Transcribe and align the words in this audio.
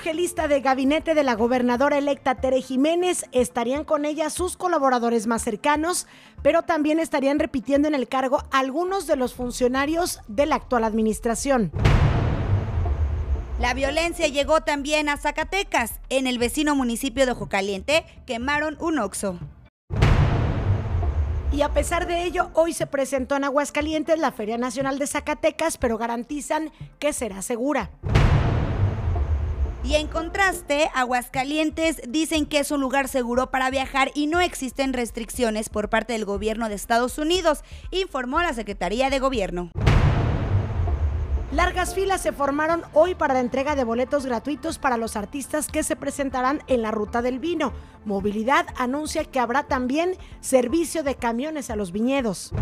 Urge 0.00 0.14
lista 0.14 0.48
de 0.48 0.62
gabinete 0.62 1.14
de 1.14 1.22
la 1.22 1.34
gobernadora 1.34 1.98
electa 1.98 2.34
Tere 2.34 2.62
Jiménez. 2.62 3.26
Estarían 3.32 3.84
con 3.84 4.06
ella 4.06 4.30
sus 4.30 4.56
colaboradores 4.56 5.26
más 5.26 5.42
cercanos, 5.42 6.06
pero 6.42 6.62
también 6.62 6.98
estarían 6.98 7.38
repitiendo 7.38 7.86
en 7.86 7.94
el 7.94 8.08
cargo 8.08 8.42
algunos 8.50 9.06
de 9.06 9.16
los 9.16 9.34
funcionarios 9.34 10.20
de 10.26 10.46
la 10.46 10.54
actual 10.54 10.84
administración. 10.84 11.70
La 13.58 13.74
violencia 13.74 14.26
llegó 14.28 14.62
también 14.62 15.10
a 15.10 15.18
Zacatecas. 15.18 16.00
En 16.08 16.26
el 16.26 16.38
vecino 16.38 16.74
municipio 16.74 17.26
de 17.26 17.32
Ojo 17.32 17.50
Caliente 17.50 18.06
quemaron 18.24 18.78
un 18.80 19.00
oxo. 19.00 19.38
Y 21.52 21.60
a 21.60 21.74
pesar 21.74 22.06
de 22.06 22.24
ello, 22.24 22.48
hoy 22.54 22.72
se 22.72 22.86
presentó 22.86 23.36
en 23.36 23.44
Aguascalientes 23.44 24.18
la 24.18 24.32
Feria 24.32 24.56
Nacional 24.56 24.98
de 24.98 25.06
Zacatecas, 25.06 25.76
pero 25.76 25.98
garantizan 25.98 26.72
que 26.98 27.12
será 27.12 27.42
segura. 27.42 27.90
Y 29.82 29.94
en 29.94 30.08
contraste, 30.08 30.90
Aguascalientes 30.94 32.02
dicen 32.06 32.44
que 32.44 32.58
es 32.58 32.70
un 32.70 32.80
lugar 32.80 33.08
seguro 33.08 33.50
para 33.50 33.70
viajar 33.70 34.10
y 34.14 34.26
no 34.26 34.40
existen 34.40 34.92
restricciones 34.92 35.70
por 35.70 35.88
parte 35.88 36.12
del 36.12 36.26
gobierno 36.26 36.68
de 36.68 36.74
Estados 36.74 37.16
Unidos, 37.16 37.64
informó 37.90 38.40
la 38.40 38.52
Secretaría 38.52 39.08
de 39.08 39.18
Gobierno. 39.18 39.70
Largas 41.50 41.94
filas 41.94 42.20
se 42.20 42.30
formaron 42.30 42.82
hoy 42.92 43.16
para 43.16 43.34
la 43.34 43.40
entrega 43.40 43.74
de 43.74 43.82
boletos 43.82 44.24
gratuitos 44.24 44.78
para 44.78 44.96
los 44.96 45.16
artistas 45.16 45.66
que 45.66 45.82
se 45.82 45.96
presentarán 45.96 46.62
en 46.68 46.82
la 46.82 46.92
Ruta 46.92 47.22
del 47.22 47.40
Vino. 47.40 47.72
Movilidad 48.04 48.66
anuncia 48.76 49.24
que 49.24 49.40
habrá 49.40 49.64
también 49.64 50.16
servicio 50.40 51.02
de 51.02 51.16
camiones 51.16 51.70
a 51.70 51.74
los 51.74 51.90
viñedos. 51.90 52.52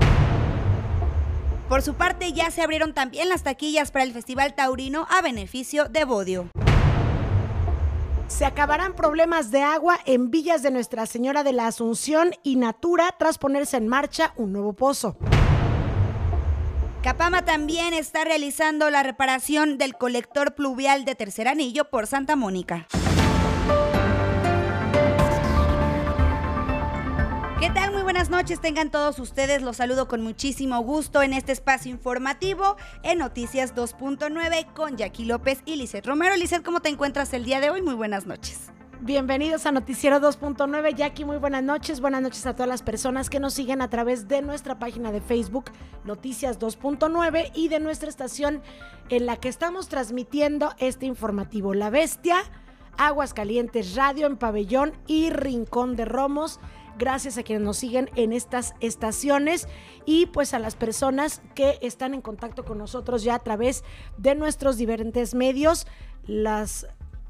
Por 1.68 1.82
su 1.82 1.94
parte, 1.94 2.32
ya 2.32 2.50
se 2.50 2.62
abrieron 2.62 2.94
también 2.94 3.28
las 3.28 3.42
taquillas 3.42 3.90
para 3.90 4.04
el 4.04 4.14
Festival 4.14 4.54
Taurino 4.54 5.06
a 5.10 5.20
beneficio 5.20 5.90
de 5.90 6.04
Bodio. 6.04 6.48
Se 8.28 8.44
acabarán 8.44 8.94
problemas 8.94 9.50
de 9.50 9.62
agua 9.62 9.98
en 10.04 10.30
villas 10.30 10.62
de 10.62 10.70
Nuestra 10.70 11.06
Señora 11.06 11.44
de 11.44 11.54
la 11.54 11.66
Asunción 11.66 12.32
y 12.42 12.56
Natura 12.56 13.14
tras 13.18 13.38
ponerse 13.38 13.78
en 13.78 13.88
marcha 13.88 14.34
un 14.36 14.52
nuevo 14.52 14.74
pozo. 14.74 15.16
Capama 17.02 17.44
también 17.46 17.94
está 17.94 18.24
realizando 18.24 18.90
la 18.90 19.02
reparación 19.02 19.78
del 19.78 19.96
colector 19.96 20.54
pluvial 20.54 21.06
de 21.06 21.14
Tercer 21.14 21.48
Anillo 21.48 21.88
por 21.88 22.06
Santa 22.06 22.36
Mónica. 22.36 22.86
¿Qué 27.60 27.70
tal? 27.70 27.92
Muy 27.92 28.02
buenas 28.02 28.30
noches, 28.30 28.60
tengan 28.60 28.88
todos 28.88 29.18
ustedes. 29.18 29.62
Los 29.62 29.78
saludo 29.78 30.06
con 30.06 30.22
muchísimo 30.22 30.78
gusto 30.80 31.22
en 31.22 31.32
este 31.32 31.50
espacio 31.50 31.90
informativo 31.90 32.76
en 33.02 33.18
Noticias 33.18 33.74
2.9 33.74 34.72
con 34.74 34.96
Jackie 34.96 35.24
López 35.24 35.62
y 35.64 35.74
Lizeth 35.74 36.06
Romero. 36.06 36.36
Lizeth, 36.36 36.62
¿cómo 36.62 36.78
te 36.78 36.88
encuentras 36.88 37.32
el 37.32 37.44
día 37.44 37.58
de 37.60 37.70
hoy? 37.70 37.82
Muy 37.82 37.94
buenas 37.94 38.26
noches. 38.26 38.70
Bienvenidos 39.00 39.66
a 39.66 39.72
Noticiero 39.72 40.20
2.9. 40.20 40.94
Jackie, 40.94 41.24
muy 41.24 41.38
buenas 41.38 41.64
noches. 41.64 42.00
Buenas 42.00 42.22
noches 42.22 42.46
a 42.46 42.54
todas 42.54 42.68
las 42.68 42.82
personas 42.82 43.28
que 43.28 43.40
nos 43.40 43.54
siguen 43.54 43.82
a 43.82 43.90
través 43.90 44.28
de 44.28 44.40
nuestra 44.40 44.78
página 44.78 45.10
de 45.10 45.20
Facebook 45.20 45.72
Noticias 46.04 46.60
2.9 46.60 47.50
y 47.56 47.66
de 47.66 47.80
nuestra 47.80 48.08
estación 48.08 48.62
en 49.08 49.26
la 49.26 49.34
que 49.34 49.48
estamos 49.48 49.88
transmitiendo 49.88 50.74
este 50.78 51.06
informativo. 51.06 51.74
La 51.74 51.90
Bestia, 51.90 52.36
Aguas 52.98 53.34
Calientes 53.34 53.96
Radio 53.96 54.28
en 54.28 54.36
Pabellón 54.36 54.92
y 55.08 55.30
Rincón 55.30 55.96
de 55.96 56.04
Romos 56.04 56.60
gracias 56.98 57.38
a 57.38 57.42
quienes 57.42 57.64
nos 57.64 57.78
siguen 57.78 58.10
en 58.16 58.32
estas 58.32 58.74
estaciones 58.80 59.68
y 60.04 60.26
pues 60.26 60.54
a 60.54 60.58
las 60.58 60.76
personas 60.76 61.40
que 61.54 61.78
están 61.80 62.14
en 62.14 62.20
contacto 62.20 62.64
con 62.64 62.78
nosotros 62.78 63.22
ya 63.22 63.36
a 63.36 63.38
través 63.38 63.84
de 64.16 64.34
nuestros 64.34 64.76
diferentes 64.76 65.34
medios, 65.34 65.86
las 66.26 66.86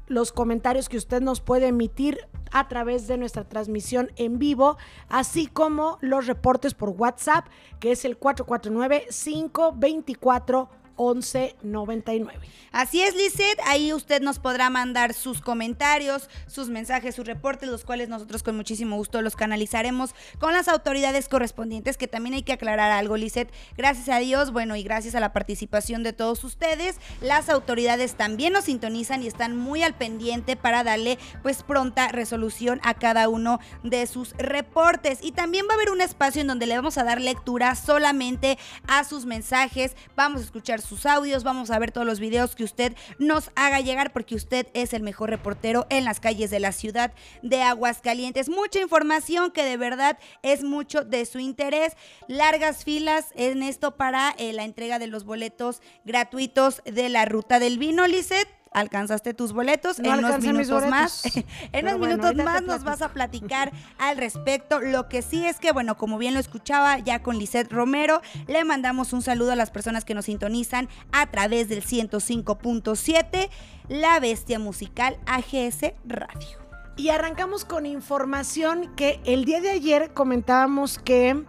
los 0.07 0.31
comentarios 0.31 0.89
que 0.89 0.97
usted 0.97 1.21
nos 1.21 1.39
puede 1.39 1.67
emitir 1.67 2.17
a 2.51 2.67
través 2.67 3.07
de 3.07 3.17
nuestra 3.17 3.47
transmisión 3.47 4.11
en 4.15 4.39
vivo, 4.39 4.77
así 5.07 5.45
como 5.45 5.99
los 6.01 6.25
reportes 6.25 6.73
por 6.73 6.89
WhatsApp, 6.89 7.45
que 7.79 7.91
es 7.91 8.05
el 8.05 8.17
449 8.17 9.05
524 9.09 10.69
1199. 10.99 12.47
Así 12.71 13.01
es, 13.01 13.15
Lizeth, 13.15 13.59
ahí 13.65 13.93
usted 13.93 14.21
nos 14.21 14.37
podrá 14.37 14.69
mandar 14.69 15.13
sus 15.13 15.41
comentarios, 15.41 16.29
sus 16.45 16.69
mensajes, 16.69 17.15
sus 17.15 17.25
reportes, 17.25 17.69
los 17.69 17.83
cuales 17.83 18.09
nosotros 18.09 18.43
con 18.43 18.55
muchísimo 18.55 18.95
gusto 18.95 19.21
los 19.21 19.35
canalizaremos 19.35 20.13
con 20.37 20.53
las 20.53 20.67
autoridades 20.67 21.29
correspondientes, 21.29 21.97
que 21.97 22.07
también 22.07 22.35
hay 22.35 22.43
que 22.43 22.53
aclarar 22.53 22.91
algo, 22.91 23.17
Lizeth. 23.17 23.51
Gracias 23.77 24.09
a 24.09 24.19
Dios, 24.19 24.51
bueno, 24.51 24.75
y 24.75 24.83
gracias 24.83 25.15
a 25.15 25.19
la 25.19 25.33
participación 25.33 26.03
de 26.03 26.13
todos 26.13 26.43
ustedes, 26.43 26.97
las 27.21 27.49
autoridades 27.49 28.15
también 28.15 28.53
nos 28.53 28.65
sintonizan 28.65 29.23
y 29.23 29.27
están 29.27 29.57
muy 29.57 29.81
al 29.81 29.95
pendiente 29.95 30.55
para 30.55 30.83
darle 30.83 31.17
pues 31.41 31.63
pronta 31.63 32.09
resolución 32.09 32.79
a 32.83 32.93
cada 32.93 33.29
uno 33.29 33.59
de 33.83 34.05
sus 34.05 34.33
reportes. 34.37 35.19
Y 35.21 35.31
también 35.31 35.65
va 35.67 35.73
a 35.73 35.75
haber 35.75 35.89
un 35.89 36.01
espacio 36.01 36.41
en 36.41 36.47
donde 36.47 36.65
le 36.65 36.75
vamos 36.75 36.97
a 36.97 37.03
dar 37.03 37.21
lectura 37.21 37.75
solamente 37.75 38.57
a 38.87 39.03
sus 39.03 39.25
mensajes, 39.25 39.95
vamos 40.15 40.41
a 40.41 40.45
escuchar 40.45 40.81
sus 40.89 41.05
audios, 41.05 41.43
vamos 41.43 41.69
a 41.69 41.77
ver 41.77 41.91
todos 41.91 42.07
los 42.07 42.19
videos 42.19 42.55
que 42.55 42.63
usted 42.63 42.95
nos 43.19 43.51
haga 43.55 43.79
llegar 43.79 44.11
porque 44.11 44.33
usted 44.33 44.67
es 44.73 44.93
el 44.93 45.03
mejor 45.03 45.29
reportero 45.29 45.85
en 45.89 46.03
las 46.03 46.19
calles 46.19 46.49
de 46.49 46.59
la 46.59 46.71
ciudad 46.71 47.13
de 47.43 47.61
Aguascalientes. 47.61 48.49
Mucha 48.49 48.81
información 48.81 49.51
que 49.51 49.63
de 49.63 49.77
verdad 49.77 50.17
es 50.41 50.63
mucho 50.63 51.05
de 51.05 51.25
su 51.25 51.37
interés. 51.37 51.93
Largas 52.27 52.83
filas 52.83 53.27
en 53.35 53.61
esto 53.61 53.97
para 53.97 54.33
eh, 54.39 54.51
la 54.51 54.63
entrega 54.63 54.97
de 54.97 55.07
los 55.07 55.25
boletos 55.25 55.81
gratuitos 56.05 56.81
de 56.85 57.09
la 57.09 57.25
ruta 57.25 57.59
del 57.59 57.77
vino, 57.77 58.07
Lisset 58.07 58.58
alcanzaste 58.71 59.33
tus 59.33 59.53
boletos. 59.53 59.99
en 59.99 60.11
unos 60.11 60.41
minutos 60.41 60.87
más, 60.87 61.23
en 61.71 61.87
unos 61.87 61.99
minutos 61.99 62.35
más 62.35 62.61
nos 62.63 62.83
vas 62.83 63.01
a 63.01 63.09
platicar 63.09 63.71
al 63.97 64.17
respecto. 64.17 64.79
Lo 64.79 65.07
que 65.07 65.21
sí 65.21 65.45
es 65.45 65.59
que, 65.59 65.71
bueno, 65.71 65.97
como 65.97 66.17
bien 66.17 66.33
lo 66.33 66.39
escuchaba 66.39 66.99
ya 66.99 67.21
con 67.21 67.37
Lisette 67.37 67.71
Romero, 67.71 68.21
le 68.47 68.63
mandamos 68.63 69.13
un 69.13 69.21
saludo 69.21 69.51
a 69.51 69.55
las 69.55 69.71
personas 69.71 70.05
que 70.05 70.13
nos 70.13 70.25
sintonizan 70.25 70.89
a 71.11 71.27
través 71.27 71.69
del 71.69 71.83
105.7, 71.83 73.49
La 73.87 74.19
Bestia 74.19 74.59
Musical 74.59 75.17
AGS 75.25 75.93
Radio. 76.05 76.59
Y 76.97 77.09
arrancamos 77.09 77.63
con 77.63 77.85
información 77.85 78.93
que 78.95 79.21
el 79.23 79.45
día 79.45 79.61
de 79.61 79.69
ayer 79.69 80.13
comentábamos 80.13 80.99
que 80.99 81.45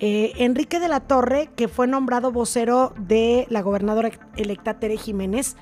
eh, 0.00 0.32
Enrique 0.36 0.80
de 0.80 0.88
la 0.88 1.00
Torre, 1.00 1.50
que 1.56 1.68
fue 1.68 1.86
nombrado 1.86 2.32
vocero 2.32 2.92
de 2.98 3.46
la 3.48 3.62
gobernadora 3.62 4.10
electa 4.36 4.78
Tere 4.78 4.96
Jiménez, 4.96 5.56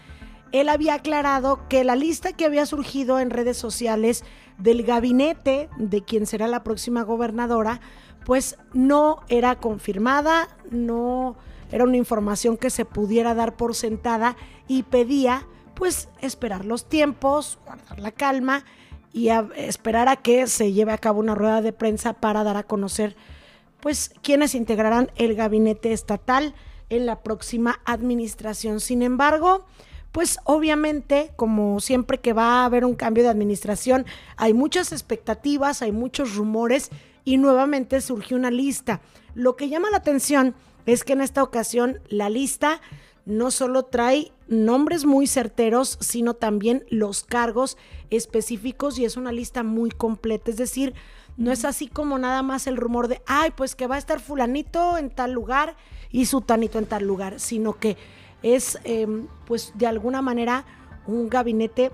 él 0.53 0.69
había 0.69 0.95
aclarado 0.95 1.67
que 1.69 1.85
la 1.85 1.97
lista 1.97 2.33
que 2.33 2.45
había 2.45 2.67
surgido 2.67 3.19
en 3.19 3.31
redes 3.31 3.57
sociales 3.57 4.25
del 4.59 4.83
gabinete 4.83 5.69
de 5.77 6.03
quien 6.03 6.27
será 6.27 6.49
la 6.49 6.63
próxima 6.65 7.03
gobernadora, 7.03 7.81
pues 8.25 8.57
no 8.73 9.21
era 9.29 9.57
confirmada, 9.57 10.49
no 10.71 11.37
era 11.71 11.85
una 11.85 11.97
información 11.97 12.57
que 12.57 12.71
se 12.71 12.85
pudiera 12.85 13.35
dar 13.35 13.57
por 13.57 13.75
sentada 13.75 14.37
y 14.69 14.85
pedía 14.85 15.47
pues 15.75 16.09
esperar 16.21 16.65
los 16.65 16.89
tiempos, 16.89 17.59
guardar 17.65 17.99
la 17.99 18.13
calma 18.13 18.65
y 19.13 19.29
esperar 19.57 20.09
a 20.09 20.17
que 20.17 20.47
se 20.47 20.73
lleve 20.73 20.93
a 20.93 20.99
cabo 20.99 21.21
una 21.21 21.35
rueda 21.35 21.63
de 21.63 21.73
prensa 21.73 22.15
para 22.15 22.45
dar 22.45 22.57
a 22.57 22.63
conocer 22.63 23.17
pues 23.81 24.13
quienes 24.23 24.55
integrarán 24.55 25.11
el 25.17 25.35
gabinete 25.35 25.93
estatal 25.93 26.55
en 26.89 27.07
la 27.07 27.23
próxima 27.23 27.81
administración. 27.85 28.81
Sin 28.81 29.03
embargo, 29.03 29.67
pues 30.17 30.39
obviamente, 30.45 31.31
como 31.37 31.79
siempre 31.79 32.21
que 32.21 32.33
va 32.33 32.63
a 32.63 32.65
haber 32.65 32.87
un 32.87 32.95
cambio 32.95 33.23
de 33.23 33.29
administración, 33.29 34.07
hay 34.39 34.55
muchas 34.55 34.93
expectativas, 34.93 35.83
hay 35.83 35.93
muchos 35.93 36.37
rumores 36.37 36.89
y 37.23 37.37
nuevamente 37.37 38.01
surgió 38.01 38.39
una 38.39 38.51
lista. 38.51 39.03
Lo 39.35 39.57
que 39.57 39.69
llama 39.69 39.91
la 39.91 39.99
atención 39.99 40.55
es 40.87 41.05
que 41.05 41.13
en 41.13 41.21
esta 41.21 41.43
ocasión 41.43 42.01
la 42.09 42.31
lista 42.31 42.81
no 43.27 43.51
solo 43.51 43.83
trae 43.83 44.33
nombres 44.49 45.05
muy 45.05 45.27
certeros, 45.27 45.99
sino 46.01 46.33
también 46.33 46.87
los 46.89 47.23
cargos 47.23 47.77
específicos 48.09 48.99
y 48.99 49.05
es 49.05 49.19
una 49.19 49.33
lista 49.33 49.65
muy 49.65 49.91
completa. 49.91 50.51
Es 50.51 50.57
decir, 50.57 50.95
no 51.37 51.53
es 51.53 51.67
así 51.67 51.89
como 51.89 52.19
nada 52.19 52.43
más 52.43 52.67
el 52.67 52.79
rumor 52.79 53.09
de, 53.09 53.21
ay, 53.27 53.51
pues 53.55 53.75
que 53.75 53.87
va 53.87 53.97
a 53.97 53.99
estar 53.99 54.21
fulanito 54.21 54.97
en 54.97 55.11
tal 55.11 55.33
lugar 55.33 55.77
y 56.11 56.25
sutanito 56.25 56.79
en 56.79 56.87
tal 56.87 57.07
lugar, 57.07 57.39
sino 57.39 57.75
que 57.75 57.99
es 58.55 58.79
em, 58.85 59.27
pues 59.45 59.73
de 59.75 59.87
alguna 59.87 60.23
manera 60.23 60.65
un 61.07 61.29
gabinete 61.29 61.91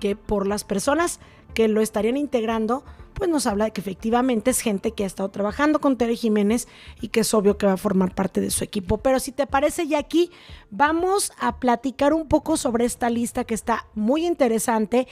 que 0.00 0.16
por 0.16 0.46
las 0.46 0.64
personas 0.64 1.20
que 1.54 1.68
lo 1.68 1.80
estarían 1.80 2.16
integrando, 2.16 2.84
pues 3.14 3.30
nos 3.30 3.46
habla 3.46 3.66
de 3.66 3.70
que 3.70 3.80
efectivamente 3.80 4.50
es 4.50 4.60
gente 4.60 4.90
que 4.90 5.04
ha 5.04 5.06
estado 5.06 5.30
trabajando 5.30 5.80
con 5.80 5.96
Tere 5.96 6.16
Jiménez 6.16 6.68
y 7.00 7.08
que 7.08 7.20
es 7.20 7.32
obvio 7.32 7.56
que 7.56 7.66
va 7.66 7.74
a 7.74 7.78
formar 7.78 8.14
parte 8.14 8.40
de 8.40 8.50
su 8.50 8.64
equipo. 8.64 8.98
Pero 8.98 9.20
si 9.20 9.32
te 9.32 9.46
parece, 9.46 9.86
ya 9.86 9.98
aquí 9.98 10.30
vamos 10.70 11.32
a 11.38 11.58
platicar 11.60 12.12
un 12.12 12.26
poco 12.26 12.56
sobre 12.56 12.84
esta 12.84 13.08
lista 13.08 13.44
que 13.44 13.54
está 13.54 13.86
muy 13.94 14.26
interesante. 14.26 15.06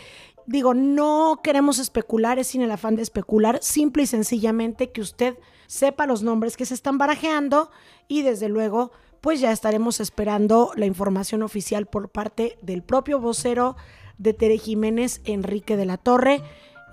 Digo, 0.47 0.75
no 0.75 1.41
queremos 1.43 1.79
especular, 1.79 2.41
es 2.41 2.49
sin 2.49 2.63
el 2.63 2.73
afán 2.73 2.97
de 2.97 3.03
especular, 3.03 3.61
simple 3.63 4.03
y 4.03 4.07
sencillamente 4.07 4.91
que 4.91 5.01
usted 5.01 5.39
sepa 5.69 6.07
los 6.07 6.23
nombres 6.23 6.57
que 6.57 6.67
se 6.67 6.75
están 6.75 6.99
barajeando 6.99 7.71
y 8.09 8.23
desde 8.23 8.49
luego 8.49 8.91
pues 9.23 9.41
ya 9.41 9.53
estaremos 9.53 10.01
esperando 10.01 10.73
la 10.77 10.85
información 10.85 11.43
oficial 11.43 11.87
por 11.87 12.11
parte 12.11 12.59
del 12.61 12.83
propio 12.83 13.21
vocero 13.21 13.77
de 14.19 14.35
Tere 14.35 14.59
Jiménez, 14.59 15.23
Enrique 15.25 15.77
de 15.77 15.87
la 15.87 15.97
Torre, 15.97 16.43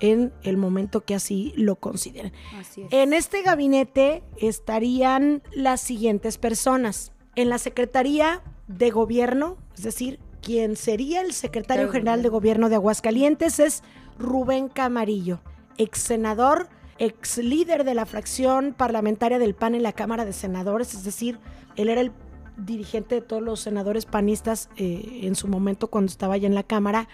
en 0.00 0.32
el 0.44 0.56
momento 0.56 1.02
que 1.02 1.14
así 1.14 1.52
lo 1.56 1.76
consideren. 1.76 2.32
Así 2.58 2.82
es. 2.82 2.88
En 2.92 3.12
este 3.12 3.42
gabinete 3.42 4.22
estarían 4.38 5.42
las 5.52 5.80
siguientes 5.80 6.38
personas. 6.38 7.12
En 7.34 7.50
la 7.50 7.58
Secretaría 7.58 8.42
de 8.68 8.90
Gobierno, 8.90 9.58
es 9.76 9.82
decir, 9.82 10.20
quien 10.40 10.76
sería 10.76 11.20
el 11.20 11.32
secretario 11.32 11.90
general 11.90 12.22
de 12.22 12.28
Gobierno 12.28 12.68
de 12.68 12.76
Aguascalientes 12.76 13.58
es 13.58 13.82
Rubén 14.18 14.68
Camarillo, 14.68 15.40
ex 15.76 15.98
senador, 15.98 16.68
ex 17.00 17.38
líder 17.38 17.84
de 17.84 17.94
la 17.94 18.06
fracción 18.06 18.74
parlamentaria 18.76 19.38
del 19.38 19.54
PAN 19.54 19.74
en 19.74 19.82
la 19.82 19.92
Cámara 19.92 20.24
de 20.24 20.32
Senadores, 20.32 20.94
es 20.94 21.02
decir, 21.02 21.40
él 21.76 21.88
era 21.88 22.02
el 22.02 22.12
dirigente 22.58 23.16
de 23.16 23.20
todos 23.22 23.42
los 23.42 23.60
senadores 23.60 24.04
panistas 24.04 24.68
eh, 24.76 25.20
en 25.22 25.34
su 25.34 25.48
momento 25.48 25.88
cuando 25.88 26.10
estaba 26.10 26.36
ya 26.36 26.46
en 26.46 26.54
la 26.54 26.62
Cámara 26.62 27.08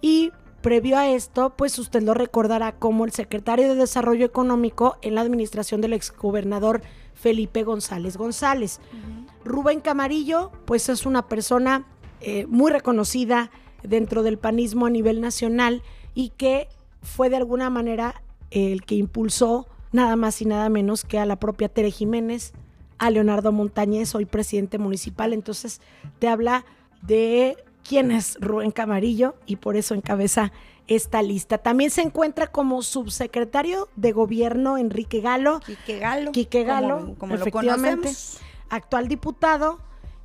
y 0.00 0.32
previo 0.60 0.98
a 0.98 1.08
esto, 1.08 1.54
pues 1.56 1.78
usted 1.78 2.02
lo 2.02 2.14
recordará 2.14 2.72
como 2.72 3.04
el 3.04 3.12
secretario 3.12 3.68
de 3.68 3.76
Desarrollo 3.76 4.26
Económico 4.26 4.98
en 5.02 5.14
la 5.14 5.20
administración 5.20 5.80
del 5.80 5.92
exgobernador 5.92 6.82
Felipe 7.14 7.62
González 7.62 8.16
González. 8.16 8.80
Rubén 9.44 9.80
Camarillo, 9.80 10.50
pues 10.64 10.88
es 10.88 11.06
una 11.06 11.28
persona 11.28 11.86
eh, 12.20 12.46
muy 12.46 12.72
reconocida 12.72 13.52
dentro 13.84 14.24
del 14.24 14.36
panismo 14.36 14.86
a 14.86 14.90
nivel 14.90 15.20
nacional 15.20 15.82
y 16.14 16.30
que 16.30 16.66
fue 17.02 17.30
de 17.30 17.36
alguna 17.36 17.70
manera 17.70 18.20
el 18.50 18.84
que 18.84 18.94
impulsó 18.94 19.66
nada 19.92 20.16
más 20.16 20.40
y 20.42 20.44
nada 20.44 20.68
menos 20.68 21.04
que 21.04 21.18
a 21.18 21.26
la 21.26 21.36
propia 21.36 21.68
Tere 21.68 21.90
Jiménez, 21.90 22.52
a 22.98 23.10
Leonardo 23.10 23.52
Montañez, 23.52 24.14
hoy 24.14 24.24
presidente 24.24 24.78
municipal. 24.78 25.32
Entonces 25.32 25.80
te 26.18 26.28
habla 26.28 26.64
de 27.02 27.56
quién 27.88 28.10
es 28.10 28.36
Rubén 28.40 28.70
Camarillo 28.70 29.34
y 29.46 29.56
por 29.56 29.76
eso 29.76 29.94
encabeza 29.94 30.52
esta 30.88 31.22
lista. 31.22 31.58
También 31.58 31.90
se 31.90 32.02
encuentra 32.02 32.48
como 32.48 32.82
subsecretario 32.82 33.88
de 33.96 34.12
gobierno 34.12 34.78
Enrique 34.78 35.20
Galo, 35.20 35.60
Quique 35.60 35.98
Galo. 35.98 36.32
Quique 36.32 36.64
Galo, 36.64 36.98
como, 36.98 37.14
como 37.16 37.34
lo 37.34 37.40
efectivamente, 37.40 38.08
conocemos. 38.08 38.38
actual 38.70 39.08
diputado 39.08 39.78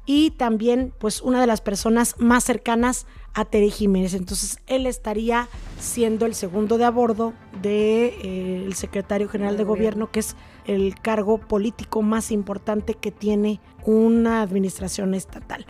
y 0.06 0.32
también 0.32 0.94
pues 1.00 1.22
una 1.22 1.40
de 1.42 1.48
las 1.48 1.62
personas 1.62 2.16
más 2.18 2.44
cercanas 2.44 3.06
a 3.06 3.23
Tere 3.50 3.70
Jiménez. 3.70 4.14
Entonces 4.14 4.60
él 4.68 4.86
estaría 4.86 5.50
siendo 5.80 6.26
el 6.26 6.36
segundo 6.36 6.78
de 6.78 6.86
a 6.86 6.92
bordo 6.92 7.34
del 7.62 8.74
secretario 8.76 9.28
general 9.28 9.58
de 9.58 9.64
gobierno, 9.64 10.12
que 10.12 10.20
es 10.20 10.36
el 10.66 10.96
cargo 11.02 11.40
político 11.40 12.02
más 12.02 12.32
importante 12.32 12.94
que 12.94 13.12
tiene 13.12 13.60
una 13.86 14.42
administración 14.42 15.14
estatal. 15.14 15.66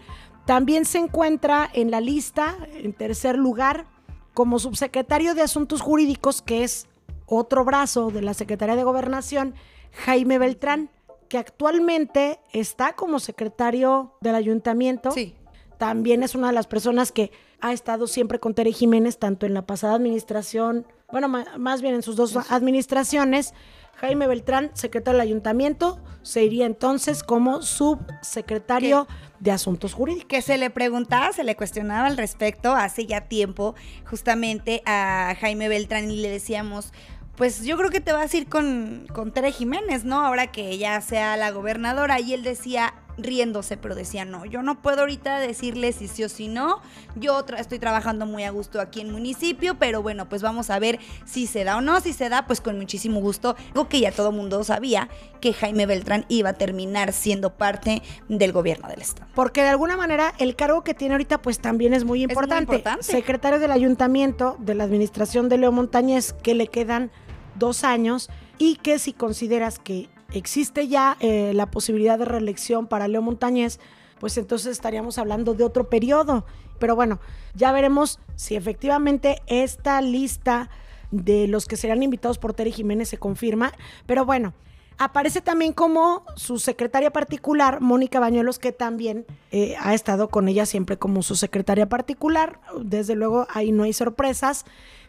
También 0.45 0.85
se 0.85 0.99
encuentra 0.99 1.69
en 1.73 1.89
la 1.89 2.01
lista, 2.01 2.57
en 2.73 2.93
tercer 2.93 3.37
lugar, 3.37 3.85
como 4.33 4.59
subsecretario 4.59 5.35
de 5.35 5.41
Asuntos 5.41 5.81
Jurídicos, 5.81 6.41
que 6.41 6.63
es 6.63 6.87
otro 7.25 7.63
brazo 7.63 8.11
de 8.11 8.21
la 8.21 8.33
Secretaría 8.33 8.75
de 8.75 8.83
Gobernación, 8.83 9.55
Jaime 9.91 10.37
Beltrán, 10.39 10.89
que 11.29 11.37
actualmente 11.37 12.39
está 12.51 12.93
como 12.93 13.19
secretario 13.19 14.13
del 14.21 14.35
ayuntamiento. 14.35 15.11
Sí. 15.11 15.35
También 15.77 16.23
es 16.23 16.35
una 16.35 16.47
de 16.47 16.53
las 16.53 16.67
personas 16.67 17.11
que 17.11 17.31
ha 17.63 17.71
estado 17.71 18.07
siempre 18.07 18.39
con 18.39 18.53
Tere 18.53 18.73
Jiménez, 18.73 19.17
tanto 19.17 19.45
en 19.45 19.53
la 19.53 19.65
pasada 19.65 19.95
administración, 19.95 20.85
bueno, 21.09 21.29
más 21.29 21.81
bien 21.81 21.95
en 21.95 22.03
sus 22.03 22.17
dos 22.17 22.35
administraciones. 22.51 23.53
Jaime 23.95 24.27
Beltrán, 24.27 24.71
secretario 24.73 25.19
del 25.19 25.27
ayuntamiento, 25.29 25.97
se 26.23 26.43
iría 26.43 26.65
entonces 26.65 27.23
como 27.23 27.61
subsecretario 27.61 29.07
de 29.39 29.51
Asuntos 29.51 29.93
Jurídicos. 29.93 30.27
que 30.27 30.41
se 30.41 30.57
le 30.57 30.71
preguntaba, 30.71 31.31
se 31.31 31.45
le 31.45 31.55
cuestionaba 31.55 32.07
al 32.07 32.17
respecto 32.17 32.73
hace 32.73 33.05
ya 33.05 33.29
tiempo 33.29 33.75
justamente 34.05 34.81
a 34.85 35.33
Jaime 35.39 35.69
Beltrán 35.69 36.11
y 36.11 36.17
le 36.17 36.29
decíamos, 36.29 36.91
pues 37.37 37.63
yo 37.63 37.77
creo 37.77 37.89
que 37.89 38.01
te 38.01 38.11
vas 38.11 38.33
a 38.33 38.37
ir 38.37 38.49
con, 38.49 39.07
con 39.13 39.31
Tere 39.31 39.53
Jiménez, 39.53 40.03
¿no? 40.03 40.25
Ahora 40.25 40.51
que 40.51 40.69
ella 40.69 40.99
sea 40.99 41.37
la 41.37 41.51
gobernadora. 41.51 42.19
Y 42.19 42.33
él 42.33 42.43
decía, 42.43 42.93
riéndose, 43.17 43.77
pero 43.77 43.95
decía, 43.95 44.25
no, 44.25 44.45
yo 44.45 44.63
no 44.63 44.81
puedo 44.81 45.01
ahorita 45.01 45.39
decirle 45.39 45.91
si 45.91 46.07
sí 46.07 46.23
o 46.23 46.29
si 46.29 46.47
no. 46.47 46.81
Yo 47.15 47.45
tra- 47.45 47.59
estoy 47.59 47.79
trabajando 47.79 48.25
muy 48.25 48.43
a 48.43 48.49
gusto 48.51 48.81
aquí 48.81 49.01
en 49.01 49.11
municipio, 49.11 49.75
pero 49.77 50.01
bueno, 50.01 50.29
pues 50.29 50.41
vamos 50.41 50.69
a 50.69 50.79
ver 50.79 50.99
si 51.25 51.45
se 51.45 51.63
da 51.63 51.77
o 51.77 51.81
no. 51.81 51.99
Si 52.01 52.13
se 52.13 52.29
da, 52.29 52.47
pues 52.47 52.61
con 52.61 52.77
muchísimo 52.77 53.19
gusto. 53.19 53.55
Algo 53.69 53.89
que 53.89 53.99
ya 53.99 54.11
todo 54.11 54.31
mundo 54.31 54.63
sabía, 54.63 55.09
que 55.41 55.53
Jaime 55.53 55.85
Beltrán 55.85 56.25
iba 56.29 56.49
a 56.49 56.53
terminar 56.53 57.11
siendo 57.13 57.51
parte 57.55 58.01
del 58.29 58.51
gobierno 58.51 58.87
del 58.87 59.01
estado. 59.01 59.29
Porque 59.35 59.61
de 59.61 59.69
alguna 59.69 59.97
manera 59.97 60.33
el 60.39 60.55
cargo 60.55 60.83
que 60.83 60.93
tiene 60.93 61.15
ahorita 61.15 61.41
pues 61.41 61.59
también 61.59 61.93
es 61.93 62.03
muy 62.05 62.13
muy 62.13 62.23
importante. 62.23 62.75
importante. 62.75 63.03
Secretario 63.03 63.59
del 63.59 63.71
ayuntamiento 63.71 64.55
de 64.59 64.75
la 64.75 64.83
administración 64.83 65.49
de 65.49 65.57
Leo 65.57 65.71
Montañez, 65.71 66.33
que 66.33 66.53
le 66.53 66.67
quedan 66.67 67.11
dos 67.55 67.83
años 67.83 68.29
y 68.59 68.75
que 68.75 68.99
si 68.99 69.13
consideras 69.13 69.79
que 69.79 70.09
existe 70.33 70.87
ya 70.87 71.17
eh, 71.19 71.51
la 71.53 71.71
posibilidad 71.71 72.17
de 72.17 72.25
reelección 72.25 72.87
para 72.87 73.07
Leo 73.07 73.21
Montañez, 73.21 73.79
pues 74.19 74.37
entonces 74.37 74.71
estaríamos 74.71 75.17
hablando 75.17 75.53
de 75.53 75.63
otro 75.63 75.89
periodo. 75.89 76.45
Pero 76.79 76.95
bueno, 76.95 77.19
ya 77.55 77.71
veremos 77.71 78.19
si 78.35 78.55
efectivamente 78.55 79.41
esta 79.47 80.01
lista 80.01 80.69
de 81.11 81.47
los 81.47 81.65
que 81.65 81.77
serán 81.77 82.03
invitados 82.03 82.37
por 82.39 82.53
Tere 82.53 82.71
Jiménez 82.71 83.09
se 83.09 83.17
confirma. 83.17 83.73
Pero 84.05 84.25
bueno, 84.25 84.53
Aparece 84.97 85.41
también 85.41 85.73
como 85.73 86.23
su 86.35 86.59
secretaria 86.59 87.11
particular, 87.11 87.81
Mónica 87.81 88.19
Bañuelos, 88.19 88.59
que 88.59 88.71
también 88.71 89.25
eh, 89.51 89.75
ha 89.79 89.93
estado 89.93 90.29
con 90.29 90.47
ella 90.47 90.65
siempre 90.65 90.97
como 90.97 91.23
su 91.23 91.35
secretaria 91.35 91.89
particular. 91.89 92.59
Desde 92.79 93.15
luego, 93.15 93.47
ahí 93.49 93.71
no 93.71 93.83
hay 93.83 93.93
sorpresas. 93.93 94.65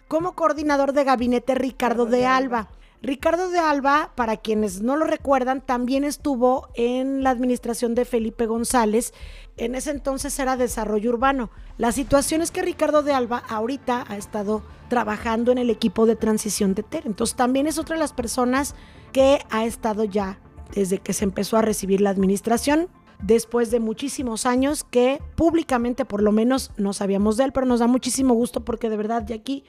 Como 0.09 0.35
coordinador 0.35 0.93
de 0.95 1.05
gabinete, 1.05 1.55
Ricardo 1.55 2.07
de 2.07 2.27
Alba. 2.27 2.71
Ricardo 3.05 3.51
de 3.51 3.59
Alba, 3.59 4.13
para 4.15 4.39
quienes 4.39 4.81
no 4.81 4.97
lo 4.97 5.05
recuerdan, 5.05 5.61
también 5.61 6.05
estuvo 6.05 6.71
en 6.73 7.23
la 7.23 7.29
administración 7.29 7.95
de 7.95 8.07
Felipe 8.07 8.47
González. 8.47 9.13
En 9.59 9.75
ese 9.75 9.91
entonces 9.91 10.39
era 10.39 10.57
desarrollo 10.57 11.11
urbano. 11.11 11.51
La 11.77 11.93
situación 11.93 12.41
es 12.41 12.51
que 12.51 12.63
Ricardo 12.63 13.03
de 13.03 13.13
Alba 13.13 13.43
ahorita 13.47 14.07
ha 14.09 14.17
estado 14.17 14.63
trabajando 14.89 15.53
en 15.53 15.59
el 15.59 15.69
equipo 15.69 16.07
de 16.07 16.17
transición 16.17 16.75
de 16.75 16.83
TER. 16.83 17.03
Entonces 17.05 17.37
también 17.37 17.67
es 17.67 17.77
otra 17.77 17.97
de 17.97 18.01
las 18.01 18.15
personas 18.15 18.75
que 19.13 19.41
ha 19.51 19.67
estado 19.67 20.05
ya 20.05 20.41
desde 20.75 20.97
que 20.97 21.13
se 21.13 21.25
empezó 21.25 21.59
a 21.59 21.63
recibir 21.63 22.01
la 22.01 22.09
administración, 22.09 22.89
después 23.23 23.71
de 23.71 23.81
muchísimos 23.81 24.47
años 24.47 24.85
que 24.85 25.21
públicamente 25.37 26.05
por 26.05 26.23
lo 26.23 26.33
menos 26.33 26.71
no 26.77 26.93
sabíamos 26.93 27.37
de 27.37 27.45
él, 27.45 27.53
pero 27.53 27.67
nos 27.67 27.81
da 27.81 27.87
muchísimo 27.87 28.35
gusto 28.35 28.65
porque 28.65 28.91
de 28.91 28.97
verdad, 28.97 29.25
Jackie, 29.27 29.65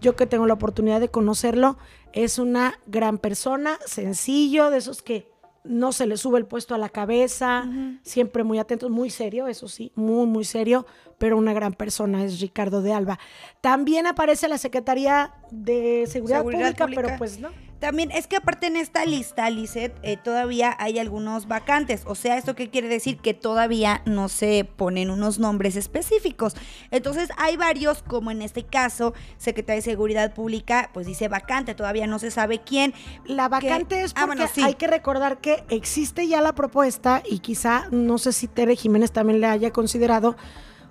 yo 0.00 0.16
que 0.16 0.26
tengo 0.26 0.46
la 0.46 0.54
oportunidad 0.54 1.00
de 1.00 1.08
conocerlo, 1.08 1.76
es 2.12 2.38
una 2.38 2.78
gran 2.86 3.18
persona, 3.18 3.78
sencillo, 3.84 4.70
de 4.70 4.78
esos 4.78 5.02
que 5.02 5.30
no 5.62 5.92
se 5.92 6.06
le 6.06 6.16
sube 6.16 6.38
el 6.38 6.46
puesto 6.46 6.74
a 6.74 6.78
la 6.78 6.88
cabeza, 6.88 7.68
siempre 8.02 8.44
muy 8.44 8.58
atento, 8.58 8.88
muy 8.88 9.10
serio, 9.10 9.46
eso 9.46 9.68
sí, 9.68 9.92
muy, 9.94 10.26
muy 10.26 10.44
serio, 10.44 10.86
pero 11.18 11.36
una 11.36 11.52
gran 11.52 11.74
persona 11.74 12.24
es 12.24 12.40
Ricardo 12.40 12.80
de 12.80 12.94
Alba. 12.94 13.18
También 13.60 14.06
aparece 14.06 14.48
la 14.48 14.56
Secretaría 14.56 15.34
de 15.50 16.06
Seguridad, 16.06 16.38
Seguridad 16.38 16.42
Pública, 16.42 16.84
Pública. 16.84 17.02
pero 17.02 17.18
pues 17.18 17.40
no. 17.40 17.50
También 17.80 18.10
es 18.10 18.26
que 18.26 18.36
aparte 18.36 18.66
en 18.66 18.76
esta 18.76 19.04
lista, 19.06 19.48
Lizeth, 19.48 19.94
eh, 20.02 20.16
todavía 20.16 20.76
hay 20.78 20.98
algunos 20.98 21.48
vacantes. 21.48 22.02
O 22.06 22.14
sea, 22.14 22.36
¿esto 22.36 22.54
qué 22.54 22.68
quiere 22.68 22.88
decir? 22.88 23.16
Que 23.18 23.32
todavía 23.34 24.02
no 24.04 24.28
se 24.28 24.64
ponen 24.76 25.10
unos 25.10 25.38
nombres 25.38 25.76
específicos. 25.76 26.54
Entonces 26.90 27.30
hay 27.38 27.56
varios, 27.56 28.02
como 28.02 28.30
en 28.30 28.42
este 28.42 28.64
caso, 28.64 29.14
Secretaría 29.38 29.76
de 29.76 29.82
Seguridad 29.82 30.34
Pública, 30.34 30.90
pues 30.92 31.06
dice 31.06 31.28
vacante, 31.28 31.74
todavía 31.74 32.06
no 32.06 32.18
se 32.18 32.30
sabe 32.30 32.60
quién. 32.60 32.92
La 33.24 33.48
vacante 33.48 34.02
es 34.02 34.12
Ah, 34.14 34.26
porque 34.26 34.40
bueno, 34.42 34.52
sí. 34.54 34.62
hay 34.62 34.74
que 34.74 34.86
recordar 34.86 35.40
que 35.40 35.64
existe 35.70 36.28
ya 36.28 36.42
la 36.42 36.54
propuesta 36.54 37.22
y 37.28 37.38
quizá, 37.38 37.86
no 37.90 38.18
sé 38.18 38.32
si 38.32 38.46
Tere 38.46 38.76
Jiménez 38.76 39.10
también 39.10 39.40
le 39.40 39.46
haya 39.46 39.72
considerado 39.72 40.36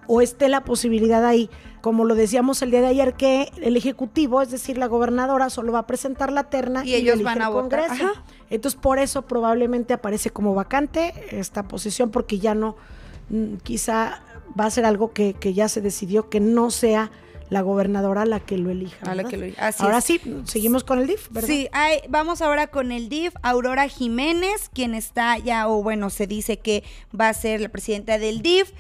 o 0.08 0.22
esté 0.22 0.50
la 0.50 0.64
posibilidad 0.64 1.24
ahí, 1.24 1.52
como 1.82 2.06
lo 2.06 2.16
decíamos 2.16 2.62
el 2.62 2.72
día 2.72 2.82
de 2.82 2.88
ayer, 2.88 3.14
que 3.16 3.52
el 3.62 3.76
Ejecutivo, 3.78 4.42
es 4.42 4.52
decir, 4.52 4.78
la 4.78 4.88
gobernadora, 4.88 5.50
solo 5.50 5.72
va 5.72 5.80
a 5.80 5.88
presentar 5.88 6.32
la 6.32 6.44
terna 6.50 6.86
Y 6.86 6.96
ellos 6.96 7.16
elige 7.16 7.26
van 7.26 7.42
a 7.42 7.50
votar. 7.50 7.82
Congreso. 7.88 8.06
Ajá. 8.12 8.24
Entonces, 8.50 8.80
por 8.80 9.00
eso 9.00 9.24
probablemente 9.24 9.94
aparece 9.94 10.30
como 10.30 10.54
vacante 10.56 11.14
esta 11.32 11.64
posición, 11.68 12.10
porque 12.12 12.40
ya 12.40 12.56
no, 12.56 12.76
mm, 13.30 13.56
quizá 13.64 14.22
va 14.60 14.66
a 14.66 14.70
ser 14.72 14.86
algo 14.86 15.14
que, 15.14 15.34
que 15.34 15.54
ya 15.54 15.70
se 15.70 15.82
decidió 15.82 16.30
que 16.30 16.40
no 16.40 16.72
sea 16.72 17.12
la 17.50 17.62
gobernadora 17.62 18.26
la 18.26 18.40
que 18.40 18.58
lo 18.60 18.70
elija. 18.70 18.98
A 19.06 19.10
la 19.10 19.16
¿verdad? 19.16 19.30
que 19.32 19.38
lo 19.38 19.44
elija. 19.46 19.68
Así 19.68 19.82
Ahora 19.84 19.98
es. 20.00 20.04
sí, 20.04 20.22
seguimos 20.46 20.84
con 20.84 21.00
el 21.00 21.08
DIF, 21.08 21.30
¿verdad? 21.32 21.48
Sí, 21.48 21.68
hay- 21.72 22.00
vamos 22.08 22.42
ahora 22.44 22.68
con 22.68 22.92
el 22.92 23.10
DIF, 23.10 23.34
Aurora 23.42 23.88
Jiménez, 23.88 24.70
quien 24.74 24.94
está 24.94 25.38
ya, 25.40 25.68
o 25.68 25.82
bueno, 25.82 26.10
se 26.12 26.28
dice 26.28 26.58
que 26.60 26.84
va 27.20 27.30
a 27.30 27.34
ser 27.34 27.62
la 27.62 27.70
presidenta 27.70 28.18
del 28.20 28.42
DIF. 28.44 28.72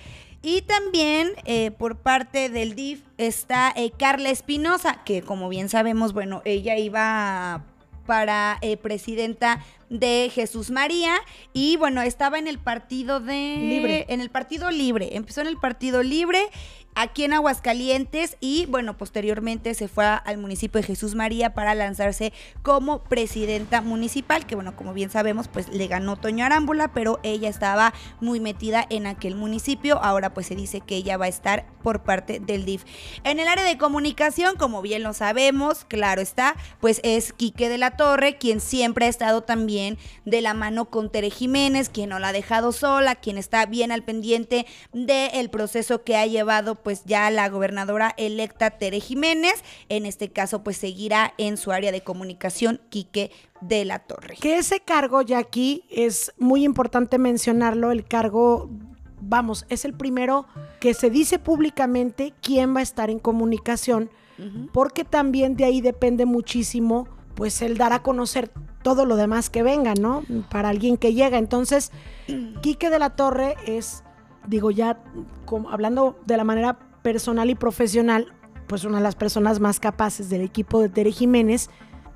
Y 0.41 0.61
también 0.61 1.31
eh, 1.45 1.71
por 1.71 1.97
parte 1.97 2.49
del 2.49 2.75
DIF 2.75 3.01
está 3.17 3.73
eh, 3.75 3.91
Carla 3.91 4.29
Espinosa, 4.29 5.03
que 5.03 5.21
como 5.21 5.49
bien 5.49 5.67
sabemos, 5.67 6.13
bueno, 6.13 6.41
ella 6.45 6.77
iba 6.77 7.65
para 8.05 8.57
eh, 8.61 8.75
presidenta 8.77 9.63
de 9.89 10.31
Jesús 10.33 10.71
María 10.71 11.15
y 11.53 11.77
bueno, 11.77 12.01
estaba 12.01 12.39
en 12.39 12.47
el 12.47 12.57
partido 12.57 13.19
de 13.19 13.55
Libre. 13.57 14.05
en 14.09 14.21
el 14.21 14.29
partido 14.31 14.71
libre, 14.71 15.15
empezó 15.15 15.41
en 15.41 15.47
el 15.47 15.57
partido 15.57 16.01
libre 16.01 16.49
aquí 16.95 17.23
en 17.23 17.33
Aguascalientes 17.33 18.37
y 18.39 18.65
bueno, 18.67 18.97
posteriormente 18.97 19.73
se 19.73 19.87
fue 19.87 20.05
al 20.05 20.37
municipio 20.37 20.81
de 20.81 20.87
Jesús 20.87 21.15
María 21.15 21.53
para 21.53 21.75
lanzarse 21.75 22.33
como 22.61 23.03
presidenta 23.03 23.81
municipal, 23.81 24.45
que 24.45 24.55
bueno, 24.55 24.75
como 24.75 24.93
bien 24.93 25.09
sabemos, 25.09 25.47
pues 25.47 25.69
le 25.69 25.87
ganó 25.87 26.17
Toño 26.17 26.45
Arámbula, 26.45 26.93
pero 26.93 27.19
ella 27.23 27.49
estaba 27.49 27.93
muy 28.19 28.39
metida 28.39 28.85
en 28.89 29.07
aquel 29.07 29.35
municipio, 29.35 30.01
ahora 30.03 30.33
pues 30.33 30.47
se 30.47 30.55
dice 30.55 30.81
que 30.81 30.95
ella 30.95 31.17
va 31.17 31.25
a 31.25 31.29
estar 31.29 31.65
por 31.83 32.03
parte 32.03 32.39
del 32.39 32.65
DIF. 32.65 32.83
En 33.23 33.39
el 33.39 33.47
área 33.47 33.63
de 33.63 33.77
comunicación, 33.77 34.55
como 34.57 34.81
bien 34.81 35.03
lo 35.03 35.13
sabemos, 35.13 35.85
claro 35.85 36.21
está, 36.21 36.55
pues 36.79 36.99
es 37.03 37.33
Quique 37.33 37.69
de 37.69 37.77
la 37.77 37.91
Torre, 37.91 38.37
quien 38.37 38.59
siempre 38.59 39.05
ha 39.05 39.09
estado 39.09 39.41
también 39.41 39.97
de 40.25 40.41
la 40.41 40.53
mano 40.53 40.89
con 40.89 41.09
Tere 41.09 41.29
Jiménez, 41.29 41.89
quien 41.89 42.09
no 42.09 42.19
la 42.19 42.29
ha 42.29 42.33
dejado 42.33 42.71
sola, 42.71 43.15
quien 43.15 43.37
está 43.37 43.65
bien 43.65 43.91
al 43.91 44.03
pendiente 44.03 44.65
del 44.93 45.49
proceso 45.49 46.03
que 46.03 46.17
ha 46.17 46.25
llevado 46.25 46.75
pues 46.83 47.03
ya 47.05 47.29
la 47.29 47.49
gobernadora 47.49 48.13
electa 48.17 48.71
Tere 48.71 48.99
Jiménez. 48.99 49.63
En 49.89 50.05
este 50.05 50.29
caso, 50.29 50.63
pues 50.63 50.77
seguirá 50.77 51.33
en 51.37 51.57
su 51.57 51.71
área 51.71 51.91
de 51.91 52.01
comunicación 52.01 52.81
Quique 52.89 53.31
de 53.61 53.85
la 53.85 53.99
Torre. 53.99 54.37
Que 54.39 54.57
ese 54.57 54.79
cargo, 54.79 55.21
ya 55.21 55.39
aquí 55.39 55.83
es 55.89 56.33
muy 56.37 56.63
importante 56.63 57.17
mencionarlo, 57.17 57.91
el 57.91 58.05
cargo, 58.05 58.69
vamos, 59.21 59.65
es 59.69 59.85
el 59.85 59.93
primero 59.93 60.45
que 60.79 60.93
se 60.93 61.09
dice 61.09 61.39
públicamente 61.39 62.33
quién 62.41 62.75
va 62.75 62.79
a 62.79 62.83
estar 62.83 63.09
en 63.09 63.19
comunicación, 63.19 64.09
porque 64.71 65.03
también 65.03 65.57
de 65.57 65.65
ahí 65.65 65.81
depende 65.81 66.25
muchísimo, 66.25 67.09
pues 67.35 67.61
el 67.61 67.77
dar 67.77 67.91
a 67.91 68.01
conocer 68.01 68.49
todo 68.83 69.05
lo 69.05 69.17
demás 69.17 69.49
que 69.49 69.63
venga, 69.63 69.95
¿no? 69.95 70.23
Para 70.49 70.69
alguien 70.69 70.95
que 70.95 71.13
llega. 71.13 71.37
Entonces, 71.37 71.91
Quique 72.61 72.89
de 72.89 72.99
la 72.99 73.11
Torre 73.11 73.55
es 73.65 74.03
digo 74.47 74.71
ya, 74.71 75.01
como, 75.45 75.69
hablando 75.69 76.19
de 76.25 76.37
la 76.37 76.43
manera 76.43 76.79
personal 77.01 77.49
y 77.49 77.55
profesional, 77.55 78.33
pues 78.67 78.83
una 78.83 78.97
de 78.97 79.03
las 79.03 79.15
personas 79.15 79.59
más 79.59 79.79
capaces 79.79 80.29
del 80.29 80.41
equipo 80.41 80.79
de 80.79 80.89
Tere 80.89 81.11
Jiménez, 81.11 81.69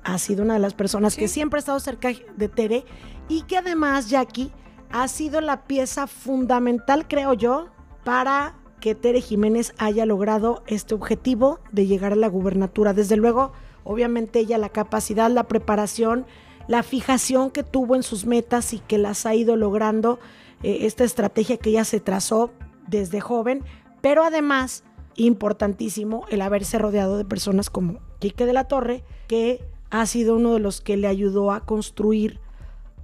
ha 0.04 0.18
sido 0.18 0.42
una 0.42 0.54
de 0.54 0.60
las 0.60 0.74
personas 0.74 1.16
que 1.16 1.28
siempre 1.28 1.58
ha 1.58 1.60
estado 1.60 1.80
cerca 1.80 2.10
de 2.36 2.48
Tere 2.48 2.84
y 3.28 3.42
que 3.42 3.56
además 3.56 4.10
Jackie 4.10 4.52
ha 4.90 5.08
sido 5.08 5.40
la 5.40 5.64
pieza 5.64 6.06
fundamental, 6.06 7.08
creo 7.08 7.32
yo, 7.32 7.68
para 8.04 8.54
que 8.80 8.94
Tere 8.94 9.22
Jiménez 9.22 9.74
haya 9.78 10.04
logrado 10.04 10.62
este 10.66 10.94
objetivo 10.94 11.58
de 11.72 11.86
llegar 11.86 12.12
a 12.12 12.16
la 12.16 12.28
gubernatura. 12.28 12.92
Desde 12.92 13.16
luego, 13.16 13.52
obviamente 13.82 14.40
ella 14.40 14.58
la 14.58 14.68
capacidad, 14.68 15.30
la 15.30 15.44
preparación, 15.44 16.26
la 16.68 16.82
fijación 16.82 17.50
que 17.50 17.62
tuvo 17.62 17.96
en 17.96 18.02
sus 18.02 18.26
metas 18.26 18.74
y 18.74 18.78
que 18.78 18.98
las 18.98 19.24
ha 19.26 19.34
ido 19.34 19.56
logrando 19.56 20.18
eh, 20.64 20.86
esta 20.86 21.04
estrategia 21.04 21.58
que 21.58 21.70
ella 21.70 21.84
se 21.84 22.00
trazó 22.00 22.50
desde 22.88 23.20
joven, 23.20 23.62
pero 24.00 24.24
además, 24.24 24.82
importantísimo, 25.14 26.24
el 26.30 26.40
haberse 26.40 26.78
rodeado 26.78 27.18
de 27.18 27.26
personas 27.26 27.68
como 27.68 28.00
Quique 28.18 28.46
de 28.46 28.54
la 28.54 28.64
Torre, 28.64 29.04
que 29.28 29.62
ha 29.90 30.06
sido 30.06 30.36
uno 30.36 30.54
de 30.54 30.60
los 30.60 30.80
que 30.80 30.96
le 30.96 31.06
ayudó 31.06 31.52
a 31.52 31.60
construir 31.60 32.40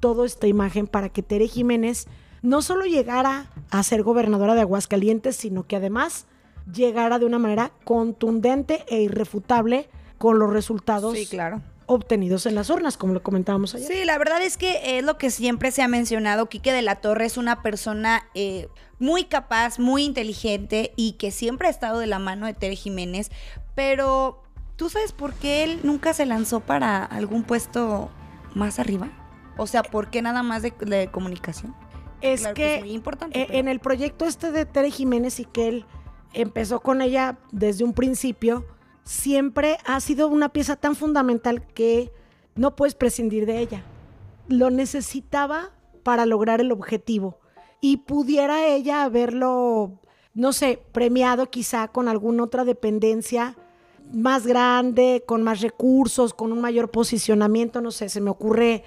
toda 0.00 0.24
esta 0.24 0.46
imagen 0.46 0.86
para 0.86 1.10
que 1.10 1.22
Tere 1.22 1.48
Jiménez 1.48 2.06
no 2.40 2.62
solo 2.62 2.86
llegara 2.86 3.50
a 3.70 3.82
ser 3.82 4.02
gobernadora 4.02 4.54
de 4.54 4.62
Aguascalientes, 4.62 5.36
sino 5.36 5.66
que 5.66 5.76
además 5.76 6.26
llegara 6.72 7.18
de 7.18 7.26
una 7.26 7.38
manera 7.38 7.72
contundente 7.84 8.84
e 8.88 9.02
irrefutable 9.02 9.90
con 10.16 10.38
los 10.38 10.50
resultados 10.50 11.14
sí, 11.14 11.26
claro 11.26 11.60
obtenidos 11.90 12.46
en 12.46 12.54
las 12.54 12.70
urnas, 12.70 12.96
como 12.96 13.14
lo 13.14 13.22
comentábamos 13.22 13.74
ayer. 13.74 13.88
Sí, 13.88 14.04
la 14.04 14.16
verdad 14.16 14.40
es 14.42 14.56
que 14.56 14.98
es 14.98 15.04
lo 15.04 15.18
que 15.18 15.28
siempre 15.28 15.72
se 15.72 15.82
ha 15.82 15.88
mencionado. 15.88 16.48
Quique 16.48 16.72
de 16.72 16.82
la 16.82 16.96
Torre 16.96 17.26
es 17.26 17.36
una 17.36 17.62
persona 17.62 18.28
eh, 18.34 18.68
muy 19.00 19.24
capaz, 19.24 19.80
muy 19.80 20.04
inteligente 20.04 20.92
y 20.94 21.14
que 21.14 21.32
siempre 21.32 21.66
ha 21.66 21.70
estado 21.70 21.98
de 21.98 22.06
la 22.06 22.20
mano 22.20 22.46
de 22.46 22.54
Tere 22.54 22.76
Jiménez. 22.76 23.32
Pero, 23.74 24.40
¿tú 24.76 24.88
sabes 24.88 25.10
por 25.10 25.34
qué 25.34 25.64
él 25.64 25.80
nunca 25.82 26.14
se 26.14 26.26
lanzó 26.26 26.60
para 26.60 27.04
algún 27.04 27.42
puesto 27.42 28.08
más 28.54 28.78
arriba? 28.78 29.08
O 29.56 29.66
sea, 29.66 29.82
¿por 29.82 30.10
qué 30.10 30.22
nada 30.22 30.44
más 30.44 30.62
de, 30.62 31.08
comunicación? 31.10 31.74
Es 32.20 32.46
que, 32.54 32.76
es 32.76 32.80
muy 32.82 32.92
importante, 32.92 33.36
e, 33.36 33.58
en 33.58 33.66
el 33.66 33.80
proyecto 33.80 34.26
este 34.26 34.52
de 34.52 34.64
Tere 34.64 34.92
Jiménez 34.92 35.40
y 35.40 35.44
que 35.44 35.66
él 35.66 35.86
empezó 36.34 36.78
con 36.78 37.02
ella 37.02 37.36
desde 37.50 37.82
un 37.82 37.94
principio 37.94 38.64
siempre 39.10 39.78
ha 39.86 39.98
sido 39.98 40.28
una 40.28 40.50
pieza 40.50 40.76
tan 40.76 40.94
fundamental 40.94 41.66
que 41.66 42.12
no 42.54 42.76
puedes 42.76 42.94
prescindir 42.94 43.44
de 43.44 43.58
ella. 43.58 43.82
Lo 44.46 44.70
necesitaba 44.70 45.72
para 46.04 46.26
lograr 46.26 46.60
el 46.60 46.70
objetivo 46.70 47.40
y 47.80 47.96
pudiera 47.98 48.66
ella 48.66 49.02
haberlo, 49.02 49.98
no 50.32 50.52
sé, 50.52 50.80
premiado 50.92 51.50
quizá 51.50 51.88
con 51.88 52.06
alguna 52.06 52.44
otra 52.44 52.64
dependencia 52.64 53.56
más 54.12 54.46
grande, 54.46 55.24
con 55.26 55.42
más 55.42 55.60
recursos, 55.60 56.32
con 56.32 56.52
un 56.52 56.60
mayor 56.60 56.92
posicionamiento, 56.92 57.80
no 57.80 57.90
sé, 57.90 58.08
se 58.08 58.20
me 58.20 58.30
ocurre 58.30 58.84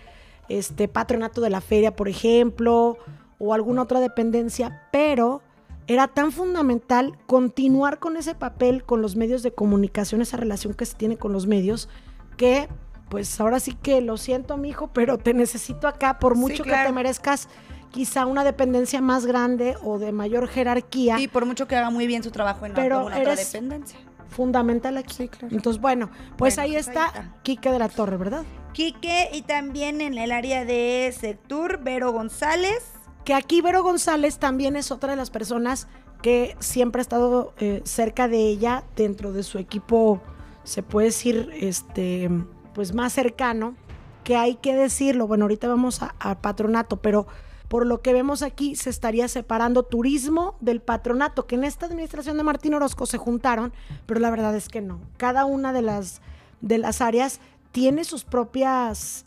este 0.47 0.87
patronato 0.87 1.41
de 1.41 1.49
la 1.49 1.59
feria, 1.59 1.97
por 1.97 2.07
ejemplo, 2.07 2.97
o 3.39 3.53
alguna 3.53 3.81
otra 3.81 3.99
dependencia, 3.99 4.87
pero 4.89 5.41
era 5.87 6.07
tan 6.07 6.31
fundamental 6.31 7.17
continuar 7.27 7.99
con 7.99 8.17
ese 8.17 8.35
papel 8.35 8.83
con 8.83 9.01
los 9.01 9.15
medios 9.15 9.43
de 9.43 9.53
comunicación, 9.53 10.21
esa 10.21 10.37
relación 10.37 10.73
que 10.73 10.85
se 10.85 10.95
tiene 10.95 11.17
con 11.17 11.33
los 11.33 11.47
medios, 11.47 11.89
que 12.37 12.67
pues 13.09 13.39
ahora 13.39 13.59
sí 13.59 13.73
que 13.73 14.01
lo 14.01 14.17
siento, 14.17 14.57
mi 14.57 14.69
hijo, 14.69 14.87
pero 14.87 15.17
te 15.17 15.33
necesito 15.33 15.87
acá 15.87 16.19
por 16.19 16.35
mucho 16.35 16.63
que 16.63 16.71
te 16.71 16.91
merezcas 16.91 17.47
quizá 17.91 18.25
una 18.25 18.43
dependencia 18.43 19.01
más 19.01 19.25
grande 19.25 19.77
o 19.83 19.99
de 19.99 20.11
mayor 20.11 20.47
jerarquía. 20.47 21.19
Y 21.19 21.27
por 21.27 21.45
mucho 21.45 21.67
que 21.67 21.75
haga 21.75 21.91
muy 21.91 22.07
bien 22.07 22.23
su 22.23 22.31
trabajo 22.31 22.65
en 22.65 22.73
pero 22.73 23.05
otra 23.05 23.35
dependencia. 23.35 23.99
Fundamental 24.29 24.97
aquí. 24.97 25.13
Sí, 25.13 25.27
claro. 25.27 25.55
Entonces, 25.55 25.79
bueno, 25.79 26.09
pues 26.37 26.57
ahí, 26.57 26.71
pues 26.71 26.87
está, 26.87 27.05
está 27.07 27.35
Quique 27.43 27.69
de 27.69 27.77
la 27.77 27.87
Torre, 27.87 28.17
¿verdad? 28.17 28.43
Quique 28.73 29.29
y 29.31 29.43
también 29.43 30.01
en 30.01 30.17
el 30.17 30.31
área 30.31 30.65
de 30.65 31.13
sector, 31.15 31.83
Vero 31.83 32.11
González 32.11 32.83
que 33.23 33.33
aquí 33.33 33.61
Vero 33.61 33.83
González 33.83 34.37
también 34.37 34.75
es 34.75 34.91
otra 34.91 35.11
de 35.11 35.15
las 35.15 35.29
personas 35.29 35.87
que 36.21 36.55
siempre 36.59 37.01
ha 37.01 37.03
estado 37.03 37.53
eh, 37.59 37.81
cerca 37.83 38.27
de 38.27 38.47
ella 38.47 38.83
dentro 38.95 39.33
de 39.33 39.43
su 39.43 39.57
equipo, 39.59 40.21
se 40.63 40.81
puede 40.81 41.07
decir, 41.07 41.51
este, 41.59 42.29
pues 42.73 42.93
más 42.93 43.13
cercano, 43.13 43.75
que 44.23 44.37
hay 44.37 44.55
que 44.55 44.73
decirlo, 44.73 45.27
bueno, 45.27 45.45
ahorita 45.45 45.67
vamos 45.67 45.99
al 46.01 46.39
patronato, 46.39 46.97
pero 46.97 47.27
por 47.67 47.85
lo 47.85 48.01
que 48.01 48.13
vemos 48.13 48.41
aquí 48.41 48.75
se 48.75 48.89
estaría 48.89 49.27
separando 49.27 49.83
turismo 49.83 50.55
del 50.61 50.79
patronato, 50.79 51.45
que 51.45 51.55
en 51.55 51.65
esta 51.65 51.87
administración 51.87 52.37
de 52.37 52.43
Martín 52.43 52.73
Orozco 52.73 53.05
se 53.05 53.17
juntaron, 53.17 53.73
pero 54.05 54.21
la 54.21 54.29
verdad 54.29 54.55
es 54.55 54.69
que 54.69 54.79
no. 54.79 55.01
Cada 55.17 55.43
una 55.43 55.73
de 55.73 55.81
las, 55.81 56.21
de 56.61 56.77
las 56.77 57.01
áreas 57.01 57.41
tiene 57.73 58.05
sus 58.05 58.23
propias 58.23 59.25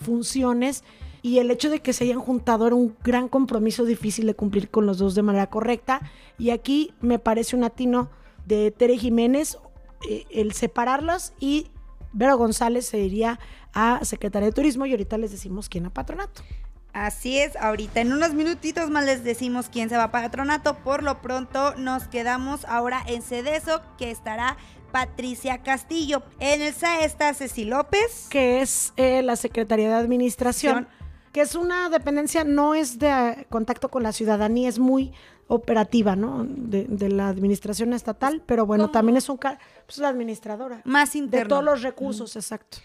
funciones 0.00 0.82
y 1.24 1.38
el 1.38 1.50
hecho 1.50 1.70
de 1.70 1.80
que 1.80 1.94
se 1.94 2.04
hayan 2.04 2.20
juntado 2.20 2.66
era 2.66 2.76
un 2.76 2.94
gran 3.02 3.30
compromiso 3.30 3.86
difícil 3.86 4.26
de 4.26 4.34
cumplir 4.34 4.68
con 4.68 4.84
los 4.84 4.98
dos 4.98 5.14
de 5.14 5.22
manera 5.22 5.48
correcta. 5.48 6.02
Y 6.36 6.50
aquí 6.50 6.92
me 7.00 7.18
parece 7.18 7.56
un 7.56 7.64
atino 7.64 8.10
de 8.44 8.70
Tere 8.70 8.98
Jiménez 8.98 9.56
eh, 10.06 10.26
el 10.30 10.52
separarlos 10.52 11.32
y 11.40 11.68
Vero 12.12 12.36
González 12.36 12.84
se 12.84 12.98
iría 12.98 13.40
a 13.72 14.04
Secretaría 14.04 14.48
de 14.48 14.52
Turismo 14.52 14.84
y 14.84 14.90
ahorita 14.90 15.16
les 15.16 15.30
decimos 15.30 15.70
quién 15.70 15.86
a 15.86 15.90
patronato. 15.90 16.42
Así 16.92 17.38
es, 17.38 17.56
ahorita 17.56 18.02
en 18.02 18.12
unos 18.12 18.34
minutitos 18.34 18.90
más 18.90 19.06
les 19.06 19.24
decimos 19.24 19.70
quién 19.72 19.88
se 19.88 19.96
va 19.96 20.02
a 20.02 20.10
patronato. 20.10 20.76
Por 20.84 21.02
lo 21.02 21.22
pronto 21.22 21.74
nos 21.76 22.06
quedamos 22.06 22.66
ahora 22.66 23.02
en 23.06 23.22
Cedeso, 23.22 23.80
que 23.96 24.10
estará 24.10 24.58
Patricia 24.92 25.62
Castillo. 25.62 26.22
En 26.38 26.60
el 26.60 26.74
SAE 26.74 27.06
está 27.06 27.32
Ceci 27.32 27.64
López. 27.64 28.26
Que 28.28 28.60
es 28.60 28.92
eh, 28.98 29.22
la 29.22 29.36
Secretaría 29.36 29.88
de 29.88 29.94
Administración 29.94 30.86
que 31.34 31.40
es 31.40 31.56
una 31.56 31.90
dependencia, 31.90 32.44
no 32.44 32.76
es 32.76 33.00
de 33.00 33.08
eh, 33.08 33.46
contacto 33.50 33.88
con 33.88 34.04
la 34.04 34.12
ciudadanía, 34.12 34.68
es 34.68 34.78
muy 34.78 35.12
operativa, 35.48 36.14
¿no? 36.14 36.44
De, 36.46 36.86
la 37.08 37.26
administración 37.26 37.92
estatal, 37.92 38.40
pero 38.46 38.66
bueno, 38.66 38.92
también 38.92 39.16
es 39.16 39.28
un 39.28 39.38
pues 39.38 39.98
la 39.98 40.10
administradora. 40.10 40.80
Más 40.84 41.16
interno. 41.16 41.42
De 41.42 41.48
todos 41.48 41.64
los 41.64 41.82
recursos, 41.82 42.36
exacto. 42.36 42.78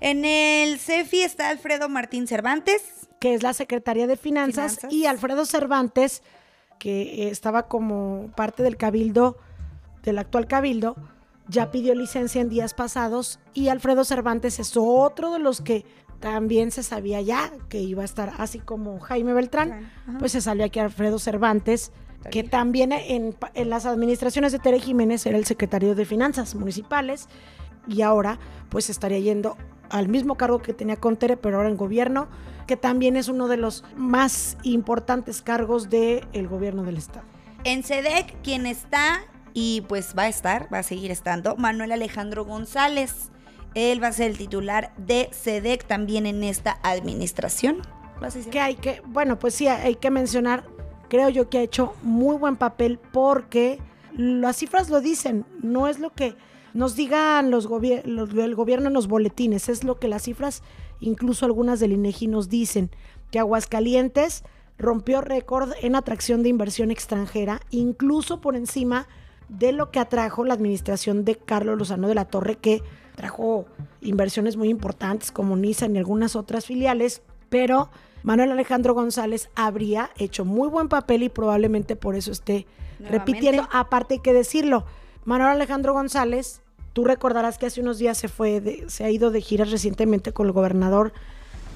En 0.00 0.24
el 0.24 0.78
CEFI 0.78 1.20
está 1.20 1.50
Alfredo 1.50 1.90
Martín 1.90 2.26
Cervantes. 2.26 3.10
Que 3.20 3.34
es 3.34 3.42
la 3.42 3.52
Secretaría 3.52 4.06
de 4.06 4.16
Finanzas, 4.16 4.78
y 4.88 5.04
Alfredo 5.04 5.44
Cervantes, 5.44 6.22
que 6.78 7.28
estaba 7.28 7.68
como 7.68 8.30
parte 8.34 8.62
del 8.62 8.78
cabildo, 8.78 9.36
del 10.02 10.16
actual 10.16 10.46
cabildo, 10.46 10.96
ya 11.46 11.70
pidió 11.70 11.94
licencia 11.94 12.40
en 12.40 12.48
días 12.48 12.72
pasados 12.72 13.38
y 13.52 13.68
Alfredo 13.68 14.04
Cervantes 14.04 14.58
es 14.58 14.72
otro 14.76 15.32
de 15.32 15.40
los 15.40 15.60
que 15.60 15.84
también 16.22 16.70
se 16.70 16.84
sabía 16.84 17.20
ya 17.20 17.52
que 17.68 17.80
iba 17.80 18.02
a 18.02 18.04
estar 18.04 18.32
así 18.38 18.60
como 18.60 19.00
Jaime 19.00 19.34
Beltrán, 19.34 19.90
pues 20.20 20.32
se 20.32 20.40
salió 20.40 20.64
aquí 20.64 20.78
Alfredo 20.78 21.18
Cervantes, 21.18 21.90
que 22.30 22.44
también 22.44 22.92
en, 22.92 23.34
las 23.54 23.84
administraciones 23.84 24.52
de 24.52 24.60
Tere 24.60 24.78
Jiménez 24.78 25.26
era 25.26 25.36
el 25.36 25.44
secretario 25.44 25.96
de 25.96 26.04
Finanzas 26.04 26.54
Municipales 26.54 27.28
y 27.88 28.02
ahora 28.02 28.38
pues 28.70 28.88
estaría 28.88 29.18
yendo 29.18 29.58
al 29.90 30.08
mismo 30.08 30.36
cargo 30.36 30.62
que 30.62 30.72
tenía 30.72 30.96
con 30.96 31.16
Tere, 31.16 31.36
pero 31.36 31.56
ahora 31.56 31.68
en 31.68 31.76
gobierno, 31.76 32.28
que 32.68 32.76
también 32.76 33.16
es 33.16 33.28
uno 33.28 33.48
de 33.48 33.56
los 33.56 33.84
más 33.96 34.56
importantes 34.62 35.42
cargos 35.42 35.90
del 35.90 36.24
el 36.32 36.46
gobierno 36.46 36.84
del 36.84 36.98
Estado. 36.98 37.26
En 37.64 37.82
SEDEC, 37.82 38.40
quien 38.42 38.66
está 38.66 39.22
y 39.54 39.80
pues 39.88 40.14
va 40.16 40.22
a 40.22 40.28
estar, 40.28 40.72
va 40.72 40.78
a 40.78 40.82
seguir 40.84 41.10
estando, 41.10 41.56
Manuel 41.56 41.90
Alejandro 41.90 42.44
González. 42.44 43.31
Él 43.74 44.02
va 44.02 44.08
a 44.08 44.12
ser 44.12 44.30
el 44.30 44.38
titular 44.38 44.92
de 44.96 45.28
SEDEC 45.32 45.84
también 45.84 46.26
en 46.26 46.42
esta 46.42 46.78
administración. 46.82 47.82
Que 48.50 48.60
hay 48.60 48.76
que, 48.76 49.02
bueno, 49.06 49.38
pues 49.38 49.54
sí, 49.54 49.66
hay 49.66 49.96
que 49.96 50.10
mencionar, 50.10 50.64
creo 51.08 51.28
yo 51.28 51.48
que 51.48 51.58
ha 51.58 51.62
hecho 51.62 51.94
muy 52.02 52.36
buen 52.36 52.56
papel 52.56 52.98
porque 53.12 53.80
las 54.16 54.56
cifras 54.56 54.90
lo 54.90 55.00
dicen, 55.00 55.44
no 55.62 55.88
es 55.88 55.98
lo 55.98 56.10
que 56.10 56.36
nos 56.74 56.94
digan 56.96 57.50
los, 57.50 57.66
el 57.66 58.54
gobierno 58.54 58.88
en 58.88 58.94
los 58.94 59.08
boletines, 59.08 59.68
es 59.68 59.84
lo 59.84 59.98
que 59.98 60.08
las 60.08 60.22
cifras, 60.22 60.62
incluso 61.00 61.46
algunas 61.46 61.80
del 61.80 61.92
INEGI 61.92 62.28
nos 62.28 62.48
dicen, 62.48 62.90
que 63.30 63.38
Aguascalientes 63.38 64.44
rompió 64.78 65.20
récord 65.20 65.72
en 65.80 65.96
atracción 65.96 66.42
de 66.42 66.48
inversión 66.48 66.90
extranjera, 66.90 67.60
incluso 67.70 68.40
por 68.40 68.56
encima 68.56 69.08
de 69.48 69.72
lo 69.72 69.90
que 69.90 69.98
atrajo 69.98 70.44
la 70.44 70.54
administración 70.54 71.24
de 71.24 71.36
Carlos 71.36 71.78
Lozano 71.78 72.08
de 72.08 72.14
la 72.14 72.24
Torre, 72.24 72.56
que 72.56 72.82
trajo 73.14 73.66
inversiones 74.00 74.56
muy 74.56 74.68
importantes 74.68 75.30
como 75.30 75.56
Nissan 75.56 75.94
y 75.94 75.98
algunas 75.98 76.36
otras 76.36 76.66
filiales, 76.66 77.22
pero 77.48 77.90
Manuel 78.22 78.52
Alejandro 78.52 78.94
González 78.94 79.50
habría 79.54 80.10
hecho 80.16 80.44
muy 80.44 80.68
buen 80.68 80.88
papel 80.88 81.22
y 81.22 81.28
probablemente 81.28 81.96
por 81.96 82.14
eso 82.14 82.32
esté 82.32 82.66
repitiendo. 83.00 83.68
Aparte 83.72 84.14
hay 84.14 84.20
que 84.20 84.32
decirlo, 84.32 84.84
Manuel 85.24 85.50
Alejandro 85.50 85.92
González, 85.92 86.62
tú 86.92 87.04
recordarás 87.04 87.58
que 87.58 87.66
hace 87.66 87.80
unos 87.80 87.98
días 87.98 88.18
se 88.18 88.28
fue, 88.28 88.84
se 88.88 89.04
ha 89.04 89.10
ido 89.10 89.30
de 89.30 89.40
giras 89.40 89.70
recientemente 89.70 90.32
con 90.32 90.46
el 90.46 90.52
gobernador 90.52 91.12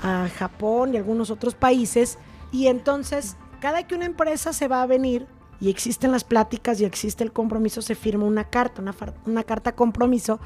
a 0.02 0.28
Japón 0.36 0.94
y 0.94 0.96
algunos 0.96 1.30
otros 1.30 1.54
países 1.54 2.18
y 2.52 2.66
entonces 2.66 3.36
cada 3.60 3.86
que 3.86 3.94
una 3.94 4.04
empresa 4.04 4.52
se 4.52 4.68
va 4.68 4.82
a 4.82 4.86
venir 4.86 5.26
y 5.60 5.70
existen 5.70 6.12
las 6.12 6.24
pláticas 6.24 6.80
y 6.80 6.84
existe 6.84 7.24
el 7.24 7.32
compromiso, 7.32 7.80
se 7.82 7.94
firma 7.94 8.24
una 8.24 8.44
carta, 8.44 8.82
una, 8.82 8.94
una 9.24 9.42
carta 9.42 9.72
compromiso, 9.72 10.38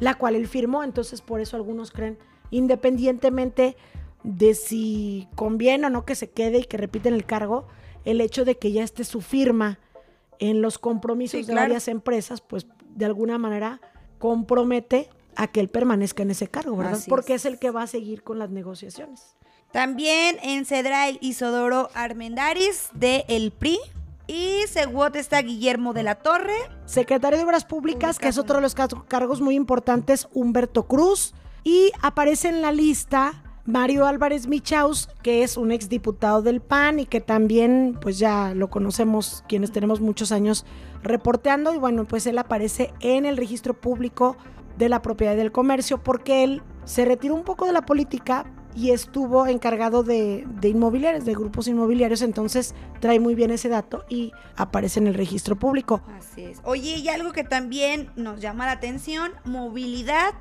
la 0.00 0.14
cual 0.14 0.34
él 0.36 0.46
firmó. 0.46 0.84
Entonces, 0.84 1.20
por 1.20 1.40
eso 1.40 1.56
algunos 1.56 1.90
creen, 1.90 2.18
independientemente 2.50 3.76
de 4.24 4.54
si 4.54 5.28
conviene 5.34 5.86
o 5.86 5.90
no 5.90 6.04
que 6.04 6.14
se 6.14 6.30
quede 6.30 6.58
y 6.58 6.64
que 6.64 6.76
repiten 6.76 7.14
el 7.14 7.24
cargo, 7.24 7.66
el 8.04 8.20
hecho 8.20 8.44
de 8.44 8.58
que 8.58 8.72
ya 8.72 8.82
esté 8.82 9.04
su 9.04 9.20
firma 9.20 9.78
en 10.38 10.62
los 10.62 10.78
compromisos 10.78 11.46
de 11.46 11.54
varias 11.54 11.88
empresas, 11.88 12.40
pues 12.40 12.66
de 12.94 13.04
alguna 13.04 13.38
manera 13.38 13.80
compromete 14.18 15.08
a 15.36 15.46
que 15.46 15.60
él 15.60 15.68
permanezca 15.68 16.22
en 16.22 16.30
ese 16.30 16.48
cargo, 16.48 16.76
¿verdad? 16.76 16.98
Porque 17.08 17.34
es. 17.34 17.44
el 17.44 17.58
que 17.58 17.70
va 17.70 17.82
a 17.82 17.86
seguir 17.86 18.22
con 18.22 18.38
las 18.38 18.50
negociaciones. 18.50 19.36
También 19.72 20.38
en 20.42 20.64
Cedral 20.64 21.18
Isodoro 21.20 21.90
Armendaris 21.94 22.88
de 22.94 23.24
El 23.28 23.52
PRI. 23.52 23.78
Y 24.28 24.66
Seguot 24.68 25.16
está 25.16 25.40
Guillermo 25.40 25.94
de 25.94 26.02
la 26.02 26.16
Torre. 26.16 26.54
Secretario 26.84 27.38
de 27.38 27.44
Obras 27.44 27.64
Públicas, 27.64 28.18
que 28.18 28.28
es 28.28 28.36
otro 28.36 28.56
de 28.56 28.62
los 28.62 28.74
cargos 28.74 29.40
muy 29.40 29.54
importantes, 29.54 30.28
Humberto 30.34 30.86
Cruz. 30.86 31.34
Y 31.64 31.92
aparece 32.02 32.50
en 32.50 32.60
la 32.60 32.70
lista 32.70 33.42
Mario 33.64 34.06
Álvarez 34.06 34.46
Michaus, 34.46 35.08
que 35.22 35.42
es 35.42 35.56
un 35.56 35.72
exdiputado 35.72 36.42
del 36.42 36.60
PAN 36.60 37.00
y 37.00 37.06
que 37.06 37.22
también 37.22 37.98
pues 38.00 38.18
ya 38.18 38.52
lo 38.54 38.68
conocemos 38.68 39.44
quienes 39.48 39.72
tenemos 39.72 40.00
muchos 40.00 40.30
años 40.30 40.66
reporteando 41.02 41.74
y 41.74 41.78
bueno, 41.78 42.06
pues 42.06 42.26
él 42.26 42.36
aparece 42.36 42.92
en 43.00 43.24
el 43.24 43.38
registro 43.38 43.72
público 43.72 44.36
de 44.76 44.90
la 44.90 45.00
propiedad 45.00 45.34
y 45.34 45.36
del 45.36 45.52
comercio 45.52 46.02
porque 46.02 46.44
él 46.44 46.62
se 46.84 47.06
retiró 47.06 47.34
un 47.34 47.44
poco 47.44 47.66
de 47.66 47.72
la 47.72 47.82
política 47.82 48.46
y 48.74 48.90
estuvo 48.90 49.46
encargado 49.46 50.02
de, 50.02 50.44
de, 50.60 50.68
inmobiliarios, 50.68 51.24
de 51.24 51.34
grupos 51.34 51.68
inmobiliarios, 51.68 52.22
entonces 52.22 52.74
trae 53.00 53.18
muy 53.18 53.34
bien 53.34 53.50
ese 53.50 53.68
dato 53.68 54.04
y 54.08 54.32
aparece 54.56 55.00
en 55.00 55.06
el 55.08 55.14
registro 55.14 55.56
público. 55.56 56.00
Así 56.16 56.44
es. 56.44 56.60
Oye, 56.64 56.96
y 56.96 57.08
algo 57.08 57.32
que 57.32 57.44
también 57.44 58.10
nos 58.16 58.40
llama 58.40 58.66
la 58.66 58.72
atención, 58.72 59.32
movilidad 59.44 60.34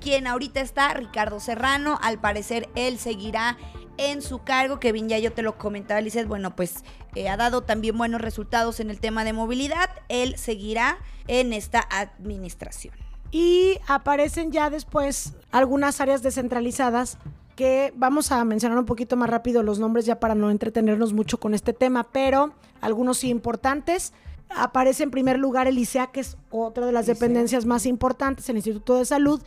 quien 0.00 0.26
ahorita 0.26 0.60
está, 0.60 0.94
Ricardo 0.94 1.40
Serrano. 1.40 1.98
Al 2.02 2.18
parecer 2.18 2.68
él 2.74 2.98
seguirá 2.98 3.58
en 3.96 4.22
su 4.22 4.42
cargo. 4.42 4.80
Kevin, 4.80 5.08
ya 5.08 5.18
yo 5.18 5.32
te 5.32 5.42
lo 5.42 5.58
comentaba, 5.58 6.00
Lizeth. 6.00 6.28
Bueno, 6.28 6.54
pues 6.56 6.84
eh, 7.14 7.28
ha 7.28 7.36
dado 7.36 7.62
también 7.62 7.98
buenos 7.98 8.20
resultados 8.20 8.80
en 8.80 8.90
el 8.90 9.00
tema 9.00 9.24
de 9.24 9.32
movilidad. 9.32 9.90
Él 10.08 10.36
seguirá 10.38 10.98
en 11.26 11.52
esta 11.52 11.86
administración. 11.90 12.94
Y 13.30 13.78
aparecen 13.86 14.52
ya 14.52 14.70
después 14.70 15.34
algunas 15.50 16.00
áreas 16.00 16.22
descentralizadas 16.22 17.18
que 17.58 17.92
vamos 17.96 18.30
a 18.30 18.44
mencionar 18.44 18.78
un 18.78 18.84
poquito 18.84 19.16
más 19.16 19.28
rápido 19.28 19.64
los 19.64 19.80
nombres 19.80 20.06
ya 20.06 20.20
para 20.20 20.36
no 20.36 20.52
entretenernos 20.52 21.12
mucho 21.12 21.40
con 21.40 21.54
este 21.54 21.72
tema, 21.72 22.04
pero 22.12 22.52
algunos 22.80 23.18
sí 23.18 23.30
importantes. 23.30 24.12
Aparece 24.48 25.02
en 25.02 25.10
primer 25.10 25.40
lugar 25.40 25.66
el 25.66 25.76
ICEA, 25.76 26.12
que 26.12 26.20
es 26.20 26.36
otra 26.50 26.86
de 26.86 26.92
las 26.92 27.06
dependencias 27.06 27.66
más 27.66 27.84
importantes, 27.84 28.48
el 28.48 28.58
Instituto 28.58 28.94
de 28.94 29.04
Salud, 29.04 29.42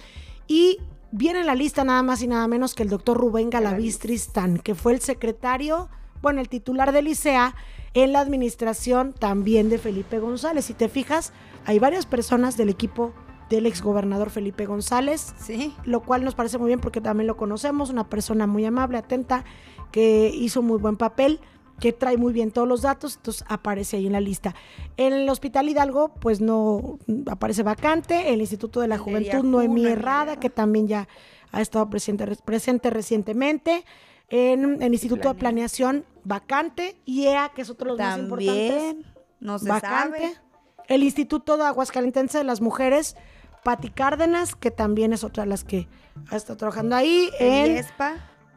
y 0.46 0.80
viene 1.14 1.40
en 1.40 1.46
la 1.46 1.56
lista 1.56 1.86
nada 1.86 2.04
más 2.04 2.22
y 2.22 2.28
nada 2.28 2.46
menos 2.50 2.76
que 2.76 2.84
el 2.84 2.90
doctor 2.90 3.18
Rubén 3.18 3.50
Galavistristán, 3.50 4.58
que 4.58 4.76
fue 4.76 4.92
el 4.92 5.00
secretario, 5.00 5.88
bueno, 6.22 6.42
el 6.42 6.50
titular 6.50 6.92
del 6.92 7.08
ICEA 7.08 7.56
en 7.94 8.12
la 8.12 8.20
administración 8.20 9.14
también 9.14 9.70
de 9.70 9.78
Felipe 9.78 10.20
González. 10.20 10.66
Si 10.66 10.74
te 10.74 10.90
fijas, 10.90 11.32
hay 11.66 11.80
varias 11.80 12.06
personas 12.06 12.58
del 12.58 12.68
equipo 12.68 13.14
del 13.52 13.66
exgobernador 13.66 14.30
Felipe 14.30 14.66
González, 14.66 15.34
sí. 15.38 15.76
lo 15.84 16.02
cual 16.02 16.24
nos 16.24 16.36
parece 16.36 16.58
muy 16.58 16.68
bien 16.68 16.80
porque 16.80 17.02
también 17.02 17.28
lo 17.28 17.38
conocemos, 17.38 17.90
una 17.90 18.10
persona 18.10 18.48
muy 18.48 18.66
amable, 18.66 18.98
atenta, 18.98 19.46
que 19.92 20.32
hizo 20.34 20.62
muy 20.62 20.80
buen 20.80 20.98
papel 20.98 21.40
que 21.82 21.92
trae 21.92 22.16
muy 22.16 22.32
bien 22.32 22.52
todos 22.52 22.68
los 22.68 22.84
datos, 22.84 23.16
entonces 23.16 23.44
aparece 23.50 23.98
ahí 23.98 24.06
en 24.06 24.14
la 24.14 24.22
lista. 24.22 24.54
En 24.98 25.14
el 25.14 25.28
Hospital 25.28 25.68
Hidalgo, 25.68 26.14
pues 26.14 26.40
no 26.40 27.00
aparece 27.28 27.64
vacante, 27.64 28.32
el 28.34 28.40
Instituto 28.40 28.82
de 28.82 28.88
la 28.88 29.00
Juventud 29.00 29.44
Noemí 29.44 29.88
Errada, 29.88 30.40
que 30.40 30.52
también 30.52 30.88
ya 30.88 31.08
ha 31.52 31.60
estado 31.60 31.90
presente, 31.90 32.28
presente 32.46 32.92
recientemente, 32.92 33.84
en 34.30 34.82
el 34.82 34.94
Instituto 34.94 35.30
de 35.30 35.36
Planeación, 35.36 36.06
vacante, 36.24 36.96
IEA, 37.06 37.52
que 37.56 37.64
es 37.64 37.70
otro 37.72 37.96
de 37.96 37.98
los 37.98 38.00
más 38.00 38.20
importantes. 38.20 38.96
No 39.40 39.58
se 39.58 39.68
vacante. 39.68 40.36
El 40.88 41.02
Instituto 41.02 41.58
de 41.58 41.64
Aguascalientes 41.64 42.34
de 42.34 42.44
las 42.44 42.62
Mujeres, 42.62 43.16
Pati 43.64 43.90
Cárdenas, 43.90 44.56
que 44.56 44.72
también 44.72 45.14
es 45.14 45.24
otra 45.24 45.44
de 45.44 45.50
las 45.50 45.64
que 45.64 45.88
ha 46.30 46.36
estado 46.36 46.58
trabajando 46.58 46.96
ahí. 46.96 47.30
En 47.40 47.76
IESPA. 47.76 48.16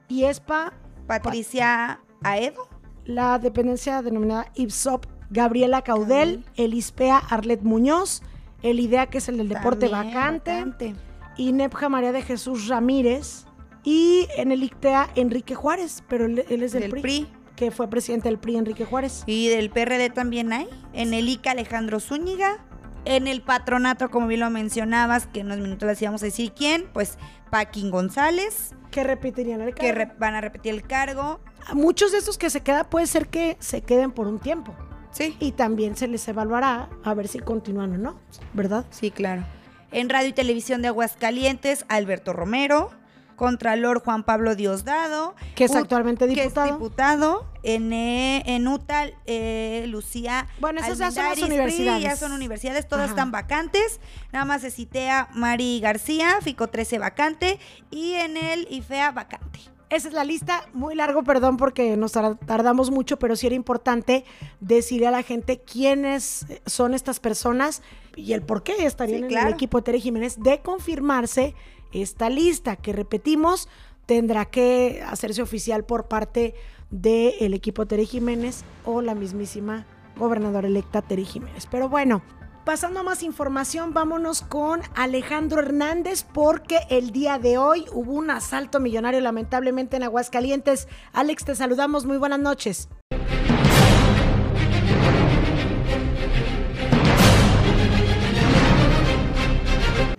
IESPA. 0.08 0.72
Patricia 1.06 2.00
Aedo 2.22 2.74
la 3.04 3.38
dependencia 3.38 4.02
denominada 4.02 4.50
IPSOP, 4.54 5.06
Gabriela 5.30 5.82
Caudel, 5.82 6.44
el 6.56 6.74
ISPEA 6.74 7.18
Arlet 7.18 7.62
Muñoz, 7.62 8.22
el 8.62 8.80
IDEA 8.80 9.06
que 9.06 9.18
es 9.18 9.28
el 9.28 9.38
del 9.38 9.48
deporte 9.48 9.88
vacante, 9.88 10.94
y 11.36 11.52
NEPJA 11.52 11.88
María 11.88 12.12
de 12.12 12.22
Jesús 12.22 12.68
Ramírez, 12.68 13.46
y 13.82 14.26
en 14.36 14.52
el 14.52 14.62
ICTEA 14.62 15.10
Enrique 15.14 15.54
Juárez, 15.54 16.02
pero 16.08 16.24
él, 16.24 16.38
es 16.48 16.72
del, 16.72 16.90
PRI, 16.90 17.26
que 17.56 17.70
fue 17.70 17.88
presidente 17.88 18.28
del 18.28 18.38
PRI 18.38 18.56
Enrique 18.56 18.86
Juárez. 18.86 19.24
Y 19.26 19.48
del 19.48 19.68
PRD 19.68 20.08
también 20.08 20.52
hay, 20.54 20.68
en 20.94 21.12
el 21.12 21.28
ICA 21.28 21.50
Alejandro 21.50 22.00
Zúñiga, 22.00 22.64
en 23.04 23.28
el 23.28 23.42
patronato, 23.42 24.10
como 24.10 24.26
bien 24.26 24.40
lo 24.40 24.50
mencionabas, 24.50 25.26
que 25.26 25.40
en 25.40 25.46
unos 25.46 25.58
minutos 25.58 25.86
les 25.86 26.00
íbamos 26.02 26.22
a 26.22 26.26
decir 26.26 26.52
quién, 26.52 26.86
pues 26.92 27.18
Paquín 27.50 27.90
González. 27.90 28.74
Que 28.90 29.04
repetirían 29.04 29.60
el 29.60 29.74
cargo. 29.74 29.94
Que 29.94 30.18
van 30.18 30.34
a 30.34 30.40
repetir 30.40 30.74
el 30.74 30.82
cargo 30.82 31.40
muchos 31.72 32.12
de 32.12 32.18
estos 32.18 32.36
que 32.36 32.50
se 32.50 32.60
quedan 32.60 32.86
puede 32.88 33.06
ser 33.06 33.28
que 33.28 33.56
se 33.60 33.80
queden 33.80 34.12
por 34.12 34.26
un 34.26 34.38
tiempo. 34.38 34.74
Sí. 35.10 35.36
Y 35.38 35.52
también 35.52 35.96
se 35.96 36.08
les 36.08 36.26
evaluará 36.26 36.88
a 37.04 37.14
ver 37.14 37.28
si 37.28 37.38
continúan 37.38 37.92
o 37.92 37.98
no, 37.98 38.20
¿verdad? 38.52 38.84
Sí, 38.90 39.10
claro. 39.10 39.44
En 39.92 40.08
Radio 40.08 40.28
y 40.28 40.32
Televisión 40.32 40.82
de 40.82 40.88
Aguascalientes, 40.88 41.84
Alberto 41.88 42.32
Romero. 42.32 42.90
Contralor 43.36 44.00
Juan 44.02 44.24
Pablo 44.24 44.54
Diosdado. 44.54 45.34
Que 45.54 45.64
es 45.64 45.74
actualmente 45.74 46.26
diputado. 46.26 46.66
Que 46.66 46.70
es 46.70 46.78
diputado. 46.78 47.46
En, 47.62 47.92
eh, 47.92 48.42
en 48.46 48.68
UTAL, 48.68 49.14
eh, 49.26 49.86
Lucía. 49.88 50.46
Bueno, 50.60 50.80
esas 50.80 50.98
ya 50.98 51.10
son 51.10 51.24
las 51.24 51.42
universidades. 51.42 52.02
ya 52.02 52.16
son 52.16 52.32
universidades, 52.32 52.86
todas 52.86 53.10
están 53.10 53.30
vacantes. 53.30 54.00
Nada 54.32 54.44
más 54.44 54.60
se 54.60 54.70
citea 54.70 55.28
Mari 55.32 55.80
García, 55.80 56.38
Fico 56.42 56.68
13 56.68 56.98
vacante. 56.98 57.58
Y 57.90 58.12
en 58.14 58.36
el 58.36 58.66
IFEA 58.70 59.12
vacante. 59.12 59.60
Esa 59.94 60.08
es 60.08 60.14
la 60.14 60.24
lista, 60.24 60.66
muy 60.72 60.96
largo, 60.96 61.22
perdón 61.22 61.56
porque 61.56 61.96
nos 61.96 62.12
tardamos 62.12 62.90
mucho, 62.90 63.18
pero 63.18 63.36
sí 63.36 63.46
era 63.46 63.54
importante 63.54 64.24
decirle 64.58 65.06
a 65.06 65.12
la 65.12 65.22
gente 65.22 65.60
quiénes 65.60 66.46
son 66.66 66.94
estas 66.94 67.20
personas 67.20 67.80
y 68.16 68.32
el 68.32 68.42
por 68.42 68.64
qué 68.64 68.86
estarían 68.86 69.24
en 69.24 69.38
el 69.38 69.52
equipo 69.52 69.78
de 69.78 69.84
Tere 69.84 70.00
Jiménez 70.00 70.40
de 70.40 70.60
confirmarse 70.60 71.54
esta 71.94 72.28
lista, 72.30 72.76
que 72.76 72.92
repetimos, 72.92 73.68
tendrá 74.07 74.44
que 74.44 75.02
hacerse 75.07 75.42
oficial 75.42 75.85
por 75.85 76.09
parte 76.09 76.54
del 76.90 77.54
equipo 77.54 77.87
Tere 77.87 78.04
Jiménez 78.04 78.64
o 78.85 79.00
la 79.00 79.14
mismísima 79.14 79.87
gobernadora 80.16 80.68
electa 80.68 81.02
Tere 81.02 81.24
Jiménez. 81.24 81.66
Pero 81.70 81.88
bueno, 81.88 82.22
Pasando 82.64 83.00
a 83.00 83.02
más 83.02 83.22
información, 83.22 83.92
vámonos 83.92 84.40
con 84.40 84.80
Alejandro 84.94 85.61
Hernández 85.61 86.24
porque 86.33 86.78
el 86.88 87.11
día 87.11 87.38
de 87.38 87.59
hoy 87.59 87.85
hubo 87.92 88.12
un 88.12 88.30
asalto 88.30 88.80
millonario 88.80 89.20
lamentablemente 89.20 89.98
en 89.98 90.04
Aguascalientes. 90.04 90.88
Alex, 91.12 91.44
te 91.44 91.54
saludamos, 91.54 92.07
muy 92.07 92.16
buenas 92.16 92.40
noches. 92.40 92.88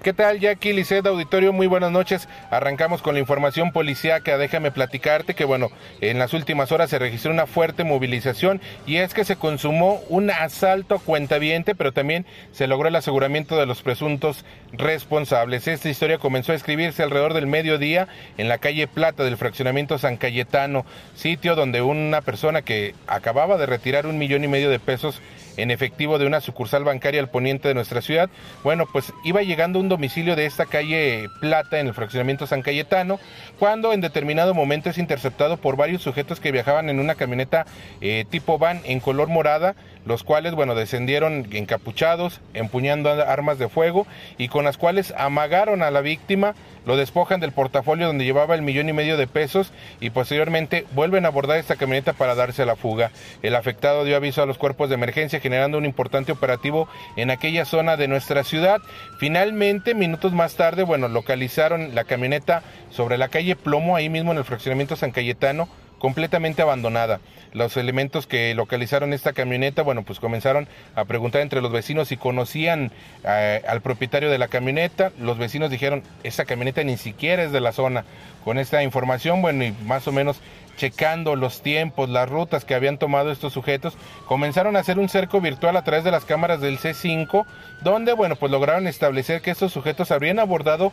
¿Qué 0.05 0.13
tal, 0.13 0.39
Jackie 0.39 0.71
Lisset, 0.71 1.03
auditorio? 1.07 1.51
Muy 1.51 1.65
buenas 1.65 1.89
noches. 1.89 2.29
Arrancamos 2.51 3.01
con 3.01 3.15
la 3.15 3.19
información 3.19 3.71
policíaca. 3.71 4.37
Déjame 4.37 4.69
platicarte 4.69 5.33
que, 5.33 5.45
bueno, 5.45 5.71
en 5.99 6.19
las 6.19 6.35
últimas 6.35 6.71
horas 6.71 6.91
se 6.91 6.99
registró 6.99 7.31
una 7.31 7.47
fuerte 7.47 7.83
movilización 7.83 8.61
y 8.85 8.97
es 8.97 9.15
que 9.15 9.25
se 9.25 9.35
consumó 9.35 10.03
un 10.09 10.29
asalto 10.29 10.99
cuentaviente, 10.99 11.73
pero 11.73 11.91
también 11.91 12.27
se 12.51 12.67
logró 12.67 12.89
el 12.89 12.95
aseguramiento 12.95 13.57
de 13.57 13.65
los 13.65 13.81
presuntos 13.81 14.45
responsables. 14.73 15.67
Esta 15.67 15.89
historia 15.89 16.19
comenzó 16.19 16.51
a 16.51 16.55
escribirse 16.55 17.01
alrededor 17.01 17.33
del 17.33 17.47
mediodía 17.47 18.07
en 18.37 18.47
la 18.47 18.59
calle 18.59 18.85
Plata 18.85 19.23
del 19.23 19.37
fraccionamiento 19.37 19.97
San 19.97 20.17
Cayetano, 20.17 20.85
sitio 21.15 21.55
donde 21.55 21.81
una 21.81 22.21
persona 22.21 22.61
que 22.61 22.93
acababa 23.07 23.57
de 23.57 23.65
retirar 23.65 24.05
un 24.05 24.19
millón 24.19 24.43
y 24.43 24.49
medio 24.49 24.69
de 24.69 24.77
pesos 24.77 25.19
en 25.57 25.71
efectivo 25.71 26.19
de 26.19 26.25
una 26.25 26.41
sucursal 26.41 26.83
bancaria 26.83 27.21
al 27.21 27.29
poniente 27.29 27.67
de 27.67 27.73
nuestra 27.73 28.01
ciudad. 28.01 28.29
Bueno, 28.63 28.85
pues 28.91 29.13
iba 29.23 29.41
llegando 29.41 29.79
a 29.79 29.81
un 29.81 29.89
domicilio 29.89 30.35
de 30.35 30.45
esta 30.45 30.65
calle 30.65 31.29
Plata 31.39 31.79
en 31.79 31.87
el 31.87 31.93
fraccionamiento 31.93 32.47
San 32.47 32.61
Cayetano, 32.61 33.19
cuando 33.59 33.93
en 33.93 34.01
determinado 34.01 34.53
momento 34.53 34.89
es 34.89 34.97
interceptado 34.97 35.57
por 35.57 35.77
varios 35.77 36.01
sujetos 36.01 36.39
que 36.39 36.51
viajaban 36.51 36.89
en 36.89 36.99
una 36.99 37.15
camioneta 37.15 37.65
eh, 38.01 38.25
tipo 38.29 38.57
van 38.57 38.81
en 38.85 38.99
color 38.99 39.27
morada, 39.27 39.75
los 40.05 40.23
cuales, 40.23 40.53
bueno, 40.53 40.75
descendieron 40.75 41.47
encapuchados, 41.51 42.41
empuñando 42.53 43.09
armas 43.09 43.59
de 43.59 43.69
fuego 43.69 44.07
y 44.37 44.47
con 44.47 44.65
las 44.65 44.77
cuales 44.77 45.13
amagaron 45.17 45.83
a 45.83 45.91
la 45.91 46.01
víctima 46.01 46.55
lo 46.85 46.97
despojan 46.97 47.39
del 47.39 47.51
portafolio 47.51 48.07
donde 48.07 48.25
llevaba 48.25 48.55
el 48.55 48.61
millón 48.61 48.89
y 48.89 48.93
medio 48.93 49.17
de 49.17 49.27
pesos 49.27 49.73
y 49.99 50.11
posteriormente 50.11 50.85
vuelven 50.93 51.25
a 51.25 51.29
abordar 51.29 51.57
esta 51.57 51.75
camioneta 51.75 52.13
para 52.13 52.35
darse 52.35 52.65
la 52.65 52.75
fuga. 52.75 53.11
El 53.41 53.55
afectado 53.55 54.03
dio 54.03 54.15
aviso 54.15 54.43
a 54.43 54.45
los 54.45 54.57
cuerpos 54.57 54.89
de 54.89 54.95
emergencia 54.95 55.39
generando 55.39 55.77
un 55.77 55.85
importante 55.85 56.31
operativo 56.31 56.87
en 57.15 57.31
aquella 57.31 57.65
zona 57.65 57.97
de 57.97 58.07
nuestra 58.07 58.43
ciudad. 58.43 58.81
Finalmente, 59.19 59.95
minutos 59.95 60.33
más 60.33 60.55
tarde, 60.55 60.83
bueno, 60.83 61.07
localizaron 61.07 61.95
la 61.95 62.03
camioneta 62.03 62.61
sobre 62.91 63.17
la 63.17 63.29
calle 63.29 63.55
Plomo, 63.55 63.95
ahí 63.95 64.09
mismo 64.09 64.31
en 64.31 64.37
el 64.37 64.45
fraccionamiento 64.45 64.95
San 64.95 65.11
Cayetano, 65.11 65.67
completamente 66.05 66.61
abandonada. 66.61 67.19
Los 67.51 67.77
elementos 67.77 68.27
que 68.27 68.53
localizaron 68.53 69.11
esta 69.11 69.33
camioneta, 69.33 69.81
bueno, 69.81 70.03
pues 70.03 70.19
comenzaron 70.19 70.67
a 70.93 71.05
preguntar 71.05 71.41
entre 71.41 71.61
los 71.61 71.71
vecinos 71.71 72.09
si 72.09 72.15
conocían 72.15 72.91
eh, 73.23 73.63
al 73.67 73.81
propietario 73.81 74.29
de 74.29 74.37
la 74.37 74.47
camioneta. 74.47 75.11
Los 75.19 75.39
vecinos 75.39 75.71
dijeron, 75.71 76.03
esa 76.21 76.45
camioneta 76.45 76.83
ni 76.83 76.97
siquiera 76.97 77.41
es 77.41 77.51
de 77.51 77.59
la 77.59 77.71
zona. 77.71 78.05
Con 78.43 78.59
esta 78.59 78.83
información, 78.83 79.41
bueno, 79.41 79.63
y 79.63 79.71
más 79.83 80.07
o 80.07 80.11
menos 80.11 80.41
checando 80.77 81.35
los 81.35 81.63
tiempos, 81.63 82.07
las 82.07 82.29
rutas 82.29 82.65
que 82.65 82.75
habían 82.75 82.99
tomado 82.99 83.31
estos 83.31 83.53
sujetos, 83.53 83.97
comenzaron 84.27 84.75
a 84.75 84.81
hacer 84.81 84.99
un 84.99 85.09
cerco 85.09 85.41
virtual 85.41 85.75
a 85.75 85.83
través 85.83 86.03
de 86.03 86.11
las 86.11 86.23
cámaras 86.23 86.61
del 86.61 86.77
C5, 86.77 87.47
donde, 87.81 88.13
bueno, 88.13 88.35
pues 88.35 88.51
lograron 88.51 88.85
establecer 88.85 89.41
que 89.41 89.49
estos 89.49 89.73
sujetos 89.73 90.11
habrían 90.11 90.37
abordado 90.37 90.91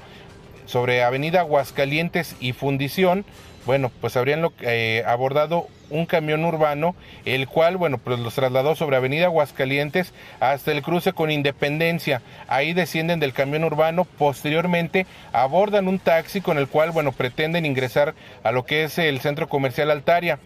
sobre 0.65 1.03
Avenida 1.03 1.41
Aguascalientes 1.41 2.35
y 2.41 2.55
Fundición, 2.55 3.27
bueno, 3.67 3.91
pues 4.01 4.17
habrían 4.17 4.49
eh, 4.61 5.03
abordado 5.07 5.69
un 5.91 6.07
camión 6.07 6.45
urbano, 6.45 6.97
el 7.25 7.47
cual, 7.47 7.77
bueno, 7.77 7.99
pues 7.99 8.19
los 8.19 8.35
trasladó 8.35 8.75
sobre 8.75 8.97
Avenida 8.97 9.27
Aguascalientes 9.27 10.13
hasta 10.41 10.73
el 10.73 10.83
cruce 10.83 11.13
con 11.13 11.31
Independencia. 11.31 12.23
Ahí 12.49 12.73
descienden 12.73 13.21
del 13.21 13.33
camión 13.33 13.65
urbano, 13.65 14.05
posteriormente 14.05 15.07
abordan 15.33 15.89
un 15.89 15.99
taxi 15.99 16.41
con 16.41 16.59
el 16.59 16.67
cual, 16.67 16.91
bueno, 16.91 17.13
pretenden 17.13 17.67
ingresar 17.67 18.15
a 18.43 18.53
lo 18.53 18.65
que 18.65 18.85
es 18.85 18.99
el 18.99 19.21
centro 19.21 19.49
comercial 19.49 19.91
Altaria 19.91 20.39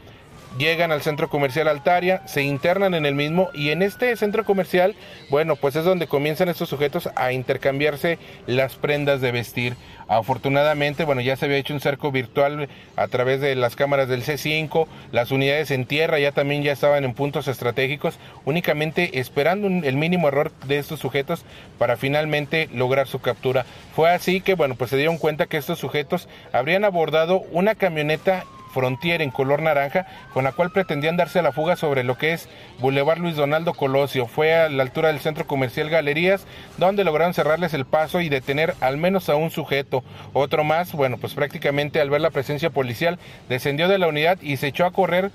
llegan 0.59 0.93
al 0.93 1.03
centro 1.03 1.29
comercial 1.29 1.69
Altaria, 1.69 2.23
se 2.27 2.43
internan 2.43 2.95
en 2.95 3.07
el 3.07 3.15
mismo 3.15 3.51
y 3.53 3.71
en 3.71 3.83
este 3.83 4.17
centro 4.17 4.45
comercial, 4.45 4.95
bueno, 5.31 5.57
pues 5.57 5.77
es 5.77 5.85
donde 5.85 6.07
comienzan 6.07 6.49
estos 6.49 6.69
sujetos 6.69 7.09
a 7.15 7.33
intercambiarse 7.33 8.19
las 8.47 8.77
prendas 8.77 9.21
de 9.21 9.33
vestir. 9.33 9.77
Afortunadamente, 10.09 11.05
bueno, 11.05 11.21
ya 11.21 11.37
se 11.37 11.47
había 11.47 11.57
hecho 11.57 11.75
un 11.75 11.81
cerco 11.81 12.13
virtual 12.13 12.69
a 12.95 13.09
través 13.09 13.41
de 13.41 13.57
las 13.57 13.75
cámaras 13.75 14.09
del 14.09 14.23
C5, 14.23 14.87
las 15.13 15.31
unidades 15.31 15.71
en 15.71 15.85
tierra 15.85 16.19
ya 16.19 16.33
también 16.33 16.63
ya 16.63 16.73
estaban 16.73 17.05
en 17.05 17.15
puntos 17.15 17.49
estratégicos, 17.49 18.19
únicamente 18.45 19.19
esperando 19.19 19.67
el 19.67 19.97
mínimo 19.97 20.29
error 20.29 20.53
de 20.67 20.79
estos 20.79 21.01
sujetos 21.01 21.45
para 21.79 21.97
finalmente 21.97 22.69
lograr 22.73 23.09
su 23.09 23.21
captura. 23.21 23.67
Fue 23.95 24.11
así 24.11 24.41
que, 24.41 24.55
bueno, 24.55 24.77
pues 24.77 24.91
se 24.91 24.97
dieron 24.97 25.19
cuenta 25.19 25.47
que 25.47 25.57
estos 25.57 25.79
sujetos 25.79 26.29
habrían 26.53 26.85
abordado 26.85 27.43
una 27.51 27.75
camioneta 27.75 28.45
Frontier 28.77 29.23
en 29.23 29.31
color 29.31 29.63
naranja, 29.63 30.07
con 30.35 30.45
la 30.45 30.53
cual 30.53 30.71
pretendían 30.71 31.17
darse 31.17 31.41
la 31.41 31.51
fuga 31.51 31.77
sobre 31.77 32.05
lo 32.05 32.19
que 32.19 32.35
es 32.35 32.47
Boulevard 32.79 33.17
Luis 33.21 33.35
Donaldo 33.35 33.73
Colosio. 33.73 34.27
Fue 34.27 34.55
a 34.55 34.69
la 34.69 34.83
altura 34.83 35.09
del 35.09 35.21
centro 35.21 35.47
comercial 35.47 35.89
Galerías, 35.89 36.47
donde 36.77 37.03
lograron 37.03 37.33
cerrarles 37.33 37.73
el 37.73 37.87
paso 37.87 38.21
y 38.21 38.29
detener 38.29 38.75
al 38.83 38.99
menos 38.99 39.31
a 39.31 39.37
un 39.37 39.51
sujeto. 39.51 40.05
Otro 40.35 40.63
más, 40.63 40.93
bueno, 40.93 41.17
pues 41.17 41.33
prácticamente 41.33 42.03
al 42.03 42.11
ver 42.11 42.21
la 42.21 42.29
presencia 42.29 42.69
policial, 42.69 43.19
descendió 43.49 43.89
de 43.89 43.97
la 43.97 44.09
unidad 44.09 44.37
y 44.43 44.59
se 44.59 44.67
echó 44.67 44.85
a 44.85 44.93
correr 44.93 45.31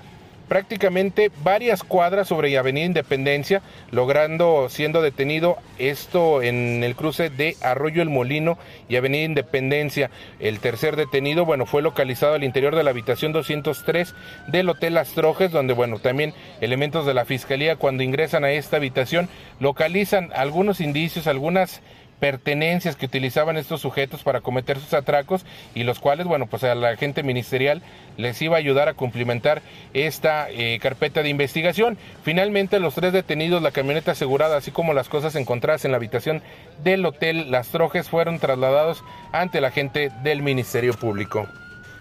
prácticamente 0.52 1.30
varias 1.42 1.82
cuadras 1.82 2.28
sobre 2.28 2.58
Avenida 2.58 2.84
Independencia, 2.84 3.62
logrando 3.90 4.68
siendo 4.68 5.00
detenido 5.00 5.56
esto 5.78 6.42
en 6.42 6.84
el 6.84 6.94
cruce 6.94 7.30
de 7.30 7.56
Arroyo 7.62 8.02
El 8.02 8.10
Molino 8.10 8.58
y 8.86 8.96
Avenida 8.96 9.24
Independencia. 9.24 10.10
El 10.40 10.60
tercer 10.60 10.96
detenido, 10.96 11.46
bueno, 11.46 11.64
fue 11.64 11.80
localizado 11.80 12.34
al 12.34 12.44
interior 12.44 12.76
de 12.76 12.82
la 12.82 12.90
habitación 12.90 13.32
203 13.32 14.14
del 14.48 14.68
Hotel 14.68 14.98
Astrojes, 14.98 15.52
donde, 15.52 15.72
bueno, 15.72 16.00
también 16.00 16.34
elementos 16.60 17.06
de 17.06 17.14
la 17.14 17.24
Fiscalía 17.24 17.76
cuando 17.76 18.02
ingresan 18.02 18.44
a 18.44 18.50
esta 18.50 18.76
habitación 18.76 19.30
localizan 19.58 20.32
algunos 20.34 20.82
indicios, 20.82 21.28
algunas 21.28 21.80
pertenencias 22.22 22.94
que 22.94 23.06
utilizaban 23.06 23.56
estos 23.56 23.80
sujetos 23.80 24.22
para 24.22 24.42
cometer 24.42 24.78
sus 24.78 24.94
atracos 24.94 25.44
y 25.74 25.82
los 25.82 25.98
cuales, 25.98 26.24
bueno, 26.24 26.46
pues 26.46 26.62
a 26.62 26.72
la 26.76 26.90
agente 26.90 27.24
ministerial 27.24 27.82
les 28.16 28.40
iba 28.40 28.54
a 28.54 28.60
ayudar 28.60 28.88
a 28.88 28.94
cumplimentar 28.94 29.60
esta 29.92 30.48
eh, 30.48 30.78
carpeta 30.80 31.24
de 31.24 31.30
investigación. 31.30 31.98
Finalmente, 32.22 32.78
los 32.78 32.94
tres 32.94 33.12
detenidos, 33.12 33.60
la 33.60 33.72
camioneta 33.72 34.12
asegurada, 34.12 34.56
así 34.56 34.70
como 34.70 34.94
las 34.94 35.08
cosas 35.08 35.34
encontradas 35.34 35.84
en 35.84 35.90
la 35.90 35.96
habitación 35.96 36.42
del 36.84 37.04
hotel 37.04 37.50
Las 37.50 37.70
Trojes, 37.70 38.08
fueron 38.08 38.38
trasladados 38.38 39.02
ante 39.32 39.60
la 39.60 39.68
agente 39.68 40.12
del 40.22 40.42
Ministerio 40.42 40.94
Público. 40.94 41.48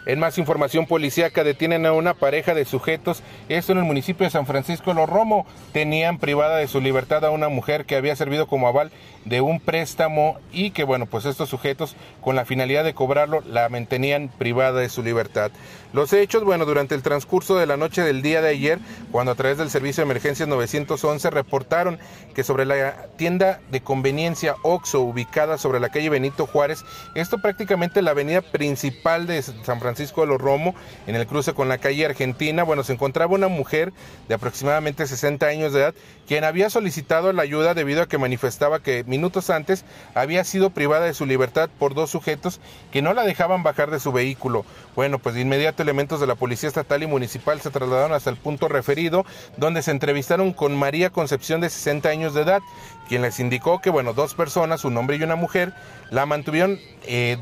En 0.05 0.19
más 0.19 0.39
información 0.39 0.87
policíaca, 0.87 1.43
detienen 1.43 1.85
a 1.85 1.93
una 1.93 2.15
pareja 2.15 2.55
de 2.55 2.65
sujetos, 2.65 3.21
esto 3.49 3.71
en 3.71 3.77
el 3.77 3.83
municipio 3.83 4.25
de 4.25 4.31
San 4.31 4.47
Francisco 4.47 4.91
de 4.91 4.95
Los 4.95 5.09
Romo. 5.09 5.45
Tenían 5.73 6.17
privada 6.17 6.57
de 6.57 6.67
su 6.67 6.81
libertad 6.81 7.23
a 7.23 7.29
una 7.29 7.49
mujer 7.49 7.85
que 7.85 7.95
había 7.95 8.15
servido 8.15 8.47
como 8.47 8.67
aval 8.67 8.91
de 9.25 9.41
un 9.41 9.59
préstamo 9.59 10.39
y 10.51 10.71
que, 10.71 10.83
bueno, 10.83 11.05
pues 11.05 11.25
estos 11.25 11.49
sujetos, 11.49 11.95
con 12.21 12.35
la 12.35 12.45
finalidad 12.45 12.83
de 12.83 12.95
cobrarlo, 12.95 13.41
la 13.41 13.69
mantenían 13.69 14.29
privada 14.29 14.79
de 14.79 14.89
su 14.89 15.03
libertad. 15.03 15.51
Los 15.93 16.13
hechos, 16.13 16.43
bueno, 16.43 16.65
durante 16.65 16.95
el 16.95 17.03
transcurso 17.03 17.57
de 17.57 17.67
la 17.67 17.77
noche 17.77 18.01
del 18.01 18.21
día 18.21 18.41
de 18.41 18.49
ayer, 18.49 18.79
cuando 19.11 19.33
a 19.33 19.35
través 19.35 19.57
del 19.57 19.69
servicio 19.69 20.01
de 20.01 20.09
emergencias 20.09 20.47
911 20.47 21.29
reportaron 21.29 21.99
que 22.33 22.43
sobre 22.43 22.65
la 22.65 23.07
tienda 23.17 23.59
de 23.69 23.81
conveniencia 23.81 24.55
OXO, 24.63 25.01
ubicada 25.01 25.57
sobre 25.57 25.79
la 25.79 25.89
calle 25.89 26.09
Benito 26.09 26.47
Juárez, 26.47 26.83
esto 27.13 27.39
prácticamente 27.39 28.01
la 28.01 28.11
avenida 28.11 28.41
principal 28.41 29.27
de 29.27 29.41
San 29.41 29.79
Francisco, 29.79 29.90
Francisco 29.91 30.21
de 30.21 30.27
los 30.27 30.39
Romo, 30.39 30.73
en 31.05 31.15
el 31.15 31.27
cruce 31.27 31.53
con 31.53 31.67
la 31.67 31.77
calle 31.77 32.05
Argentina, 32.05 32.63
bueno, 32.63 32.83
se 32.83 32.93
encontraba 32.93 33.35
una 33.35 33.49
mujer 33.49 33.91
de 34.29 34.35
aproximadamente 34.35 35.05
60 35.05 35.45
años 35.45 35.73
de 35.73 35.81
edad, 35.81 35.93
quien 36.27 36.45
había 36.45 36.69
solicitado 36.69 37.33
la 37.33 37.41
ayuda 37.41 37.73
debido 37.73 38.01
a 38.01 38.07
que 38.07 38.17
manifestaba 38.17 38.81
que 38.81 39.03
minutos 39.03 39.49
antes 39.49 39.83
había 40.15 40.45
sido 40.45 40.69
privada 40.69 41.05
de 41.05 41.13
su 41.13 41.25
libertad 41.25 41.69
por 41.77 41.93
dos 41.93 42.09
sujetos 42.09 42.61
que 42.91 43.01
no 43.01 43.13
la 43.13 43.23
dejaban 43.23 43.63
bajar 43.63 43.91
de 43.91 43.99
su 43.99 44.13
vehículo. 44.13 44.63
Bueno, 44.95 45.19
pues 45.19 45.35
de 45.35 45.41
inmediato 45.41 45.83
elementos 45.83 46.21
de 46.21 46.27
la 46.27 46.35
Policía 46.35 46.69
Estatal 46.69 47.03
y 47.03 47.07
Municipal 47.07 47.59
se 47.59 47.69
trasladaron 47.69 48.13
hasta 48.13 48.29
el 48.29 48.37
punto 48.37 48.69
referido, 48.69 49.25
donde 49.57 49.81
se 49.81 49.91
entrevistaron 49.91 50.53
con 50.53 50.73
María 50.77 51.09
Concepción 51.09 51.59
de 51.59 51.69
60 51.69 52.07
años 52.07 52.33
de 52.33 52.43
edad, 52.43 52.61
quien 53.09 53.21
les 53.23 53.41
indicó 53.41 53.81
que, 53.81 53.89
bueno, 53.89 54.13
dos 54.13 54.35
personas, 54.35 54.85
un 54.85 54.95
hombre 54.95 55.17
y 55.17 55.23
una 55.23 55.35
mujer, 55.35 55.73
la 56.11 56.25
mantuvieron 56.25 56.79
eh, 57.03 57.37